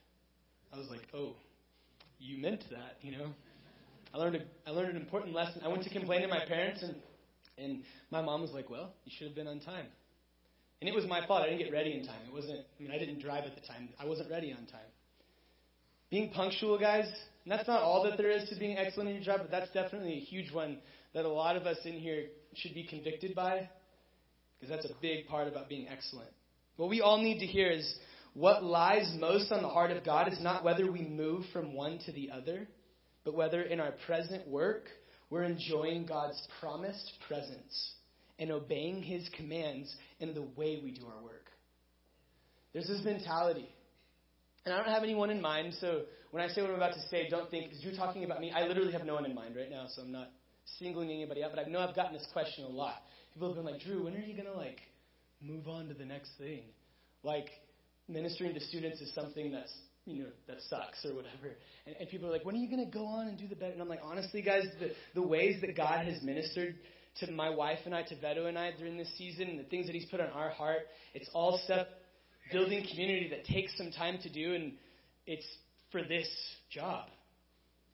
I 0.74 0.78
was 0.78 0.88
like, 0.90 1.02
oh, 1.14 1.36
you 2.18 2.40
meant 2.40 2.64
that, 2.70 2.96
you 3.00 3.16
know? 3.16 3.28
I 4.12 4.18
learned 4.18 4.36
a, 4.36 4.42
I 4.68 4.72
learned 4.72 4.90
an 4.90 4.96
important 4.96 5.34
lesson. 5.34 5.62
I 5.64 5.68
went 5.68 5.84
to 5.84 5.90
complain 5.90 6.20
to 6.20 6.28
my 6.28 6.44
parents, 6.46 6.82
and 6.82 6.96
and 7.56 7.82
my 8.10 8.20
mom 8.20 8.42
was 8.42 8.50
like, 8.50 8.68
well, 8.68 8.92
you 9.04 9.12
should 9.16 9.28
have 9.28 9.36
been 9.36 9.46
on 9.46 9.60
time. 9.60 9.86
And 10.82 10.88
it 10.88 10.94
was 10.96 11.06
my 11.06 11.24
fault. 11.28 11.42
I 11.42 11.46
didn't 11.46 11.60
get 11.60 11.72
ready 11.72 11.96
in 11.96 12.04
time. 12.04 12.18
It 12.26 12.34
wasn't, 12.34 12.58
I 12.58 12.82
mean, 12.82 12.90
I 12.90 12.98
didn't 12.98 13.20
drive 13.20 13.44
at 13.44 13.54
the 13.54 13.60
time. 13.60 13.90
I 14.00 14.04
wasn't 14.04 14.28
ready 14.28 14.50
on 14.50 14.66
time. 14.66 14.80
Being 16.10 16.30
punctual, 16.30 16.76
guys, 16.76 17.04
and 17.44 17.52
that's 17.52 17.68
not 17.68 17.82
all 17.82 18.02
that 18.02 18.18
there 18.18 18.32
is 18.32 18.48
to 18.48 18.58
being 18.58 18.76
excellent 18.76 19.10
in 19.10 19.14
your 19.14 19.24
job, 19.24 19.42
but 19.42 19.50
that's 19.52 19.70
definitely 19.70 20.14
a 20.14 20.20
huge 20.20 20.50
one 20.50 20.78
that 21.14 21.24
a 21.24 21.28
lot 21.28 21.54
of 21.54 21.66
us 21.66 21.76
in 21.84 21.92
here 21.92 22.24
should 22.56 22.74
be 22.74 22.82
convicted 22.82 23.32
by, 23.32 23.68
because 24.58 24.74
that's 24.74 24.92
a 24.92 24.96
big 25.00 25.28
part 25.28 25.46
about 25.46 25.68
being 25.68 25.86
excellent. 25.86 26.30
What 26.78 26.88
we 26.88 27.00
all 27.00 27.22
need 27.22 27.38
to 27.38 27.46
hear 27.46 27.70
is 27.70 27.94
what 28.34 28.64
lies 28.64 29.14
most 29.20 29.52
on 29.52 29.62
the 29.62 29.68
heart 29.68 29.92
of 29.92 30.04
God 30.04 30.32
is 30.32 30.40
not 30.40 30.64
whether 30.64 30.90
we 30.90 31.02
move 31.02 31.44
from 31.52 31.74
one 31.74 32.00
to 32.06 32.12
the 32.12 32.32
other, 32.32 32.66
but 33.24 33.34
whether 33.34 33.62
in 33.62 33.78
our 33.78 33.92
present 34.04 34.48
work 34.48 34.86
we're 35.30 35.44
enjoying 35.44 36.06
God's 36.06 36.42
promised 36.58 37.12
presence 37.28 37.92
and 38.42 38.50
obeying 38.50 39.02
his 39.02 39.28
commands 39.36 39.94
in 40.18 40.34
the 40.34 40.42
way 40.42 40.80
we 40.82 40.90
do 40.90 41.06
our 41.06 41.22
work. 41.22 41.46
There's 42.72 42.88
this 42.88 43.04
mentality. 43.04 43.68
And 44.66 44.74
I 44.74 44.78
don't 44.78 44.92
have 44.92 45.04
anyone 45.04 45.30
in 45.30 45.40
mind, 45.40 45.74
so 45.80 46.02
when 46.32 46.42
I 46.42 46.48
say 46.48 46.60
what 46.60 46.70
I'm 46.70 46.76
about 46.76 46.94
to 46.94 47.08
say, 47.08 47.28
don't 47.30 47.48
think, 47.50 47.68
because 47.68 47.84
you're 47.84 47.94
talking 47.94 48.24
about 48.24 48.40
me. 48.40 48.50
I 48.50 48.66
literally 48.66 48.92
have 48.92 49.04
no 49.04 49.14
one 49.14 49.24
in 49.24 49.34
mind 49.34 49.54
right 49.54 49.70
now, 49.70 49.86
so 49.94 50.02
I'm 50.02 50.10
not 50.10 50.30
singling 50.80 51.10
anybody 51.10 51.44
out, 51.44 51.52
but 51.54 51.64
I 51.64 51.68
know 51.70 51.78
I've 51.78 51.94
gotten 51.94 52.14
this 52.14 52.26
question 52.32 52.64
a 52.64 52.68
lot. 52.68 52.96
People 53.32 53.48
have 53.48 53.56
been 53.56 53.64
like, 53.64 53.80
Drew, 53.80 54.04
when 54.04 54.14
are 54.14 54.18
you 54.18 54.34
going 54.34 54.46
to, 54.46 54.56
like, 54.56 54.80
move 55.40 55.68
on 55.68 55.86
to 55.88 55.94
the 55.94 56.04
next 56.04 56.30
thing? 56.38 56.62
Like, 57.22 57.46
ministering 58.08 58.54
to 58.54 58.60
students 58.60 59.00
is 59.00 59.14
something 59.14 59.52
that's 59.52 59.72
you 60.04 60.24
know, 60.24 60.30
that 60.48 60.56
sucks 60.68 61.04
or 61.04 61.14
whatever. 61.14 61.54
And, 61.86 61.94
and 62.00 62.08
people 62.08 62.28
are 62.28 62.32
like, 62.32 62.44
when 62.44 62.56
are 62.56 62.58
you 62.58 62.68
going 62.68 62.84
to 62.84 62.90
go 62.90 63.06
on 63.06 63.28
and 63.28 63.38
do 63.38 63.46
the 63.46 63.54
better? 63.54 63.70
And 63.70 63.80
I'm 63.80 63.88
like, 63.88 64.00
honestly, 64.02 64.42
guys, 64.42 64.64
the, 64.80 64.90
the 65.14 65.22
ways 65.22 65.60
that 65.60 65.76
God 65.76 66.04
has 66.06 66.20
ministered 66.22 66.74
to 67.20 67.30
my 67.30 67.50
wife 67.50 67.78
and 67.84 67.94
I, 67.94 68.02
to 68.02 68.16
Veto 68.20 68.46
and 68.46 68.58
I 68.58 68.72
during 68.78 68.96
this 68.96 69.10
season, 69.18 69.48
and 69.48 69.58
the 69.58 69.64
things 69.64 69.86
that 69.86 69.94
He's 69.94 70.06
put 70.06 70.20
on 70.20 70.30
our 70.30 70.50
heart, 70.50 70.80
it's 71.14 71.28
all 71.32 71.60
stuff 71.64 71.86
building 72.50 72.84
community 72.90 73.28
that 73.30 73.44
takes 73.44 73.76
some 73.76 73.90
time 73.90 74.18
to 74.22 74.30
do, 74.30 74.54
and 74.54 74.72
it's 75.26 75.46
for 75.90 76.02
this 76.02 76.28
job. 76.70 77.06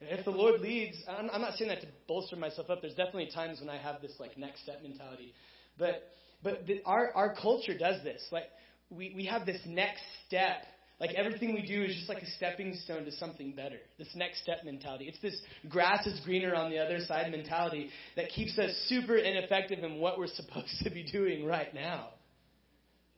If 0.00 0.24
the 0.24 0.30
Lord 0.30 0.60
leads, 0.60 0.96
I'm, 1.08 1.28
I'm 1.32 1.40
not 1.40 1.54
saying 1.54 1.68
that 1.70 1.80
to 1.80 1.88
bolster 2.06 2.36
myself 2.36 2.70
up. 2.70 2.80
There's 2.80 2.94
definitely 2.94 3.30
times 3.34 3.60
when 3.60 3.68
I 3.68 3.78
have 3.78 4.00
this 4.00 4.12
like 4.20 4.38
next 4.38 4.62
step 4.62 4.82
mentality, 4.82 5.34
but 5.76 6.04
but 6.42 6.66
the, 6.66 6.82
our 6.86 7.12
our 7.14 7.34
culture 7.34 7.76
does 7.76 8.02
this. 8.04 8.22
Like 8.30 8.44
we 8.90 9.12
we 9.16 9.26
have 9.26 9.44
this 9.44 9.60
next 9.66 10.02
step 10.26 10.62
like 11.00 11.14
everything 11.14 11.54
we 11.54 11.62
do 11.62 11.84
is 11.84 11.94
just 11.94 12.08
like 12.08 12.22
a 12.22 12.30
stepping 12.32 12.74
stone 12.74 13.04
to 13.04 13.12
something 13.12 13.52
better. 13.52 13.78
This 13.98 14.08
next 14.16 14.42
step 14.42 14.58
mentality. 14.64 15.04
It's 15.04 15.20
this 15.20 15.40
grass 15.68 16.06
is 16.06 16.18
greener 16.24 16.54
on 16.54 16.70
the 16.70 16.78
other 16.78 16.98
side 17.00 17.30
mentality 17.30 17.90
that 18.16 18.30
keeps 18.30 18.58
us 18.58 18.70
super 18.88 19.16
ineffective 19.16 19.84
in 19.84 20.00
what 20.00 20.18
we're 20.18 20.26
supposed 20.34 20.82
to 20.82 20.90
be 20.90 21.04
doing 21.04 21.46
right 21.46 21.72
now. 21.72 22.08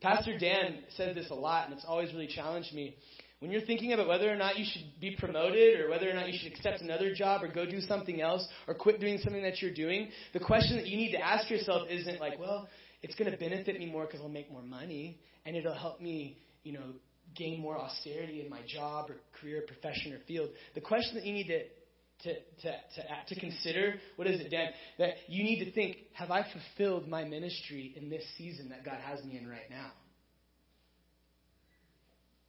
Pastor 0.03 0.38
Dan 0.38 0.79
says 0.97 1.14
this 1.14 1.31
a 1.31 1.35
lot, 1.35 1.66
and 1.66 1.75
it's 1.75 1.85
always 1.87 2.12
really 2.12 2.27
challenged 2.27 2.73
me. 2.75 2.97
When 3.40 3.51
you're 3.51 3.62
thinking 3.62 3.95
about 3.95 4.09
whether 4.09 4.31
or 4.31 4.37
not 4.37 4.59
you 4.59 4.66
should 4.71 4.85
be 5.01 5.16
promoted, 5.19 5.81
or 5.81 5.88
whether 5.88 6.11
or 6.11 6.14
not 6.14 6.31
you 6.31 6.38
should 6.38 6.53
accept 6.53 6.83
another 6.83 7.14
job, 7.14 7.43
or 7.43 7.49
go 7.49 7.64
do 7.64 7.81
something 7.81 8.21
else, 8.21 8.47
or 8.66 8.75
quit 8.75 9.01
doing 9.01 9.19
something 9.19 9.43
that 9.43 9.62
you're 9.62 9.73
doing, 9.75 10.09
the 10.33 10.40
question 10.40 10.77
that 10.77 10.87
you 10.87 10.97
need 10.97 11.12
to 11.12 11.19
ask 11.19 11.51
yourself 11.51 11.88
isn't 11.90 12.21
like, 12.21 12.38
well, 12.38 12.69
it's 13.03 13.14
going 13.14 13.31
to 13.31 13.37
benefit 13.37 13.79
me 13.79 13.87
more 13.87 14.05
because 14.05 14.21
I'll 14.21 14.29
make 14.29 14.51
more 14.51 14.62
money, 14.62 15.19
and 15.47 15.57
it'll 15.57 15.75
help 15.75 16.01
me, 16.01 16.38
you 16.64 16.73
know, 16.73 16.93
gain 17.37 17.61
more 17.61 17.79
austerity 17.79 18.43
in 18.43 18.51
my 18.51 18.61
job 18.66 19.11
or 19.11 19.16
career, 19.40 19.62
profession, 19.66 20.12
or 20.12 20.19
field. 20.27 20.51
The 20.75 20.81
question 20.81 21.14
that 21.16 21.25
you 21.25 21.33
need 21.33 21.49
to 21.49 21.62
to, 22.23 22.35
to, 22.35 22.73
to, 22.73 23.35
to 23.35 23.40
consider, 23.40 23.95
what 24.16 24.29
is 24.29 24.40
it, 24.40 24.51
Dan? 24.51 24.69
That 24.99 25.14
you 25.27 25.43
need 25.43 25.64
to 25.64 25.73
think, 25.73 25.97
have 26.12 26.31
I 26.31 26.45
fulfilled 26.53 27.09
my 27.09 27.25
ministry 27.25 27.95
in 27.97 28.11
this 28.11 28.23
season 28.37 28.69
that 28.69 28.85
God 28.85 28.99
has 29.03 29.25
me 29.25 29.38
in 29.38 29.49
right 29.49 29.71
now? 29.71 29.90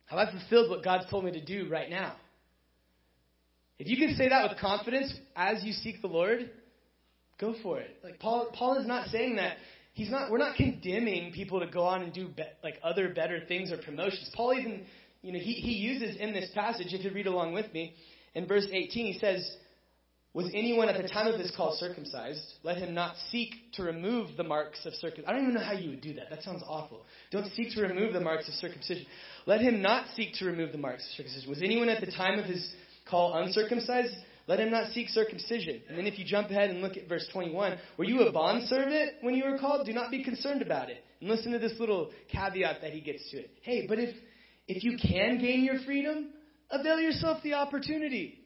Have 0.08 0.20
I 0.20 0.30
fulfilled 0.30 0.70
what 0.70 0.84
God's 0.84 1.10
told 1.10 1.24
me 1.24 1.32
to 1.32 1.44
do 1.44 1.70
right 1.70 1.90
now? 1.90 2.16
If 3.80 3.88
you 3.88 3.96
can 3.96 4.16
say 4.18 4.28
that 4.28 4.50
with 4.50 4.60
confidence 4.60 5.14
as 5.36 5.64
you 5.64 5.72
seek 5.72 6.02
the 6.02 6.08
Lord, 6.08 6.50
go 7.40 7.56
for 7.64 7.80
it. 7.80 7.98
Like 8.04 8.20
Paul, 8.20 8.50
Paul 8.54 8.78
is 8.78 8.86
not 8.86 9.08
saying 9.08 9.38
that 9.38 9.56
he's 9.94 10.10
not 10.10 10.32
we're 10.32 10.38
not 10.38 10.56
condemning 10.56 11.32
people 11.32 11.60
to 11.60 11.68
go 11.68 11.84
on 11.84 12.02
and 12.02 12.14
do 12.14 12.28
be, 12.28 12.44
like 12.64 12.76
other 12.84 13.10
better 13.14 13.40
things 13.48 13.72
or 13.72 13.78
promotions. 13.78 14.30
Paul 14.36 14.54
even 14.54 14.86
you 15.22 15.34
know 15.34 15.40
he, 15.40 15.54
he 15.54 15.74
uses 15.74 16.18
in 16.18 16.34
this 16.34 16.50
passage 16.54 16.88
if 16.94 17.04
you 17.04 17.12
read 17.12 17.28
along 17.28 17.54
with 17.54 17.72
me 17.74 17.94
in 18.34 18.48
verse 18.48 18.68
18 18.72 19.14
he 19.14 19.20
says 19.20 19.50
was 20.34 20.50
anyone 20.54 20.88
at 20.88 21.02
the 21.02 21.10
time 21.10 21.28
of 21.28 21.38
his 21.38 21.52
call 21.58 21.76
circumcised? 21.76 22.42
Let 22.64 22.78
him 22.78 22.94
not 22.94 23.16
seek 23.32 23.54
to 23.74 23.84
remove 23.84 24.38
the 24.38 24.46
marks 24.46 24.86
of 24.86 24.94
circumcision 24.94 25.26
i 25.28 25.34
don't 25.34 25.42
even 25.42 25.54
know 25.54 25.64
how 25.64 25.74
you 25.74 25.90
would 25.90 26.02
do 26.02 26.14
that. 26.14 26.30
That 26.30 26.42
sounds 26.44 26.64
awful. 26.66 27.02
Don't 27.32 27.52
seek 27.54 27.74
to 27.76 27.82
remove 27.82 28.14
the 28.14 28.22
marks 28.22 28.48
of 28.48 28.54
circumcision. 28.56 29.06
Let 29.46 29.60
him 29.60 29.82
not 29.82 30.06
seek 30.16 30.36
to 30.36 30.46
remove 30.46 30.72
the 30.72 30.78
marks 30.78 31.04
of 31.04 31.12
circumcision. 31.18 31.50
Was 31.50 31.62
anyone 31.62 31.90
at 31.90 32.00
the 32.00 32.12
time 32.12 32.40
of 32.40 32.46
his 32.46 32.74
call 33.10 33.34
uncircumcised 33.34 34.16
let 34.52 34.60
him 34.60 34.70
not 34.70 34.92
seek 34.92 35.08
circumcision. 35.08 35.82
And 35.88 35.98
then 35.98 36.06
if 36.08 36.20
you 36.20 36.26
jump 36.26 36.50
ahead 36.50 36.72
and 36.72 36.82
look 36.82 36.98
at 36.98 37.08
verse 37.08 37.26
21, 37.32 37.78
were 37.98 38.04
you 38.04 38.24
a 38.24 38.34
bondservant 38.34 39.12
when 39.22 39.34
you 39.34 39.46
were 39.46 39.58
called? 39.58 39.86
Do 39.86 39.94
not 39.94 40.12
be 40.12 40.26
concerned 40.26 40.62
about 40.62 40.90
it. 40.90 41.02
And 41.22 41.30
listen 41.30 41.54
to 41.54 41.60
this 41.60 41.72
little 41.80 42.12
caveat 42.30 42.82
that 42.82 42.92
he 42.92 43.00
gets 43.00 43.32
to 43.32 43.38
it. 43.38 43.52
Hey, 43.62 43.86
but 43.88 43.98
if, 43.98 44.14
if 44.68 44.84
you 44.84 44.98
can 44.98 45.40
gain 45.40 45.64
your 45.64 45.80
freedom, 45.86 46.32
avail 46.70 47.00
yourself 47.00 47.42
the 47.44 47.54
opportunity. 47.54 48.40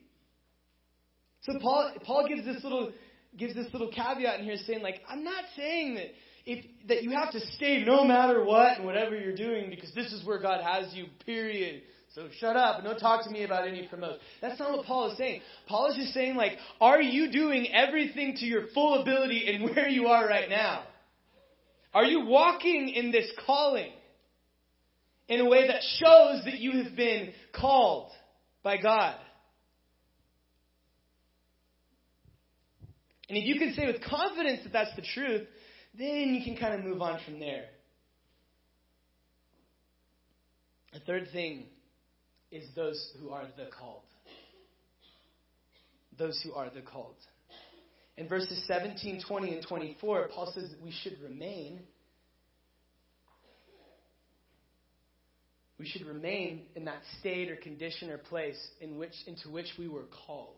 So 1.41 1.54
Paul, 1.60 1.94
Paul 2.04 2.28
gives 2.28 2.46
this 2.46 2.63
little, 2.63 2.91
gives 3.36 3.56
this 3.56 3.65
little 3.74 3.89
caveat 3.89 4.41
in 4.41 4.46
here 4.46 4.58
saying 4.58 4.84
like, 4.84 5.02
I'm 5.10 5.24
not 5.24 5.44
saying 5.58 5.96
that 5.96 6.10
if, 6.46 6.65
that 6.88 7.02
you 7.02 7.10
have 7.18 7.32
to 7.32 7.39
stay 7.56 7.84
no 7.84 8.04
matter 8.06 8.46
what 8.46 8.78
and 8.78 8.86
whatever 8.86 9.18
you're 9.18 9.36
doing 9.36 9.72
because 9.72 9.91
this 9.96 10.13
is 10.13 10.24
where 10.24 10.39
God 10.39 10.63
has 10.63 10.94
you, 10.94 11.08
period. 11.26 11.82
So 12.15 12.30
shut 12.39 12.56
up 12.56 12.78
and 12.78 12.86
don't 12.86 12.97
talk 12.97 13.25
to 13.25 13.30
me 13.30 13.43
about 13.43 13.67
any 13.67 13.88
promotion. 13.88 14.19
That's 14.41 14.58
not 14.58 14.71
what 14.71 14.86
Paul 14.86 15.12
is 15.12 15.17
saying. 15.17 15.41
Paul 15.67 15.88
is 15.88 15.97
just 15.97 16.13
saying, 16.13 16.36
like, 16.36 16.54
are 16.80 17.01
you 17.01 17.30
doing 17.30 17.67
everything 17.73 18.38
to 18.38 18.45
your 18.45 18.67
full 18.73 19.01
ability 19.01 19.45
in 19.54 19.63
where 19.63 19.89
you 19.89 20.08
are 20.08 20.25
right 20.25 20.49
now? 20.49 20.84
Are 21.93 22.06
you 22.06 22.25
walking 22.25 22.88
in 22.95 23.12
this 23.12 23.30
calling 23.45 23.91
in 25.28 25.41
a 25.41 25.49
way 25.49 25.67
that 25.67 25.82
shows 25.97 26.45
that 26.45 26.60
you 26.60 26.84
have 26.84 26.95
been 26.95 27.34
called 27.54 28.12
by 28.63 28.78
God? 28.78 29.17
And 33.28 33.38
if 33.38 33.43
you 33.43 33.60
can 33.60 33.73
say 33.73 33.88
with 33.88 34.01
confidence 34.01 34.62
that 34.63 34.71
that's 34.71 34.95
the 34.95 35.01
truth, 35.01 35.47
then 35.97 36.34
you 36.34 36.45
can 36.45 36.56
kind 36.56 36.75
of 36.75 36.86
move 36.86 37.01
on 37.01 37.19
from 37.25 37.41
there. 37.41 37.65
The 40.93 41.01
third 41.01 41.28
thing 41.34 41.65
is 42.56 42.63
those 42.76 43.12
who 43.20 43.30
are 43.30 43.46
the 43.58 43.68
called. 43.78 44.02
Those 46.18 46.39
who 46.44 46.54
are 46.54 46.70
the 46.70 46.82
called. 46.82 47.15
In 48.18 48.30
verses 48.30 48.63
17, 48.68 49.24
20, 49.28 49.56
and 49.56 49.68
24, 49.68 50.30
Paul 50.34 50.52
says 50.54 50.70
that 50.70 50.82
we 50.82 50.91
should 51.04 51.18
remain. 51.22 51.82
We 55.78 55.86
should 55.86 56.06
remain 56.06 56.62
in 56.76 56.86
that 56.86 57.00
state 57.20 57.52
or 57.52 57.58
condition 57.58 58.10
or 58.10 58.18
place 58.18 58.58
in 58.80 58.98
which, 58.98 59.13
into 59.28 59.50
which 59.50 59.68
we 59.78 59.89
were 59.89 60.06
called. 60.26 60.56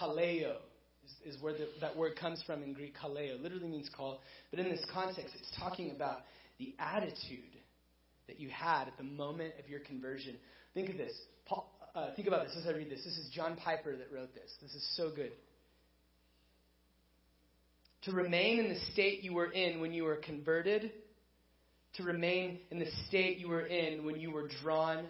Kaleo 0.00 0.56
is, 1.04 1.34
is 1.34 1.42
where 1.42 1.52
the, 1.52 1.68
that 1.82 1.94
word 1.94 2.16
comes 2.18 2.42
from 2.46 2.62
in 2.62 2.72
Greek. 2.72 2.94
Kaleo 2.96 3.42
literally 3.42 3.68
means 3.68 3.90
call. 3.94 4.20
But 4.50 4.60
in 4.60 4.70
this 4.70 4.84
context, 4.94 5.34
it's 5.38 5.52
talking 5.58 5.90
about 5.90 6.20
the 6.58 6.74
attitude 6.78 7.55
that 8.26 8.40
you 8.40 8.48
had 8.48 8.88
at 8.88 8.96
the 8.96 9.04
moment 9.04 9.54
of 9.62 9.68
your 9.68 9.80
conversion. 9.80 10.36
Think 10.74 10.90
of 10.90 10.96
this. 10.96 11.12
Paul, 11.46 11.70
uh, 11.94 12.14
think 12.14 12.28
about 12.28 12.46
this 12.46 12.56
as 12.60 12.66
I 12.66 12.76
read 12.76 12.90
this. 12.90 13.04
This 13.04 13.16
is 13.16 13.30
John 13.32 13.56
Piper 13.56 13.96
that 13.96 14.12
wrote 14.12 14.34
this. 14.34 14.50
This 14.60 14.74
is 14.74 14.86
so 14.96 15.10
good. 15.14 15.32
To 18.02 18.12
remain 18.12 18.58
in 18.60 18.68
the 18.68 18.78
state 18.92 19.22
you 19.22 19.32
were 19.32 19.50
in 19.50 19.80
when 19.80 19.92
you 19.92 20.04
were 20.04 20.16
converted, 20.16 20.92
to 21.94 22.02
remain 22.02 22.60
in 22.70 22.78
the 22.78 22.90
state 23.08 23.38
you 23.38 23.48
were 23.48 23.66
in 23.66 24.04
when 24.04 24.20
you 24.20 24.30
were 24.30 24.48
drawn 24.62 25.06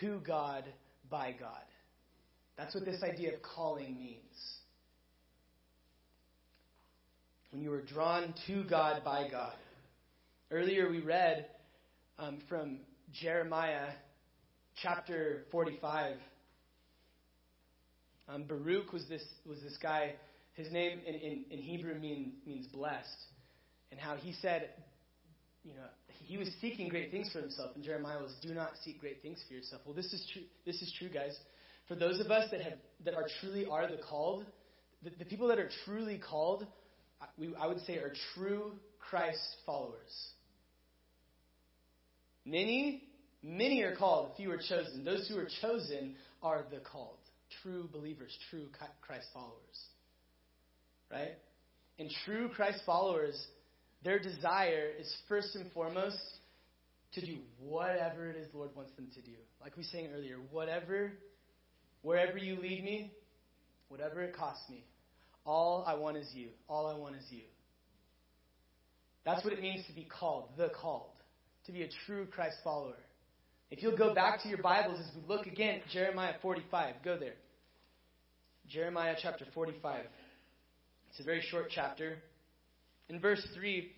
to 0.00 0.20
God 0.26 0.64
by 1.10 1.34
God. 1.38 1.62
That's 2.56 2.74
what 2.74 2.84
this 2.84 3.02
idea 3.02 3.34
of 3.34 3.42
calling 3.42 3.98
means. 3.98 4.18
When 7.50 7.62
you 7.62 7.70
were 7.70 7.82
drawn 7.82 8.34
to 8.46 8.64
God 8.64 9.02
by 9.04 9.28
God. 9.30 9.54
Earlier 10.50 10.90
we 10.90 11.00
read 11.00 11.46
um, 12.20 12.38
from 12.48 12.78
Jeremiah 13.12 13.88
chapter 14.82 15.44
45. 15.50 16.16
Um, 18.28 18.44
Baruch 18.44 18.92
was 18.92 19.04
this, 19.08 19.24
was 19.46 19.60
this 19.62 19.76
guy. 19.82 20.14
His 20.54 20.70
name 20.70 21.00
in, 21.06 21.14
in, 21.14 21.44
in 21.50 21.58
Hebrew 21.58 21.94
mean, 21.94 22.34
means 22.46 22.66
blessed. 22.66 23.08
And 23.90 23.98
how 23.98 24.16
he 24.16 24.34
said, 24.40 24.70
you 25.64 25.72
know, 25.74 25.86
he 26.24 26.36
was 26.36 26.48
seeking 26.60 26.88
great 26.88 27.10
things 27.10 27.30
for 27.32 27.40
himself. 27.40 27.70
And 27.74 27.82
Jeremiah 27.82 28.18
was, 28.18 28.34
do 28.42 28.54
not 28.54 28.72
seek 28.84 29.00
great 29.00 29.22
things 29.22 29.42
for 29.48 29.54
yourself. 29.54 29.82
Well, 29.84 29.94
this 29.94 30.12
is 30.12 30.24
true. 30.32 30.42
This 30.64 30.80
is 30.82 30.94
true, 30.98 31.08
guys. 31.08 31.36
For 31.88 31.94
those 31.96 32.20
of 32.20 32.30
us 32.30 32.50
that 32.52 32.60
have 32.60 32.74
that 33.04 33.14
are 33.14 33.26
truly 33.40 33.66
are 33.66 33.88
the 33.88 33.96
called, 33.96 34.44
the, 35.02 35.10
the 35.18 35.24
people 35.24 35.48
that 35.48 35.58
are 35.58 35.70
truly 35.84 36.18
called, 36.18 36.66
we, 37.36 37.52
I 37.60 37.66
would 37.66 37.80
say, 37.80 37.94
are 37.96 38.12
true 38.34 38.72
Christ 39.00 39.40
followers. 39.66 40.30
Many, 42.44 43.02
many 43.42 43.82
are 43.82 43.96
called, 43.96 44.32
few 44.36 44.50
are 44.50 44.58
chosen. 44.58 45.04
Those 45.04 45.28
who 45.28 45.38
are 45.38 45.48
chosen 45.60 46.16
are 46.42 46.64
the 46.70 46.78
called. 46.78 47.18
True 47.62 47.88
believers, 47.92 48.36
true 48.50 48.68
Christ 49.00 49.26
followers. 49.34 49.56
Right? 51.10 51.36
And 51.98 52.10
true 52.24 52.48
Christ 52.48 52.80
followers, 52.86 53.38
their 54.04 54.18
desire 54.18 54.88
is 54.98 55.12
first 55.28 55.54
and 55.54 55.70
foremost 55.72 56.18
to 57.14 57.26
do 57.26 57.38
whatever 57.58 58.30
it 58.30 58.36
is 58.36 58.50
the 58.52 58.58
Lord 58.58 58.70
wants 58.76 58.92
them 58.96 59.08
to 59.14 59.20
do. 59.20 59.36
Like 59.60 59.76
we 59.76 59.82
sang 59.82 60.08
earlier, 60.14 60.36
whatever, 60.50 61.12
wherever 62.02 62.38
you 62.38 62.56
lead 62.60 62.84
me, 62.84 63.12
whatever 63.88 64.22
it 64.22 64.34
costs 64.34 64.68
me, 64.70 64.84
All 65.44 65.84
I 65.86 65.94
want 65.94 66.16
is 66.16 66.28
you. 66.32 66.48
All 66.68 66.86
I 66.86 66.94
want 66.94 67.16
is 67.16 67.24
you. 67.30 67.42
That's 69.24 69.44
what 69.44 69.52
it 69.52 69.60
means 69.60 69.86
to 69.86 69.92
be 69.92 70.04
called, 70.04 70.50
the 70.56 70.70
called, 70.70 71.09
to 71.70 71.78
be 71.78 71.84
a 71.84 71.88
true 72.06 72.26
Christ 72.26 72.56
follower. 72.64 72.96
If 73.70 73.80
you'll 73.80 73.96
go 73.96 74.12
back 74.12 74.42
to 74.42 74.48
your 74.48 74.60
Bibles 74.60 74.98
as 74.98 75.06
we 75.14 75.22
look 75.28 75.46
again 75.46 75.76
at 75.76 75.88
Jeremiah 75.88 76.34
45, 76.42 76.96
go 77.04 77.16
there. 77.16 77.34
Jeremiah 78.68 79.14
chapter 79.20 79.44
45. 79.54 80.04
It's 81.10 81.20
a 81.20 81.22
very 81.22 81.42
short 81.48 81.66
chapter. 81.72 82.16
In 83.08 83.20
verse 83.20 83.46
3, 83.54 83.88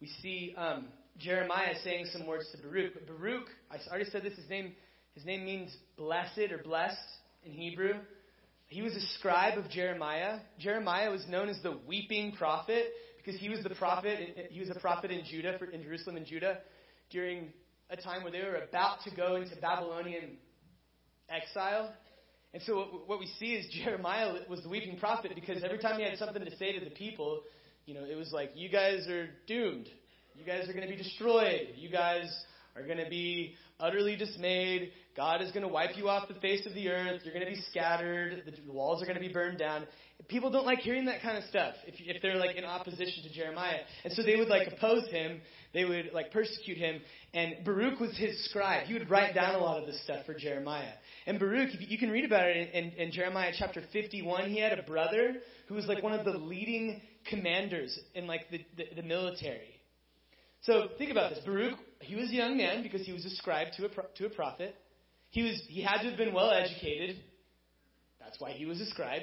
we 0.00 0.06
see 0.22 0.54
um, 0.56 0.86
Jeremiah 1.18 1.74
saying 1.84 2.06
some 2.12 2.26
words 2.26 2.46
to 2.52 2.66
Baruch. 2.66 2.94
But 2.94 3.06
Baruch, 3.06 3.48
I 3.70 3.76
already 3.90 4.08
said 4.10 4.22
this, 4.22 4.34
his 4.36 4.48
name, 4.48 4.72
his 5.14 5.26
name 5.26 5.44
means 5.44 5.76
blessed 5.98 6.50
or 6.50 6.62
blessed 6.64 6.96
in 7.44 7.52
Hebrew. 7.52 7.92
He 8.68 8.80
was 8.80 8.94
a 8.94 9.18
scribe 9.18 9.58
of 9.58 9.68
Jeremiah. 9.68 10.38
Jeremiah 10.58 11.10
was 11.10 11.26
known 11.28 11.50
as 11.50 11.58
the 11.62 11.78
weeping 11.86 12.32
prophet 12.32 12.86
because 13.18 13.38
he 13.38 13.50
was 13.50 13.62
the 13.62 13.74
prophet. 13.74 14.48
He 14.50 14.60
was 14.60 14.70
a 14.70 14.80
prophet 14.80 15.10
in 15.10 15.24
Judah, 15.30 15.58
in 15.74 15.82
Jerusalem 15.82 16.16
and 16.16 16.26
Judah, 16.26 16.58
during 17.12 17.52
a 17.90 17.96
time 17.96 18.22
where 18.22 18.32
they 18.32 18.40
were 18.40 18.56
about 18.56 19.02
to 19.04 19.14
go 19.14 19.36
into 19.36 19.54
Babylonian 19.56 20.38
exile. 21.28 21.92
And 22.54 22.62
so 22.64 23.02
what 23.06 23.18
we 23.20 23.26
see 23.38 23.54
is 23.54 23.66
Jeremiah 23.84 24.34
was 24.48 24.62
the 24.62 24.68
weeping 24.68 24.98
prophet 24.98 25.32
because 25.34 25.62
every 25.62 25.78
time 25.78 25.98
he 25.98 26.04
had 26.04 26.18
something 26.18 26.44
to 26.44 26.56
say 26.56 26.78
to 26.78 26.84
the 26.84 26.90
people, 26.90 27.42
you 27.86 27.94
know, 27.94 28.04
it 28.04 28.16
was 28.16 28.32
like, 28.32 28.50
you 28.54 28.68
guys 28.68 29.06
are 29.08 29.28
doomed. 29.46 29.88
You 30.34 30.44
guys 30.46 30.68
are 30.68 30.72
going 30.72 30.88
to 30.88 30.90
be 30.90 30.96
destroyed. 30.96 31.68
You 31.76 31.90
guys 31.90 32.26
are 32.76 32.82
going 32.82 32.98
to 32.98 33.08
be 33.08 33.54
utterly 33.78 34.16
dismayed. 34.16 34.92
God 35.16 35.42
is 35.42 35.50
going 35.52 35.62
to 35.62 35.68
wipe 35.68 35.96
you 35.96 36.08
off 36.08 36.28
the 36.28 36.40
face 36.40 36.64
of 36.66 36.74
the 36.74 36.88
earth. 36.88 37.20
You're 37.24 37.34
going 37.34 37.44
to 37.44 37.52
be 37.52 37.60
scattered. 37.70 38.42
The 38.66 38.72
walls 38.72 39.02
are 39.02 39.06
going 39.06 39.20
to 39.20 39.20
be 39.20 39.32
burned 39.32 39.58
down. 39.58 39.86
People 40.28 40.50
don't 40.50 40.64
like 40.64 40.78
hearing 40.78 41.06
that 41.06 41.20
kind 41.20 41.36
of 41.36 41.44
stuff 41.44 41.74
if, 41.86 41.94
if 41.98 42.22
they're 42.22 42.36
like 42.36 42.56
in 42.56 42.64
opposition 42.64 43.24
to 43.24 43.34
Jeremiah. 43.34 43.80
And 44.04 44.12
so 44.12 44.22
they 44.22 44.36
would 44.36 44.48
like 44.48 44.68
oppose 44.68 45.06
him. 45.08 45.40
They 45.74 45.84
would 45.84 46.10
like 46.14 46.30
persecute 46.32 46.78
him. 46.78 47.00
And 47.34 47.64
Baruch 47.64 47.98
was 47.98 48.16
his 48.16 48.44
scribe. 48.46 48.86
He 48.86 48.94
would 48.94 49.10
write 49.10 49.34
down 49.34 49.56
a 49.56 49.58
lot 49.58 49.80
of 49.80 49.86
this 49.86 50.02
stuff 50.04 50.24
for 50.24 50.34
Jeremiah. 50.34 50.92
And 51.26 51.38
Baruch, 51.38 51.70
you 51.80 51.98
can 51.98 52.10
read 52.10 52.24
about 52.24 52.46
it 52.46 52.56
in, 52.56 52.84
in, 52.84 52.92
in 52.92 53.12
Jeremiah 53.12 53.52
chapter 53.58 53.82
51. 53.92 54.48
He 54.48 54.60
had 54.60 54.78
a 54.78 54.82
brother 54.82 55.36
who 55.66 55.74
was 55.74 55.86
like 55.86 56.02
one 56.02 56.12
of 56.12 56.24
the 56.24 56.38
leading 56.38 57.02
commanders 57.28 57.98
in 58.14 58.26
like 58.26 58.48
the, 58.50 58.64
the, 58.76 58.84
the 58.96 59.02
military. 59.02 59.80
So 60.62 60.88
think 60.96 61.10
about 61.10 61.30
this. 61.30 61.44
Baruch, 61.44 61.78
he 62.02 62.16
was 62.16 62.30
a 62.30 62.34
young 62.34 62.56
man 62.56 62.82
because 62.82 63.04
he 63.06 63.12
was 63.12 63.24
a 63.24 63.30
scribe 63.30 63.68
to 63.76 63.86
a, 63.86 63.88
to 64.16 64.26
a 64.26 64.30
prophet. 64.30 64.74
He, 65.30 65.42
was, 65.42 65.62
he 65.68 65.82
had 65.82 66.02
to 66.02 66.08
have 66.08 66.18
been 66.18 66.34
well 66.34 66.50
educated. 66.50 67.16
That's 68.20 68.38
why 68.38 68.52
he 68.52 68.66
was 68.66 68.80
a 68.80 68.86
scribe. 68.86 69.22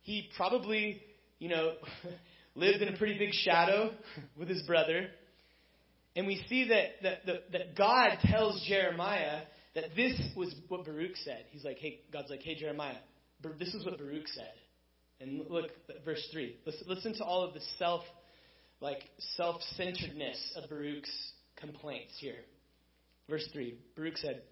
He 0.00 0.28
probably, 0.36 1.02
you 1.38 1.48
know, 1.48 1.74
lived 2.54 2.82
in 2.82 2.92
a 2.92 2.96
pretty 2.96 3.18
big 3.18 3.32
shadow 3.32 3.92
with 4.38 4.48
his 4.48 4.62
brother. 4.62 5.08
And 6.14 6.26
we 6.26 6.44
see 6.48 6.68
that, 6.68 7.02
that, 7.02 7.26
that, 7.26 7.52
that 7.52 7.76
God 7.76 8.18
tells 8.22 8.62
Jeremiah 8.68 9.42
that 9.74 9.84
this 9.96 10.20
was 10.36 10.54
what 10.68 10.84
Baruch 10.84 11.16
said. 11.24 11.44
He's 11.50 11.64
like, 11.64 11.78
hey, 11.78 12.00
God's 12.12 12.28
like, 12.28 12.42
hey, 12.42 12.54
Jeremiah, 12.54 12.96
this 13.58 13.74
is 13.74 13.84
what 13.84 13.96
Baruch 13.98 14.28
said. 14.28 14.52
And 15.20 15.48
look, 15.48 15.70
verse 16.04 16.22
3. 16.32 16.56
Listen, 16.66 16.82
listen 16.86 17.14
to 17.14 17.24
all 17.24 17.42
of 17.44 17.54
the 17.54 17.60
self 17.78 18.02
like 18.82 19.04
self 19.36 19.62
centeredness 19.76 20.38
of 20.56 20.68
Baruch's 20.68 21.32
complaints 21.62 22.12
here. 22.18 22.40
Verse 23.30 23.48
3 23.52 23.74
Baruch 23.96 24.18
said, 24.18 24.42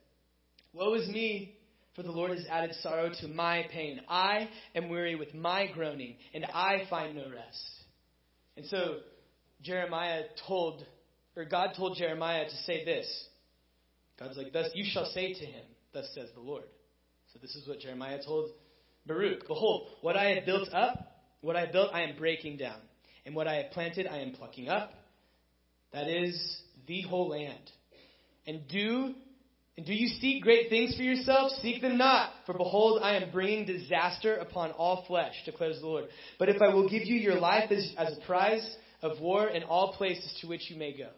Woe 0.73 0.95
is 0.95 1.09
me, 1.09 1.57
for 1.97 2.03
the 2.03 2.13
Lord 2.13 2.31
has 2.31 2.47
added 2.49 2.75
sorrow 2.83 3.11
to 3.21 3.29
my 3.29 3.67
pain. 3.71 4.01
I 4.09 4.49
am 4.75 4.89
weary 4.89 5.17
with 5.17 5.35
my 5.35 5.67
groaning, 5.73 6.17
and 6.33 6.45
I 6.47 6.87
find 6.89 7.17
no 7.17 7.25
rest. 7.25 7.71
And 8.57 8.65
so 8.67 8.99
Jeremiah 9.63 10.23
told, 10.47 10.85
or 11.37 11.45
God 11.45 11.73
told 11.77 11.99
Jeremiah 11.99 12.45
to 12.45 12.57
say 12.65 12.85
this. 12.85 13.07
God's 14.19 14.37
like, 14.37 14.53
Thus 14.53 14.71
you 14.75 14.85
shall 14.91 15.07
say 15.07 15.33
to 15.33 15.45
him, 15.45 15.65
Thus 15.93 16.09
says 16.15 16.29
the 16.35 16.41
Lord. 16.41 16.65
So 17.33 17.39
this 17.43 17.55
is 17.55 17.67
what 17.67 17.81
Jeremiah 17.81 18.19
told 18.25 18.51
Baruch. 19.07 19.47
Behold, 19.47 19.89
what 20.03 20.17
I 20.17 20.31
have 20.35 20.47
built 20.47 20.73
up, 20.73 21.25
what 21.41 21.57
I 21.57 21.61
have 21.61 21.73
built, 21.73 21.91
I 21.93 22.03
am 22.03 22.17
breaking 22.17 22.57
down 22.57 22.81
and 23.25 23.35
what 23.35 23.47
I 23.47 23.57
have 23.57 23.71
planted 23.73 24.07
I 24.07 24.19
am 24.19 24.33
plucking 24.33 24.69
up. 24.69 24.93
That 25.93 26.09
is 26.09 26.61
the 26.87 27.03
whole 27.03 27.29
land. 27.29 27.71
And 28.47 28.67
do 28.69 29.15
and 29.77 29.87
do 29.87 29.95
you 29.95 30.09
seek 30.09 30.43
great 30.43 30.69
things 30.69 30.95
for 30.95 31.03
yourself? 31.03 31.53
Seek 31.63 31.81
them 31.81 31.97
not, 31.97 32.33
for 32.45 32.53
behold, 32.53 33.01
I 33.03 33.15
am 33.15 33.31
bringing 33.31 33.65
disaster 33.65 34.37
upon 34.37 34.73
all 34.73 35.05
flesh, 35.07 35.33
declares 35.47 35.81
the 35.81 35.87
Lord. 35.87 36.05
But 36.39 36.51
if 36.51 36.61
I 36.61 36.69
will 36.69 36.87
give 36.87 37.07
you 37.07 37.15
your 37.15 37.41
life 37.41 37.71
as, 37.71 37.95
as 37.97 38.19
a 38.19 38.27
prize 38.27 38.77
of 39.01 39.21
war 39.21 39.49
in 39.49 39.63
all 39.63 39.95
places 39.95 40.37
to 40.43 40.49
which 40.49 40.71
you 40.71 40.77
may 40.77 40.95
go. 40.95 41.09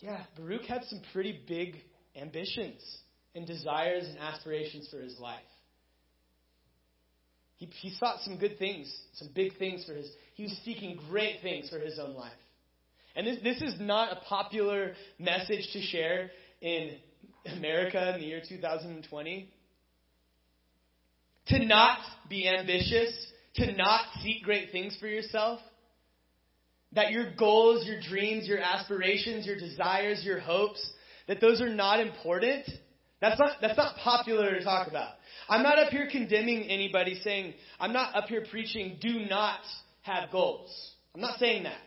Yeah, 0.00 0.22
Baruch 0.36 0.66
had 0.66 0.84
some 0.84 1.00
pretty 1.12 1.40
big 1.48 1.76
ambitions 2.14 2.82
and 3.34 3.46
desires 3.46 4.04
and 4.06 4.18
aspirations 4.18 4.88
for 4.90 5.00
his 5.00 5.18
life. 5.18 5.40
He, 7.58 7.66
he 7.80 7.90
sought 7.90 8.20
some 8.22 8.38
good 8.38 8.58
things, 8.58 8.92
some 9.14 9.28
big 9.34 9.58
things 9.58 9.84
for 9.84 9.92
his. 9.92 10.08
He 10.34 10.44
was 10.44 10.58
seeking 10.64 10.98
great 11.10 11.42
things 11.42 11.68
for 11.68 11.78
his 11.78 11.98
own 11.98 12.14
life. 12.14 12.32
And 13.14 13.26
this, 13.26 13.38
this 13.42 13.60
is 13.60 13.80
not 13.80 14.12
a 14.12 14.20
popular 14.26 14.94
message 15.18 15.68
to 15.72 15.82
share 15.82 16.30
in 16.60 16.96
America 17.56 18.14
in 18.14 18.20
the 18.20 18.26
year 18.26 18.40
2020. 18.48 19.50
To 21.48 21.64
not 21.64 21.98
be 22.28 22.48
ambitious, 22.48 23.12
to 23.56 23.72
not 23.72 24.02
seek 24.22 24.44
great 24.44 24.70
things 24.70 24.96
for 25.00 25.08
yourself. 25.08 25.58
That 26.92 27.10
your 27.10 27.34
goals, 27.34 27.86
your 27.86 28.00
dreams, 28.00 28.46
your 28.46 28.60
aspirations, 28.60 29.46
your 29.46 29.58
desires, 29.58 30.22
your 30.24 30.38
hopes, 30.38 30.88
that 31.26 31.40
those 31.40 31.60
are 31.60 31.68
not 31.68 32.00
important. 32.00 32.66
That's 33.20 33.38
not, 33.38 33.56
that's 33.60 33.76
not 33.76 33.96
popular 33.96 34.58
to 34.58 34.64
talk 34.64 34.88
about. 34.88 35.10
I'm 35.48 35.62
not 35.62 35.78
up 35.78 35.88
here 35.88 36.08
condemning 36.10 36.64
anybody 36.64 37.20
saying, 37.24 37.54
I'm 37.80 37.92
not 37.92 38.14
up 38.14 38.28
here 38.28 38.44
preaching, 38.48 38.98
do 39.00 39.26
not 39.28 39.60
have 40.02 40.30
goals. 40.30 40.70
I'm 41.14 41.20
not 41.20 41.38
saying 41.38 41.64
that. 41.64 41.80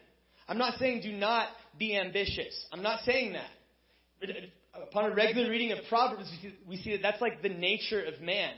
I'm 0.47 0.57
not 0.57 0.77
saying 0.77 1.01
do 1.01 1.13
not 1.13 1.47
be 1.77 1.97
ambitious. 1.97 2.65
I'm 2.73 2.82
not 2.82 3.01
saying 3.05 3.34
that. 3.34 4.29
Upon 4.73 5.11
a 5.11 5.15
regular 5.15 5.49
reading 5.49 5.71
of 5.71 5.79
Proverbs, 5.88 6.29
we 6.67 6.77
see 6.77 6.91
that 6.91 7.01
that's 7.01 7.21
like 7.21 7.41
the 7.41 7.49
nature 7.49 8.03
of 8.03 8.19
man, 8.21 8.53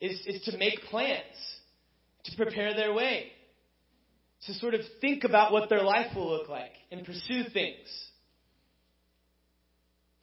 is, 0.00 0.20
is 0.26 0.42
to 0.44 0.56
make 0.56 0.80
plans, 0.90 1.20
to 2.24 2.36
prepare 2.36 2.74
their 2.74 2.92
way, 2.92 3.32
to 4.46 4.54
sort 4.54 4.74
of 4.74 4.82
think 5.00 5.24
about 5.24 5.52
what 5.52 5.68
their 5.68 5.82
life 5.82 6.14
will 6.14 6.30
look 6.30 6.48
like 6.48 6.72
and 6.92 7.04
pursue 7.04 7.44
things. 7.52 7.88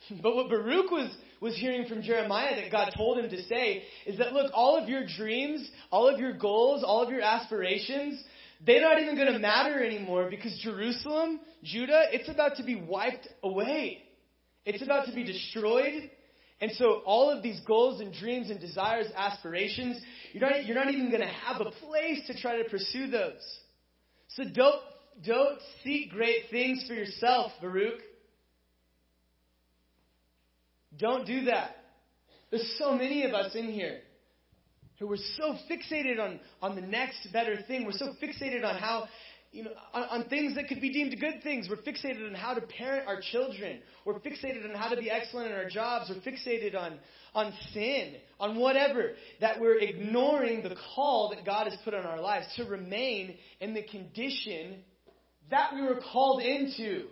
But 0.21 0.35
what 0.35 0.49
Baruch 0.49 0.91
was 0.91 1.11
was 1.41 1.57
hearing 1.57 1.87
from 1.87 2.03
Jeremiah 2.03 2.55
that 2.55 2.71
God 2.71 2.91
told 2.95 3.17
him 3.17 3.29
to 3.29 3.43
say 3.43 3.83
is 4.05 4.19
that, 4.19 4.31
look, 4.31 4.51
all 4.53 4.81
of 4.81 4.87
your 4.87 5.05
dreams, 5.17 5.67
all 5.91 6.07
of 6.07 6.19
your 6.19 6.33
goals, 6.33 6.83
all 6.83 7.01
of 7.01 7.09
your 7.09 7.21
aspirations, 7.21 8.23
they're 8.65 8.81
not 8.81 9.01
even 9.01 9.15
going 9.15 9.33
to 9.33 9.39
matter 9.39 9.83
anymore 9.83 10.29
because 10.29 10.57
Jerusalem, 10.63 11.39
Judah, 11.63 12.03
it's 12.11 12.29
about 12.29 12.57
to 12.57 12.63
be 12.63 12.75
wiped 12.75 13.27
away. 13.43 14.03
It's 14.65 14.83
about 14.83 15.07
to 15.07 15.15
be 15.15 15.23
destroyed. 15.23 16.11
And 16.61 16.71
so 16.73 17.01
all 17.05 17.31
of 17.31 17.41
these 17.41 17.59
goals 17.61 18.01
and 18.01 18.13
dreams 18.13 18.51
and 18.51 18.59
desires, 18.59 19.07
aspirations, 19.15 19.99
you're 20.31 20.47
not, 20.47 20.63
you're 20.65 20.75
not 20.75 20.93
even 20.93 21.09
going 21.09 21.21
to 21.21 21.27
have 21.27 21.59
a 21.59 21.71
place 21.71 22.19
to 22.27 22.39
try 22.39 22.61
to 22.61 22.69
pursue 22.69 23.07
those. 23.07 23.41
So 24.35 24.43
don't, 24.43 24.81
don't 25.25 25.59
seek 25.83 26.11
great 26.11 26.51
things 26.51 26.85
for 26.87 26.93
yourself, 26.93 27.51
Baruch. 27.61 27.99
Don't 31.01 31.25
do 31.25 31.45
that. 31.45 31.75
There's 32.51 32.75
so 32.77 32.93
many 32.95 33.23
of 33.23 33.33
us 33.33 33.55
in 33.55 33.71
here 33.71 34.01
who 34.99 35.07
were 35.07 35.17
so 35.17 35.55
fixated 35.69 36.19
on, 36.19 36.39
on 36.61 36.75
the 36.75 36.81
next 36.81 37.27
better 37.33 37.57
thing. 37.67 37.85
We're 37.85 37.93
so 37.93 38.13
fixated 38.21 38.63
on 38.63 38.75
how, 38.75 39.07
you 39.51 39.63
know, 39.63 39.71
on, 39.93 40.03
on 40.03 40.29
things 40.29 40.53
that 40.55 40.67
could 40.67 40.79
be 40.79 40.93
deemed 40.93 41.19
good 41.19 41.41
things. 41.41 41.67
We're 41.67 41.77
fixated 41.77 42.27
on 42.27 42.35
how 42.35 42.53
to 42.53 42.61
parent 42.61 43.07
our 43.07 43.19
children. 43.19 43.79
We're 44.05 44.19
fixated 44.19 44.69
on 44.69 44.75
how 44.75 44.89
to 44.89 44.97
be 44.97 45.09
excellent 45.09 45.47
in 45.47 45.53
our 45.53 45.67
jobs. 45.67 46.11
We're 46.11 46.31
fixated 46.31 46.75
on, 46.75 46.99
on 47.33 47.51
sin, 47.73 48.17
on 48.39 48.59
whatever, 48.59 49.13
that 49.39 49.59
we're 49.59 49.79
ignoring 49.79 50.61
the 50.61 50.75
call 50.93 51.33
that 51.33 51.43
God 51.45 51.67
has 51.67 51.79
put 51.83 51.95
on 51.95 52.05
our 52.05 52.21
lives 52.21 52.45
to 52.57 52.65
remain 52.65 53.37
in 53.59 53.73
the 53.73 53.83
condition 53.83 54.83
that 55.49 55.73
we 55.73 55.81
were 55.81 55.99
called 56.11 56.43
into. 56.43 57.07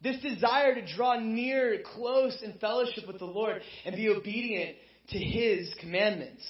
This 0.00 0.20
desire 0.22 0.74
to 0.74 0.94
draw 0.94 1.18
near, 1.18 1.82
close 1.94 2.40
in 2.42 2.54
fellowship 2.58 3.06
with 3.06 3.18
the 3.18 3.24
Lord 3.24 3.60
and 3.84 3.96
be 3.96 4.08
obedient 4.08 4.76
to 5.10 5.18
His 5.18 5.74
commandments. 5.80 6.42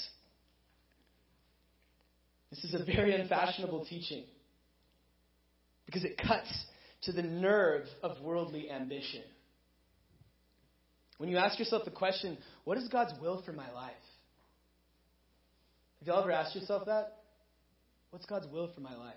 This 2.50 2.64
is 2.64 2.74
a 2.74 2.84
very 2.84 3.14
unfashionable 3.14 3.86
teaching 3.86 4.24
because 5.86 6.04
it 6.04 6.18
cuts 6.18 6.52
to 7.02 7.12
the 7.12 7.22
nerve 7.22 7.86
of 8.02 8.20
worldly 8.20 8.70
ambition. 8.70 9.22
When 11.18 11.28
you 11.28 11.36
ask 11.36 11.58
yourself 11.58 11.84
the 11.84 11.90
question, 11.90 12.38
what 12.64 12.78
is 12.78 12.88
God's 12.88 13.12
will 13.20 13.42
for 13.44 13.52
my 13.52 13.70
life? 13.72 13.92
Have 15.98 16.08
y'all 16.08 16.22
ever 16.22 16.30
asked 16.30 16.54
yourself 16.54 16.86
that? 16.86 17.18
What's 18.10 18.26
God's 18.26 18.46
will 18.46 18.70
for 18.74 18.80
my 18.80 18.94
life? 18.94 19.16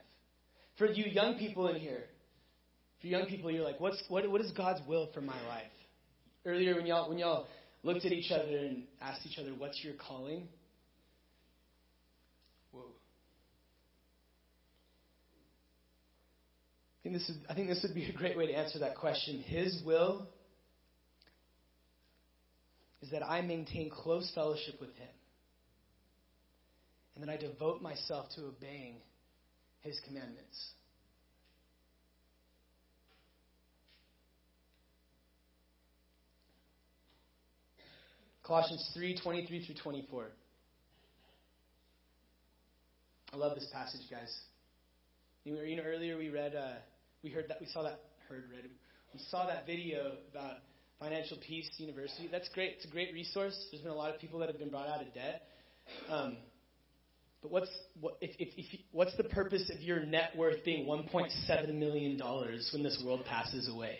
For 0.77 0.87
you 0.87 1.05
young 1.05 1.37
people 1.37 1.67
in 1.67 1.75
here, 1.75 2.05
for 3.01 3.07
young 3.07 3.25
people, 3.25 3.51
you're 3.51 3.65
like, 3.65 3.79
what's 3.79 4.01
what 4.07 4.29
what 4.29 4.41
is 4.41 4.51
God's 4.51 4.81
will 4.87 5.09
for 5.13 5.21
my 5.21 5.39
life? 5.47 5.63
Earlier 6.45 6.75
when 6.75 6.85
y'all 6.85 7.09
when 7.09 7.17
y'all 7.17 7.47
looked 7.83 8.05
at 8.05 8.11
each 8.11 8.31
other 8.31 8.57
and 8.57 8.83
asked 9.01 9.25
each 9.25 9.39
other, 9.39 9.51
What's 9.57 9.83
your 9.83 9.95
calling? 9.95 10.47
Whoa. 12.71 12.81
I 16.99 17.03
think 17.03 17.15
this 17.15 17.29
is 17.29 17.37
I 17.49 17.55
think 17.55 17.67
this 17.67 17.81
would 17.83 17.95
be 17.95 18.05
a 18.05 18.13
great 18.13 18.37
way 18.37 18.47
to 18.47 18.53
answer 18.53 18.79
that 18.79 18.95
question. 18.95 19.41
His 19.41 19.81
will 19.85 20.27
is 23.01 23.09
that 23.11 23.23
I 23.27 23.41
maintain 23.41 23.89
close 23.89 24.31
fellowship 24.35 24.79
with 24.79 24.93
him. 24.95 25.07
And 27.15 27.27
that 27.27 27.31
I 27.31 27.37
devote 27.37 27.81
myself 27.81 28.27
to 28.35 28.45
obeying 28.45 28.95
his 29.81 29.99
commandments. 30.07 30.71
Colossians 38.51 38.85
3 38.93 39.17
23 39.17 39.65
through 39.65 39.75
24. 39.81 40.25
I 43.31 43.37
love 43.37 43.55
this 43.55 43.69
passage, 43.71 44.01
guys. 44.11 44.29
You 45.45 45.53
know, 45.55 45.83
earlier 45.83 46.17
we 46.17 46.27
read, 46.27 46.53
uh, 46.53 46.73
we 47.23 47.29
heard 47.29 47.45
that, 47.47 47.61
we 47.61 47.67
saw 47.67 47.83
that, 47.83 48.01
heard, 48.27 48.43
read, 48.51 48.69
we 49.13 49.21
saw 49.29 49.47
that 49.47 49.65
video 49.65 50.15
about 50.33 50.55
Financial 50.99 51.37
Peace 51.47 51.69
University. 51.77 52.27
That's 52.29 52.49
great. 52.49 52.73
It's 52.75 52.83
a 52.83 52.89
great 52.89 53.13
resource. 53.13 53.57
There's 53.71 53.83
been 53.83 53.93
a 53.93 53.95
lot 53.95 54.13
of 54.13 54.19
people 54.19 54.39
that 54.39 54.49
have 54.49 54.59
been 54.59 54.69
brought 54.69 54.89
out 54.89 54.99
of 54.99 55.13
debt. 55.13 55.43
Um, 56.09 56.35
but 57.41 57.51
what's 57.51 57.71
what, 58.01 58.17
if, 58.19 58.31
if, 58.37 58.49
if, 58.57 58.79
what's 58.91 59.15
the 59.15 59.23
purpose 59.23 59.71
of 59.73 59.79
your 59.79 60.03
net 60.03 60.31
worth 60.35 60.65
being 60.65 60.85
1.7 60.85 61.73
million 61.73 62.17
dollars 62.17 62.69
when 62.73 62.83
this 62.83 63.01
world 63.05 63.23
passes 63.23 63.69
away? 63.69 63.99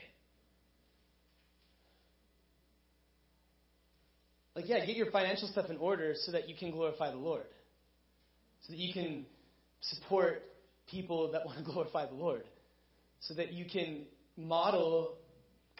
Like, 4.61 4.69
yeah, 4.69 4.85
get 4.85 4.95
your 4.95 5.09
financial 5.09 5.47
stuff 5.47 5.71
in 5.71 5.77
order 5.77 6.13
so 6.23 6.33
that 6.33 6.47
you 6.47 6.55
can 6.55 6.69
glorify 6.69 7.09
the 7.09 7.17
Lord. 7.17 7.45
So 8.67 8.73
that 8.73 8.77
you 8.77 8.93
can 8.93 9.25
support 9.81 10.43
people 10.87 11.31
that 11.31 11.47
want 11.47 11.57
to 11.57 11.63
glorify 11.71 12.05
the 12.05 12.13
Lord. 12.13 12.43
So 13.21 13.33
that 13.33 13.53
you 13.53 13.65
can 13.65 14.03
model 14.37 15.15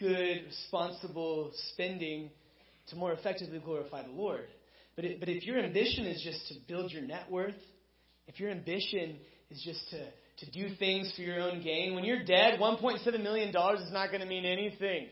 good, 0.00 0.46
responsible 0.46 1.52
spending 1.72 2.30
to 2.88 2.96
more 2.96 3.12
effectively 3.12 3.60
glorify 3.64 4.02
the 4.02 4.10
Lord. 4.10 4.48
But, 4.96 5.04
it, 5.04 5.20
but 5.20 5.28
if 5.28 5.44
your 5.44 5.60
ambition 5.60 6.06
is 6.06 6.20
just 6.22 6.48
to 6.48 6.54
build 6.66 6.90
your 6.90 7.02
net 7.02 7.30
worth, 7.30 7.54
if 8.26 8.40
your 8.40 8.50
ambition 8.50 9.16
is 9.50 9.62
just 9.64 9.90
to, 9.90 10.44
to 10.44 10.50
do 10.50 10.74
things 10.74 11.12
for 11.14 11.22
your 11.22 11.40
own 11.40 11.62
gain, 11.62 11.94
when 11.94 12.02
you're 12.04 12.24
dead, 12.24 12.58
$1.7 12.58 13.22
million 13.22 13.50
is 13.50 13.92
not 13.92 14.08
going 14.08 14.22
to 14.22 14.26
mean 14.26 14.44
anything. 14.44 15.06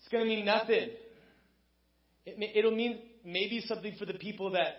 It's 0.00 0.08
going 0.10 0.24
to 0.24 0.28
mean 0.28 0.44
nothing. 0.44 0.90
It, 2.26 2.56
it'll 2.56 2.74
mean 2.74 3.00
maybe 3.24 3.60
something 3.66 3.94
for 3.98 4.06
the 4.06 4.14
people 4.14 4.52
that 4.52 4.76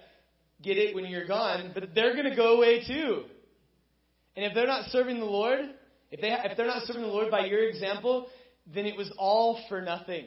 get 0.62 0.78
it 0.78 0.96
when 0.96 1.06
you're 1.06 1.28
gone, 1.28 1.72
but 1.74 1.90
they're 1.94 2.14
going 2.14 2.30
to 2.30 2.36
go 2.36 2.58
away 2.58 2.86
too. 2.86 3.24
And 4.36 4.46
if 4.46 4.54
they're 4.54 4.68
not 4.68 4.90
serving 4.90 5.20
the 5.20 5.26
Lord, 5.26 5.60
if, 6.12 6.22
they, 6.22 6.30
if 6.32 6.58
they're 6.58 6.68
not 6.68 6.84
serving 6.84 7.02
the 7.02 7.08
Lord 7.08 7.32
by 7.32 7.46
your 7.46 7.68
example, 7.68 8.28
then 8.74 8.86
it 8.86 8.98
was 8.98 9.12
all 9.18 9.60
for 9.70 9.82
nothing. 9.82 10.26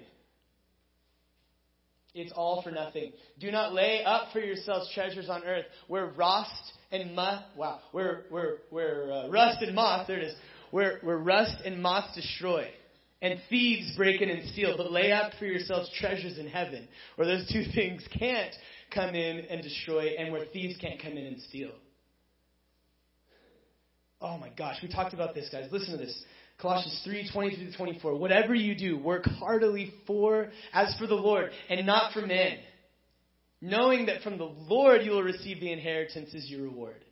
It's 2.14 2.32
all 2.32 2.62
for 2.62 2.70
nothing. 2.70 3.12
Do 3.38 3.50
not 3.50 3.74
lay 3.74 4.02
up 4.04 4.32
for 4.32 4.40
yourselves 4.40 4.90
treasures 4.94 5.28
on 5.28 5.44
earth 5.44 5.66
where 5.86 6.06
rust 6.06 6.72
and 6.90 7.14
moth, 7.14 7.44
wow, 7.56 7.80
where, 7.92 8.24
where, 8.30 8.56
where 8.70 9.12
uh, 9.12 9.28
rust 9.28 9.62
and 9.62 9.74
moth, 9.74 10.06
there 10.08 10.18
it 10.18 10.24
is, 10.24 10.34
where, 10.70 10.98
where 11.02 11.18
rust 11.18 11.56
and 11.64 11.82
moth 11.82 12.14
destroy 12.14 12.68
and 13.20 13.40
thieves 13.50 13.96
break 13.96 14.20
in 14.20 14.30
and 14.30 14.48
steal, 14.50 14.76
but 14.76 14.92
lay 14.92 15.10
up 15.12 15.32
for 15.38 15.44
yourselves 15.44 15.90
treasures 15.98 16.38
in 16.38 16.46
heaven, 16.46 16.86
where 17.16 17.26
those 17.26 17.50
two 17.52 17.64
things 17.74 18.02
can't 18.18 18.54
come 18.94 19.14
in 19.14 19.40
and 19.50 19.62
destroy, 19.62 20.14
and 20.18 20.32
where 20.32 20.44
thieves 20.46 20.78
can't 20.80 21.00
come 21.02 21.12
in 21.12 21.26
and 21.26 21.40
steal. 21.42 21.72
Oh 24.20 24.38
my 24.38 24.50
gosh, 24.56 24.76
we 24.82 24.88
talked 24.88 25.14
about 25.14 25.34
this, 25.34 25.48
guys. 25.50 25.68
Listen 25.70 25.92
to 25.92 26.04
this. 26.04 26.24
Colossians 26.60 27.00
3, 27.04 27.30
23 27.32 27.70
to 27.70 27.76
24. 27.76 28.16
Whatever 28.16 28.52
you 28.52 28.74
do, 28.74 28.98
work 28.98 29.24
heartily 29.24 29.92
for, 30.08 30.48
as 30.72 30.92
for 30.98 31.06
the 31.06 31.14
Lord, 31.14 31.50
and 31.68 31.86
not 31.86 32.12
for 32.12 32.22
men. 32.22 32.58
Knowing 33.60 34.06
that 34.06 34.22
from 34.22 34.38
the 34.38 34.44
Lord 34.44 35.02
you 35.02 35.12
will 35.12 35.22
receive 35.22 35.60
the 35.60 35.72
inheritance 35.72 36.34
as 36.34 36.48
your 36.50 36.62
reward. 36.62 37.04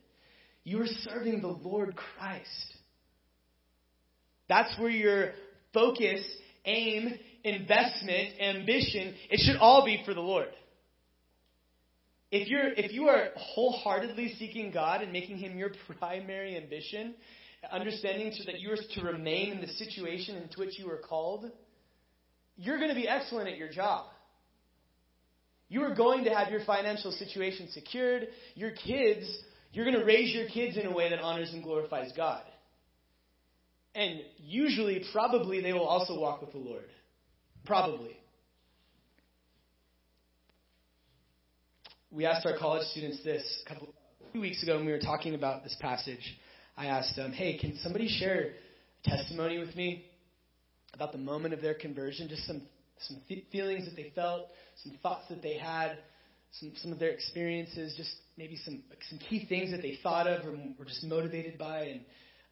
You 0.63 0.81
are 0.81 0.87
serving 0.87 1.41
the 1.41 1.47
Lord 1.47 1.95
Christ. 1.95 2.73
That's 4.49 4.77
where 4.79 4.89
your 4.89 5.31
focus, 5.77 6.25
aim, 6.65 7.13
investment, 7.43 8.41
ambition, 8.41 9.13
it 9.29 9.39
should 9.45 9.57
all 9.57 9.85
be 9.85 10.01
for 10.05 10.15
the 10.15 10.21
Lord. 10.21 10.49
If 12.31 12.47
you're 12.49 12.73
if 12.73 12.91
you 12.91 13.07
are 13.07 13.29
wholeheartedly 13.37 14.35
seeking 14.39 14.71
God 14.71 15.01
and 15.01 15.13
making 15.13 15.37
him 15.37 15.57
your 15.57 15.69
primary 15.99 16.57
ambition, 16.57 17.13
understanding 17.71 18.33
to, 18.37 18.43
that 18.45 18.59
you 18.59 18.71
are 18.71 18.77
to 18.95 19.01
remain 19.05 19.51
in 19.51 19.61
the 19.61 19.67
situation 19.67 20.35
into 20.35 20.59
which 20.59 20.79
you 20.79 20.89
are 20.89 20.97
called, 20.97 21.45
you're 22.55 22.77
going 22.77 22.89
to 22.89 22.95
be 22.95 23.07
excellent 23.07 23.47
at 23.47 23.57
your 23.57 23.69
job. 23.69 24.07
You 25.69 25.83
are 25.83 25.93
going 25.93 26.23
to 26.23 26.31
have 26.31 26.49
your 26.49 26.63
financial 26.65 27.11
situation 27.11 27.69
secured. 27.71 28.27
Your 28.55 28.71
kids, 28.71 29.25
you're 29.73 29.85
going 29.85 29.99
to 29.99 30.05
raise 30.05 30.33
your 30.33 30.47
kids 30.47 30.77
in 30.77 30.85
a 30.85 30.93
way 30.93 31.09
that 31.09 31.19
honors 31.19 31.51
and 31.53 31.61
glorifies 31.61 32.11
God. 32.15 32.41
And 33.97 34.21
usually, 34.37 35.03
probably, 35.11 35.59
they 35.59 35.73
will 35.73 35.87
also 35.87 36.19
walk 36.19 36.41
with 36.41 36.51
the 36.51 36.59
Lord. 36.59 36.85
Probably. 37.65 38.15
We 42.11 42.27
asked 42.27 42.45
our 42.45 42.55
college 42.55 42.85
students 42.89 43.23
this 43.23 43.43
a 43.65 43.69
couple 43.69 43.89
few 44.31 44.41
weeks 44.41 44.61
ago 44.61 44.77
when 44.77 44.85
we 44.85 44.91
were 44.91 44.99
talking 44.99 45.33
about 45.33 45.63
this 45.63 45.75
passage. 45.81 46.37
I 46.77 46.85
asked 46.85 47.15
them, 47.15 47.33
"Hey, 47.33 47.57
can 47.57 47.75
somebody 47.77 48.07
share 48.07 48.53
a 49.03 49.09
testimony 49.09 49.57
with 49.57 49.75
me 49.75 50.05
about 50.93 51.11
the 51.11 51.17
moment 51.17 51.55
of 51.55 51.61
their 51.61 51.73
conversion? 51.73 52.29
Just 52.29 52.45
some 52.45 52.61
some 52.99 53.19
feelings 53.51 53.85
that 53.85 53.95
they 53.95 54.11
felt, 54.11 54.49
some 54.83 54.91
thoughts 55.01 55.27
that 55.29 55.41
they 55.41 55.57
had, 55.57 55.97
some 56.51 56.71
some 56.75 56.91
of 56.91 56.99
their 56.99 57.09
experiences, 57.09 57.95
just 57.95 58.15
maybe 58.37 58.57
some 58.57 58.83
some 59.09 59.17
key 59.17 59.45
things 59.47 59.71
that 59.71 59.81
they 59.81 59.95
thought 60.03 60.27
of 60.27 60.45
or 60.45 60.51
were 60.77 60.85
just 60.85 61.03
motivated 61.03 61.57
by." 61.57 61.85
And 61.85 62.05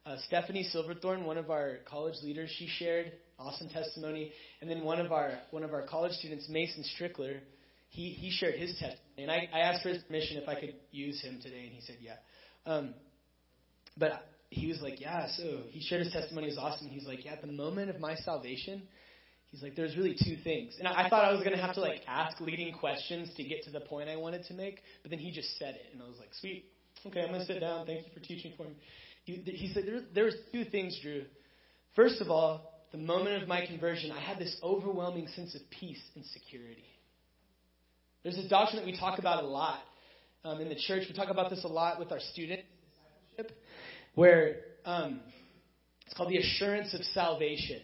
uh, 0.06 0.16
Stephanie 0.26 0.62
Silverthorne, 0.62 1.24
one 1.24 1.36
of 1.36 1.50
our 1.50 1.78
college 1.88 2.14
leaders, 2.22 2.50
she 2.56 2.68
shared 2.68 3.12
awesome 3.38 3.68
testimony, 3.68 4.32
and 4.60 4.70
then 4.70 4.84
one 4.84 5.00
of 5.00 5.12
our 5.12 5.32
one 5.50 5.62
of 5.62 5.74
our 5.74 5.82
college 5.82 6.12
students, 6.12 6.48
Mason 6.48 6.84
Strickler, 6.98 7.40
he 7.90 8.10
he 8.10 8.30
shared 8.30 8.54
his 8.54 8.70
testimony, 8.72 9.00
and 9.18 9.30
I, 9.30 9.48
I 9.52 9.60
asked 9.60 9.82
for 9.82 9.88
his 9.88 10.02
permission 10.04 10.38
if 10.38 10.48
I 10.48 10.54
could 10.54 10.74
use 10.92 11.20
him 11.22 11.40
today, 11.42 11.64
and 11.64 11.72
he 11.72 11.80
said 11.80 11.96
yeah. 12.00 12.14
Um, 12.64 12.94
but 13.98 14.26
he 14.50 14.68
was 14.68 14.80
like, 14.80 15.00
yeah. 15.00 15.26
So 15.36 15.62
he 15.70 15.80
shared 15.80 16.02
his 16.04 16.12
testimony. 16.12 16.46
It 16.46 16.50
was 16.50 16.58
awesome. 16.58 16.88
He's 16.88 17.06
like, 17.06 17.24
yeah. 17.24 17.32
At 17.32 17.40
the 17.40 17.48
moment 17.48 17.90
of 17.90 17.98
my 17.98 18.14
salvation, 18.14 18.82
he's 19.50 19.62
like, 19.62 19.74
there's 19.74 19.96
really 19.96 20.14
two 20.14 20.36
things, 20.44 20.76
and 20.78 20.86
I, 20.86 21.06
I 21.06 21.08
thought 21.08 21.24
I 21.24 21.32
was 21.32 21.42
gonna 21.42 21.60
have 21.60 21.74
to 21.74 21.80
like 21.80 22.02
ask 22.06 22.40
leading 22.40 22.72
questions 22.74 23.28
to 23.36 23.42
get 23.42 23.64
to 23.64 23.70
the 23.70 23.80
point 23.80 24.08
I 24.08 24.16
wanted 24.16 24.44
to 24.46 24.54
make, 24.54 24.82
but 25.02 25.10
then 25.10 25.18
he 25.18 25.32
just 25.32 25.58
said 25.58 25.74
it, 25.74 25.86
and 25.92 26.00
I 26.00 26.06
was 26.06 26.18
like, 26.18 26.30
sweet. 26.40 26.64
Okay, 27.04 27.20
I'm 27.22 27.32
gonna 27.32 27.44
sit 27.44 27.60
down. 27.60 27.86
Thank 27.86 28.06
you 28.06 28.12
for 28.14 28.20
teaching 28.20 28.52
for 28.56 28.64
me. 28.64 28.76
He, 29.26 29.72
said, 29.74 29.84
there, 29.86 30.00
there's 30.14 30.34
two 30.52 30.64
things, 30.64 30.96
Drew. 31.02 31.24
First 31.96 32.20
of 32.20 32.30
all, 32.30 32.72
the 32.92 32.98
moment 32.98 33.42
of 33.42 33.48
my 33.48 33.66
conversion, 33.66 34.12
I 34.12 34.20
had 34.20 34.38
this 34.38 34.56
overwhelming 34.62 35.26
sense 35.34 35.54
of 35.56 35.62
peace 35.68 36.00
and 36.14 36.24
security. 36.26 36.84
There's 38.22 38.38
a 38.38 38.48
doctrine 38.48 38.80
that 38.80 38.86
we 38.86 38.96
talk 38.96 39.18
about 39.18 39.42
a 39.42 39.46
lot 39.46 39.80
um, 40.44 40.60
in 40.60 40.68
the 40.68 40.76
church. 40.76 41.04
We 41.08 41.14
talk 41.14 41.30
about 41.30 41.50
this 41.50 41.64
a 41.64 41.68
lot 41.68 41.98
with 41.98 42.12
our 42.12 42.20
students, 42.32 42.62
where 44.14 44.58
um, 44.84 45.20
it's 46.06 46.14
called 46.14 46.30
the 46.30 46.38
assurance 46.38 46.94
of 46.94 47.02
salvation. 47.06 47.80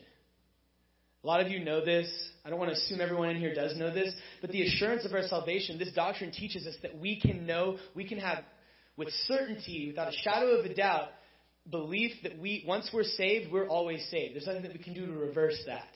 A 1.25 1.27
lot 1.27 1.41
of 1.41 1.49
you 1.49 1.65
know 1.65 1.85
this. 1.85 2.09
I 2.45 2.51
don't 2.51 2.59
want 2.59 2.71
to 2.71 2.77
assume 2.77 3.01
everyone 3.01 3.31
in 3.31 3.37
here 3.37 3.55
does 3.55 3.77
know 3.77 3.93
this, 3.93 4.15
but 4.41 4.51
the 4.51 4.63
assurance 4.63 5.05
of 5.05 5.13
our 5.13 5.27
salvation, 5.27 5.79
this 5.79 5.93
doctrine 5.93 6.31
teaches 6.31 6.67
us 6.67 6.75
that 6.83 6.99
we 6.99 7.21
can 7.21 7.47
know, 7.47 7.79
we 7.97 8.09
can 8.09 8.19
have 8.19 8.45
with 8.97 9.09
certainty, 9.27 9.89
without 9.89 10.09
a 10.09 10.17
shadow 10.23 10.59
of 10.59 10.65
a 10.65 10.75
doubt, 10.75 11.09
belief 11.71 12.13
that 12.23 12.39
we, 12.39 12.65
once 12.67 12.91
we're 12.93 13.05
saved, 13.05 13.53
we're 13.53 13.69
always 13.69 14.05
saved. 14.11 14.35
There's 14.35 14.47
nothing 14.47 14.63
that 14.63 14.73
we 14.73 14.83
can 14.83 14.95
do 14.95 15.07
to 15.07 15.13
reverse 15.13 15.61
that. 15.67 15.89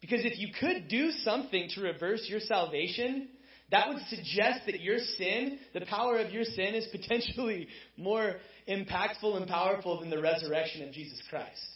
Because 0.00 0.24
if 0.24 0.38
you 0.38 0.48
could 0.58 0.88
do 0.88 1.10
something 1.22 1.68
to 1.74 1.80
reverse 1.80 2.26
your 2.28 2.40
salvation, 2.40 3.28
that 3.70 3.88
would 3.88 3.98
suggest 4.08 4.60
that 4.66 4.80
your 4.80 4.98
sin, 5.16 5.58
the 5.74 5.84
power 5.86 6.18
of 6.18 6.32
your 6.32 6.44
sin, 6.44 6.74
is 6.74 6.86
potentially 6.92 7.68
more 7.96 8.36
impactful 8.68 9.36
and 9.36 9.48
powerful 9.48 10.00
than 10.00 10.10
the 10.10 10.20
resurrection 10.20 10.86
of 10.86 10.92
Jesus 10.92 11.20
Christ, 11.28 11.66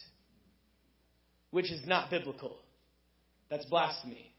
which 1.51 1.71
is 1.71 1.81
not 1.85 2.09
biblical. 2.09 2.57
That's 3.49 3.65
blasphemy. 3.65 4.31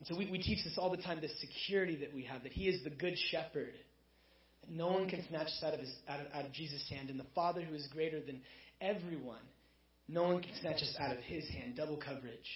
And 0.00 0.08
so 0.08 0.16
we, 0.16 0.30
we 0.30 0.42
teach 0.42 0.64
this 0.64 0.74
all 0.76 0.90
the 0.90 1.02
time, 1.02 1.20
this 1.20 1.40
security 1.40 1.96
that 1.96 2.12
we 2.12 2.24
have, 2.24 2.42
that 2.42 2.52
He 2.52 2.68
is 2.68 2.82
the 2.84 2.90
good 2.90 3.14
shepherd. 3.30 3.72
No 4.68 4.88
one 4.88 5.08
can 5.08 5.26
snatch 5.28 5.46
us 5.46 5.62
out 5.64 5.74
of, 5.74 5.80
his, 5.80 5.92
out, 6.08 6.20
of, 6.20 6.26
out 6.34 6.44
of 6.44 6.52
Jesus' 6.52 6.88
hand. 6.88 7.10
And 7.10 7.18
the 7.18 7.26
Father 7.34 7.62
who 7.62 7.74
is 7.74 7.86
greater 7.92 8.20
than 8.20 8.40
everyone, 8.80 9.42
no 10.08 10.24
one 10.24 10.42
can 10.42 10.52
snatch 10.60 10.82
us 10.82 10.94
out 11.00 11.16
of 11.16 11.22
His 11.24 11.48
hand. 11.48 11.76
Double 11.76 11.96
coverage. 11.96 12.48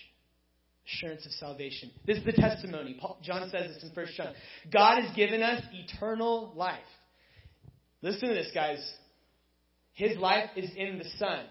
Assurance 0.86 1.26
of 1.26 1.32
salvation. 1.32 1.90
This 2.06 2.18
is 2.18 2.24
the 2.24 2.32
testimony. 2.32 2.96
Paul, 3.00 3.18
John 3.22 3.48
says 3.50 3.74
this 3.74 3.82
in 3.82 3.90
1 3.94 4.06
John. 4.16 4.32
God 4.72 5.02
has 5.02 5.16
given 5.16 5.42
us 5.42 5.62
eternal 5.72 6.52
life. 6.54 6.78
Listen 8.02 8.28
to 8.28 8.34
this, 8.34 8.50
guys. 8.54 8.78
His 9.94 10.16
life 10.18 10.50
is 10.54 10.70
in 10.76 10.98
the 10.98 11.08
Son. 11.18 11.46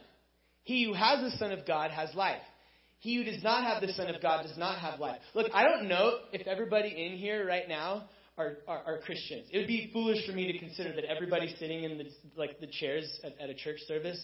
He 0.64 0.86
who 0.86 0.93
has 0.93 1.20
the 1.20 1.38
Son 1.38 1.51
of 1.51 1.66
God 1.66 1.91
has 1.91 2.14
life. 2.16 2.41
He 2.99 3.18
who 3.18 3.24
does 3.24 3.43
not 3.43 3.64
have 3.64 3.82
the 3.82 3.93
Son 3.93 4.14
of 4.14 4.22
God 4.22 4.43
does 4.43 4.58
not 4.58 4.80
have 4.80 4.99
life. 4.99 5.20
Look, 5.34 5.51
I 5.53 5.64
don't 5.64 5.88
know 5.88 6.20
if 6.32 6.47
everybody 6.47 6.89
in 6.89 7.18
here 7.18 7.45
right 7.45 7.68
now 7.68 8.06
are, 8.38 8.57
are, 8.67 8.81
are 8.86 8.97
Christians. 9.05 9.47
It 9.51 9.57
would 9.57 9.67
be 9.67 9.89
foolish 9.93 10.25
for 10.25 10.33
me 10.33 10.51
to 10.51 10.59
consider 10.59 10.93
that 10.93 11.05
everybody 11.05 11.55
sitting 11.59 11.83
in 11.83 11.97
the, 11.97 12.05
like 12.36 12.59
the 12.59 12.67
chairs 12.67 13.19
at, 13.23 13.39
at 13.39 13.49
a 13.49 13.53
church 13.53 13.79
service 13.88 14.21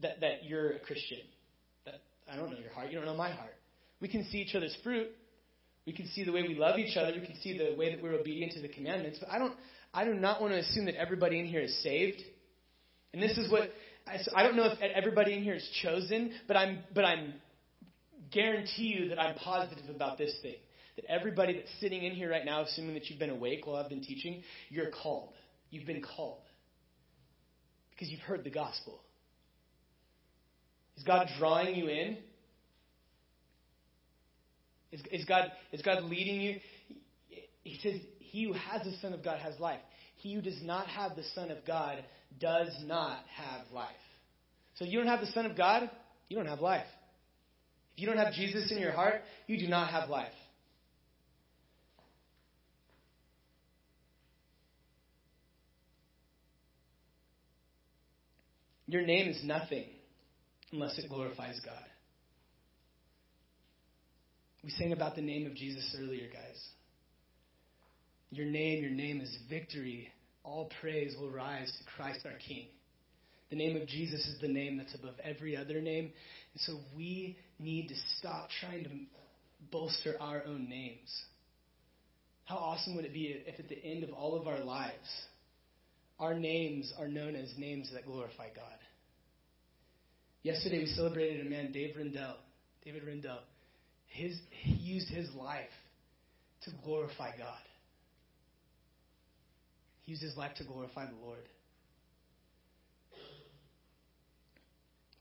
that, 0.00 0.20
that 0.20 0.44
you're 0.44 0.72
a 0.72 0.78
Christian. 0.80 1.18
That, 1.84 2.00
I 2.30 2.36
don't 2.36 2.50
know 2.50 2.58
your 2.58 2.72
heart. 2.72 2.90
You 2.90 2.96
don't 2.96 3.06
know 3.06 3.16
my 3.16 3.30
heart. 3.30 3.54
We 4.00 4.08
can 4.08 4.24
see 4.30 4.38
each 4.38 4.54
other's 4.54 4.76
fruit. 4.82 5.08
We 5.86 5.92
can 5.92 6.06
see 6.08 6.24
the 6.24 6.32
way 6.32 6.42
we 6.42 6.54
love 6.54 6.78
each 6.78 6.96
other. 6.96 7.12
We 7.12 7.26
can 7.26 7.36
see 7.42 7.58
the 7.58 7.76
way 7.76 7.94
that 7.94 8.02
we're 8.02 8.14
obedient 8.14 8.52
to 8.52 8.62
the 8.62 8.68
commandments. 8.68 9.18
But 9.20 9.30
I 9.30 9.38
don't, 9.38 9.54
I 9.92 10.04
do 10.04 10.14
not 10.14 10.40
want 10.40 10.54
to 10.54 10.60
assume 10.60 10.86
that 10.86 10.94
everybody 10.96 11.38
in 11.38 11.46
here 11.46 11.60
is 11.60 11.82
saved. 11.82 12.22
And 13.12 13.22
this 13.22 13.36
is 13.36 13.50
what 13.50 13.70
I 14.34 14.42
don't 14.42 14.56
know 14.56 14.64
if 14.64 14.78
everybody 14.80 15.34
in 15.34 15.42
here 15.42 15.54
is 15.54 15.68
chosen, 15.82 16.32
but 16.48 16.56
I'm, 16.56 16.80
but 16.94 17.04
I'm 17.04 17.34
guarantee 18.30 18.94
you 18.98 19.08
that 19.10 19.20
I'm 19.20 19.36
positive 19.36 19.94
about 19.94 20.18
this 20.18 20.34
thing. 20.42 20.56
That 20.96 21.06
everybody 21.08 21.54
that's 21.54 21.70
sitting 21.80 22.04
in 22.04 22.12
here 22.12 22.30
right 22.30 22.44
now, 22.44 22.62
assuming 22.62 22.94
that 22.94 23.08
you've 23.08 23.18
been 23.18 23.30
awake 23.30 23.66
while 23.66 23.76
I've 23.76 23.88
been 23.88 24.02
teaching, 24.02 24.42
you're 24.68 24.90
called. 24.90 25.32
You've 25.70 25.86
been 25.86 26.02
called. 26.02 26.42
Because 27.90 28.08
you've 28.10 28.20
heard 28.20 28.44
the 28.44 28.50
gospel. 28.50 29.00
Is 30.96 31.04
God 31.04 31.28
drawing 31.38 31.74
you 31.74 31.88
in? 31.88 32.18
Is, 34.92 35.00
is, 35.10 35.24
God, 35.24 35.50
is 35.72 35.80
God 35.80 36.04
leading 36.04 36.40
you? 36.40 36.56
He 37.62 37.78
says, 37.82 38.00
He 38.18 38.44
who 38.44 38.52
has 38.52 38.84
the 38.84 38.92
Son 39.00 39.14
of 39.14 39.24
God 39.24 39.38
has 39.40 39.58
life. 39.58 39.80
He 40.16 40.34
who 40.34 40.42
does 40.42 40.60
not 40.62 40.86
have 40.88 41.16
the 41.16 41.24
Son 41.34 41.50
of 41.50 41.64
God 41.66 42.04
does 42.38 42.68
not 42.84 43.20
have 43.34 43.62
life. 43.72 43.88
So 44.74 44.84
you 44.84 44.98
don't 44.98 45.08
have 45.08 45.20
the 45.20 45.32
Son 45.32 45.46
of 45.46 45.56
God, 45.56 45.90
you 46.28 46.36
don't 46.36 46.46
have 46.46 46.60
life. 46.60 46.86
If 47.94 48.02
you 48.02 48.06
don't 48.06 48.18
have 48.18 48.32
Jesus 48.34 48.70
in 48.70 48.78
your 48.78 48.92
heart, 48.92 49.22
you 49.46 49.58
do 49.58 49.68
not 49.68 49.90
have 49.90 50.08
life. 50.08 50.32
Your 58.92 59.00
name 59.00 59.26
is 59.30 59.42
nothing 59.42 59.86
unless 60.70 60.98
it 60.98 61.08
glorifies 61.08 61.58
God. 61.64 61.86
We 64.62 64.68
sang 64.68 64.92
about 64.92 65.16
the 65.16 65.22
name 65.22 65.46
of 65.46 65.54
Jesus 65.54 65.96
earlier, 65.98 66.28
guys. 66.30 66.62
Your 68.32 68.44
name, 68.44 68.82
your 68.82 68.92
name 68.92 69.22
is 69.22 69.34
victory. 69.48 70.10
All 70.44 70.70
praise 70.82 71.16
will 71.18 71.30
rise 71.30 71.72
to 71.72 71.90
Christ 71.96 72.26
our 72.26 72.38
King. 72.46 72.66
The 73.48 73.56
name 73.56 73.80
of 73.80 73.88
Jesus 73.88 74.26
is 74.26 74.38
the 74.42 74.48
name 74.48 74.76
that's 74.76 74.94
above 74.94 75.14
every 75.24 75.56
other 75.56 75.80
name. 75.80 76.12
And 76.52 76.60
so 76.60 76.76
we 76.94 77.38
need 77.58 77.88
to 77.88 77.94
stop 78.18 78.50
trying 78.60 78.84
to 78.84 78.90
bolster 79.70 80.16
our 80.20 80.44
own 80.46 80.68
names. 80.68 81.10
How 82.44 82.56
awesome 82.56 82.94
would 82.96 83.06
it 83.06 83.14
be 83.14 83.42
if 83.46 83.58
at 83.58 83.70
the 83.70 83.82
end 83.82 84.04
of 84.04 84.10
all 84.10 84.38
of 84.38 84.46
our 84.46 84.62
lives, 84.62 85.08
our 86.22 86.34
names 86.34 86.92
are 87.00 87.08
known 87.08 87.34
as 87.34 87.52
names 87.58 87.90
that 87.92 88.06
glorify 88.06 88.46
God? 88.54 88.78
Yesterday 90.44 90.78
we 90.78 90.86
celebrated 90.86 91.44
a 91.44 91.50
man, 91.50 91.72
Dave 91.72 91.96
Rendell. 91.96 92.36
David 92.84 93.04
Rendell. 93.04 93.40
His, 94.06 94.38
he 94.50 94.72
used 94.72 95.08
his 95.08 95.28
life 95.34 95.70
to 96.62 96.70
glorify 96.84 97.36
God. 97.36 97.60
He 100.02 100.12
used 100.12 100.22
his 100.22 100.36
life 100.36 100.54
to 100.58 100.64
glorify 100.64 101.06
the 101.06 101.16
Lord. 101.24 101.48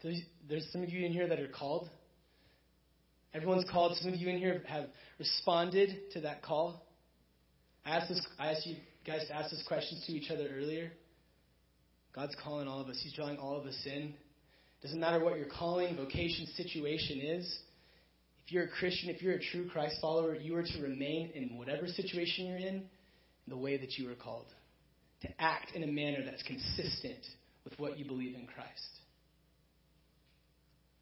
There's, 0.03 0.21
there's 0.47 0.67
some 0.71 0.83
of 0.83 0.89
you 0.89 1.03
in 1.03 1.13
here 1.13 1.27
that 1.27 1.39
are 1.39 1.47
called. 1.47 1.89
Everyone's 3.33 3.65
called. 3.71 3.97
Some 3.97 4.13
of 4.13 4.19
you 4.19 4.29
in 4.29 4.37
here 4.37 4.61
have 4.67 4.85
responded 5.17 6.11
to 6.13 6.21
that 6.21 6.43
call. 6.43 6.85
I 7.85 7.97
asked, 7.97 8.09
this, 8.09 8.25
I 8.37 8.51
asked 8.51 8.67
you 8.67 8.75
guys 9.05 9.25
asked 9.33 9.53
us 9.53 9.63
questions 9.67 10.03
to 10.05 10.13
each 10.13 10.29
other 10.31 10.47
earlier. 10.55 10.91
God's 12.13 12.35
calling 12.43 12.67
all 12.67 12.81
of 12.81 12.87
us. 12.87 12.99
He's 13.01 13.13
drawing 13.13 13.37
all 13.37 13.57
of 13.57 13.65
us 13.65 13.79
in. 13.85 14.13
Doesn't 14.81 14.99
matter 14.99 15.23
what 15.23 15.37
your 15.37 15.47
calling, 15.47 15.95
vocation, 15.95 16.45
situation 16.55 17.19
is. 17.21 17.59
If 18.45 18.51
you're 18.51 18.65
a 18.65 18.69
Christian, 18.69 19.09
if 19.09 19.21
you're 19.21 19.35
a 19.35 19.41
true 19.41 19.69
Christ 19.69 19.95
follower, 20.01 20.35
you 20.35 20.55
are 20.55 20.63
to 20.63 20.81
remain 20.81 21.31
in 21.35 21.57
whatever 21.57 21.87
situation 21.87 22.47
you're 22.47 22.57
in, 22.57 22.83
the 23.47 23.57
way 23.57 23.77
that 23.77 23.97
you 23.97 24.07
were 24.07 24.15
called. 24.15 24.47
To 25.21 25.29
act 25.39 25.75
in 25.75 25.83
a 25.83 25.87
manner 25.87 26.23
that's 26.25 26.43
consistent 26.43 27.23
with 27.63 27.77
what 27.79 27.97
you 27.97 28.05
believe 28.05 28.35
in 28.35 28.47
Christ. 28.47 28.99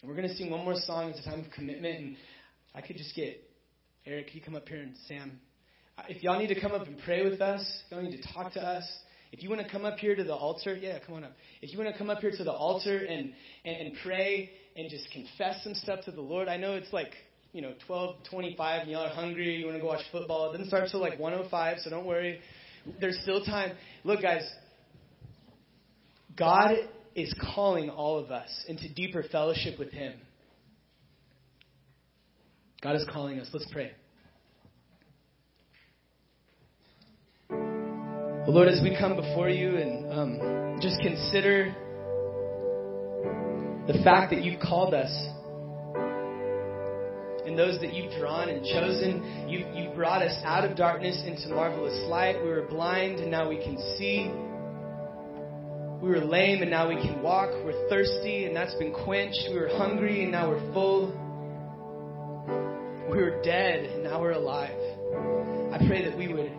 And 0.02 0.10
we're 0.10 0.16
going 0.16 0.28
to 0.28 0.36
sing 0.36 0.52
one 0.52 0.64
more 0.64 0.76
song. 0.76 1.10
It's 1.10 1.26
a 1.26 1.30
time 1.30 1.40
of 1.40 1.52
commitment. 1.52 2.00
And 2.00 2.18
I 2.76 2.82
could 2.82 2.98
just 2.98 3.16
get 3.16 3.42
Eric, 4.06 4.34
you 4.34 4.42
come 4.42 4.56
up 4.56 4.68
here 4.68 4.80
and 4.80 4.96
Sam? 5.08 5.40
If 6.08 6.24
y'all 6.24 6.40
need 6.40 6.54
to 6.54 6.60
come 6.60 6.72
up 6.72 6.88
and 6.88 6.98
pray 7.04 7.28
with 7.28 7.42
us, 7.42 7.66
y'all 7.90 8.02
need 8.02 8.22
to 8.22 8.34
talk 8.34 8.54
to 8.54 8.62
us, 8.62 8.86
if 9.32 9.44
you 9.44 9.50
want 9.50 9.62
to 9.62 9.70
come 9.70 9.86
up 9.86 9.98
here 10.00 10.16
to 10.16 10.24
the 10.24 10.34
altar, 10.34 10.76
yeah, 10.76 10.98
come 11.06 11.16
on 11.16 11.24
up. 11.24 11.34
If 11.62 11.72
you 11.72 11.78
want 11.78 11.92
to 11.92 11.98
come 11.98 12.10
up 12.10 12.20
here 12.20 12.32
to 12.32 12.44
the 12.44 12.52
altar 12.52 12.98
and, 12.98 13.34
and, 13.64 13.76
and 13.88 13.96
pray 14.04 14.50
and 14.76 14.90
just 14.90 15.10
confess 15.12 15.64
some 15.64 15.76
stuff 15.76 16.06
to 16.06 16.12
the 16.12 16.22
Lord, 16.22 16.48
I 16.48 16.58
know 16.58 16.74
it's 16.74 16.92
like, 16.92 17.12
you 17.52 17.62
know, 17.62 17.74
12, 17.86 18.16
25 18.30 18.82
and 18.84 18.92
y'all 18.92 19.06
are 19.06 19.10
hungry, 19.10 19.58
you 19.58 19.66
want 19.66 19.78
to 19.78 19.82
go 19.82 19.88
watch 19.88 20.04
football. 20.12 20.50
It 20.50 20.54
doesn't 20.54 20.68
start 20.68 20.90
till 20.90 21.00
like 21.00 21.20
105, 21.20 21.78
so 21.84 21.90
don't 21.90 22.06
worry. 22.06 22.40
There's 23.00 23.20
still 23.22 23.44
time. 23.44 23.76
Look, 24.04 24.22
guys, 24.22 24.50
God 26.36 26.76
is 27.16 27.34
calling 27.54 27.90
all 27.90 28.18
of 28.18 28.32
us 28.32 28.50
into 28.68 28.92
deeper 28.94 29.24
fellowship 29.32 29.78
with 29.78 29.92
Him. 29.92 30.14
God 32.82 32.96
is 32.96 33.06
calling 33.12 33.40
us. 33.40 33.50
Let's 33.54 33.70
pray. 33.72 33.92
Lord, 38.50 38.68
as 38.68 38.82
we 38.82 38.98
come 38.98 39.16
before 39.16 39.48
you 39.48 39.78
and 39.78 40.12
um, 40.12 40.80
just 40.82 41.00
consider 41.02 41.66
the 43.86 44.02
fact 44.04 44.32
that 44.32 44.44
you've 44.44 44.60
called 44.60 44.96
us 44.96 45.12
and 47.46 47.56
those 47.56 47.80
that 47.82 47.94
you've 47.94 48.12
drawn 48.14 48.50
and 48.50 48.66
chosen, 48.66 49.48
you, 49.48 49.68
you 49.76 49.92
brought 49.94 50.24
us 50.24 50.36
out 50.46 50.66
of 50.66 50.76
darkness 50.76 51.22
into 51.28 51.50
marvelous 51.50 51.94
light. 52.10 52.42
We 52.42 52.50
were 52.50 52.66
blind 52.68 53.20
and 53.20 53.30
now 53.30 53.48
we 53.48 53.58
can 53.58 53.78
see. 54.00 54.32
We 56.02 56.10
were 56.10 56.26
lame 56.26 56.64
and 56.64 56.72
now 56.72 56.90
we 56.90 56.96
can 56.96 57.22
walk. 57.22 57.52
We're 57.64 57.88
thirsty 57.88 58.46
and 58.46 58.56
that's 58.56 58.74
been 58.76 58.94
quenched. 58.94 59.46
We 59.52 59.60
were 59.60 59.70
hungry 59.78 60.24
and 60.24 60.32
now 60.32 60.50
we're 60.50 60.74
full. 60.74 61.12
We 63.12 63.18
were 63.20 63.40
dead 63.44 63.86
and 63.86 64.06
now 64.06 64.20
we're 64.20 64.32
alive. 64.32 64.74
I 65.72 65.78
pray 65.88 66.04
that 66.10 66.18
we 66.18 66.34
would 66.34 66.52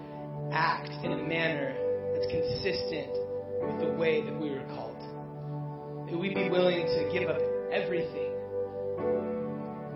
act 0.52 0.90
in 1.04 1.12
a 1.12 1.16
manner 1.16 1.79
that's 2.20 2.32
consistent 2.32 3.12
with 3.62 3.80
the 3.80 3.94
way 3.98 4.22
that 4.22 4.38
we 4.38 4.50
were 4.50 4.64
called. 4.74 4.96
That 6.10 6.18
we'd 6.18 6.34
be 6.34 6.50
willing 6.50 6.86
to 6.86 7.10
give 7.12 7.28
up 7.28 7.40
everything. 7.72 8.32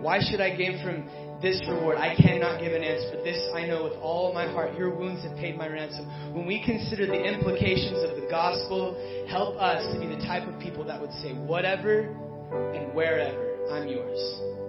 Why 0.01 0.19
should 0.19 0.39
I 0.39 0.55
gain 0.55 0.81
from 0.83 1.09
this 1.41 1.61
reward. 1.67 1.97
I 1.97 2.15
cannot 2.15 2.61
give 2.61 2.73
an 2.73 2.83
answer, 2.83 3.09
but 3.13 3.23
this 3.23 3.37
I 3.53 3.65
know 3.65 3.83
with 3.83 3.93
all 4.01 4.33
my 4.33 4.47
heart. 4.47 4.77
Your 4.77 4.89
wounds 4.89 5.23
have 5.23 5.35
paid 5.37 5.57
my 5.57 5.67
ransom. 5.67 6.05
When 6.33 6.45
we 6.45 6.63
consider 6.63 7.05
the 7.05 7.21
implications 7.21 8.09
of 8.09 8.15
the 8.15 8.27
gospel, 8.29 8.95
help 9.27 9.57
us 9.57 9.93
to 9.93 9.99
be 9.99 10.07
the 10.07 10.21
type 10.25 10.47
of 10.47 10.59
people 10.59 10.85
that 10.85 10.99
would 10.99 11.11
say, 11.21 11.33
whatever 11.33 12.07
and 12.73 12.93
wherever, 12.95 13.69
I'm 13.69 13.87
yours. 13.87 14.64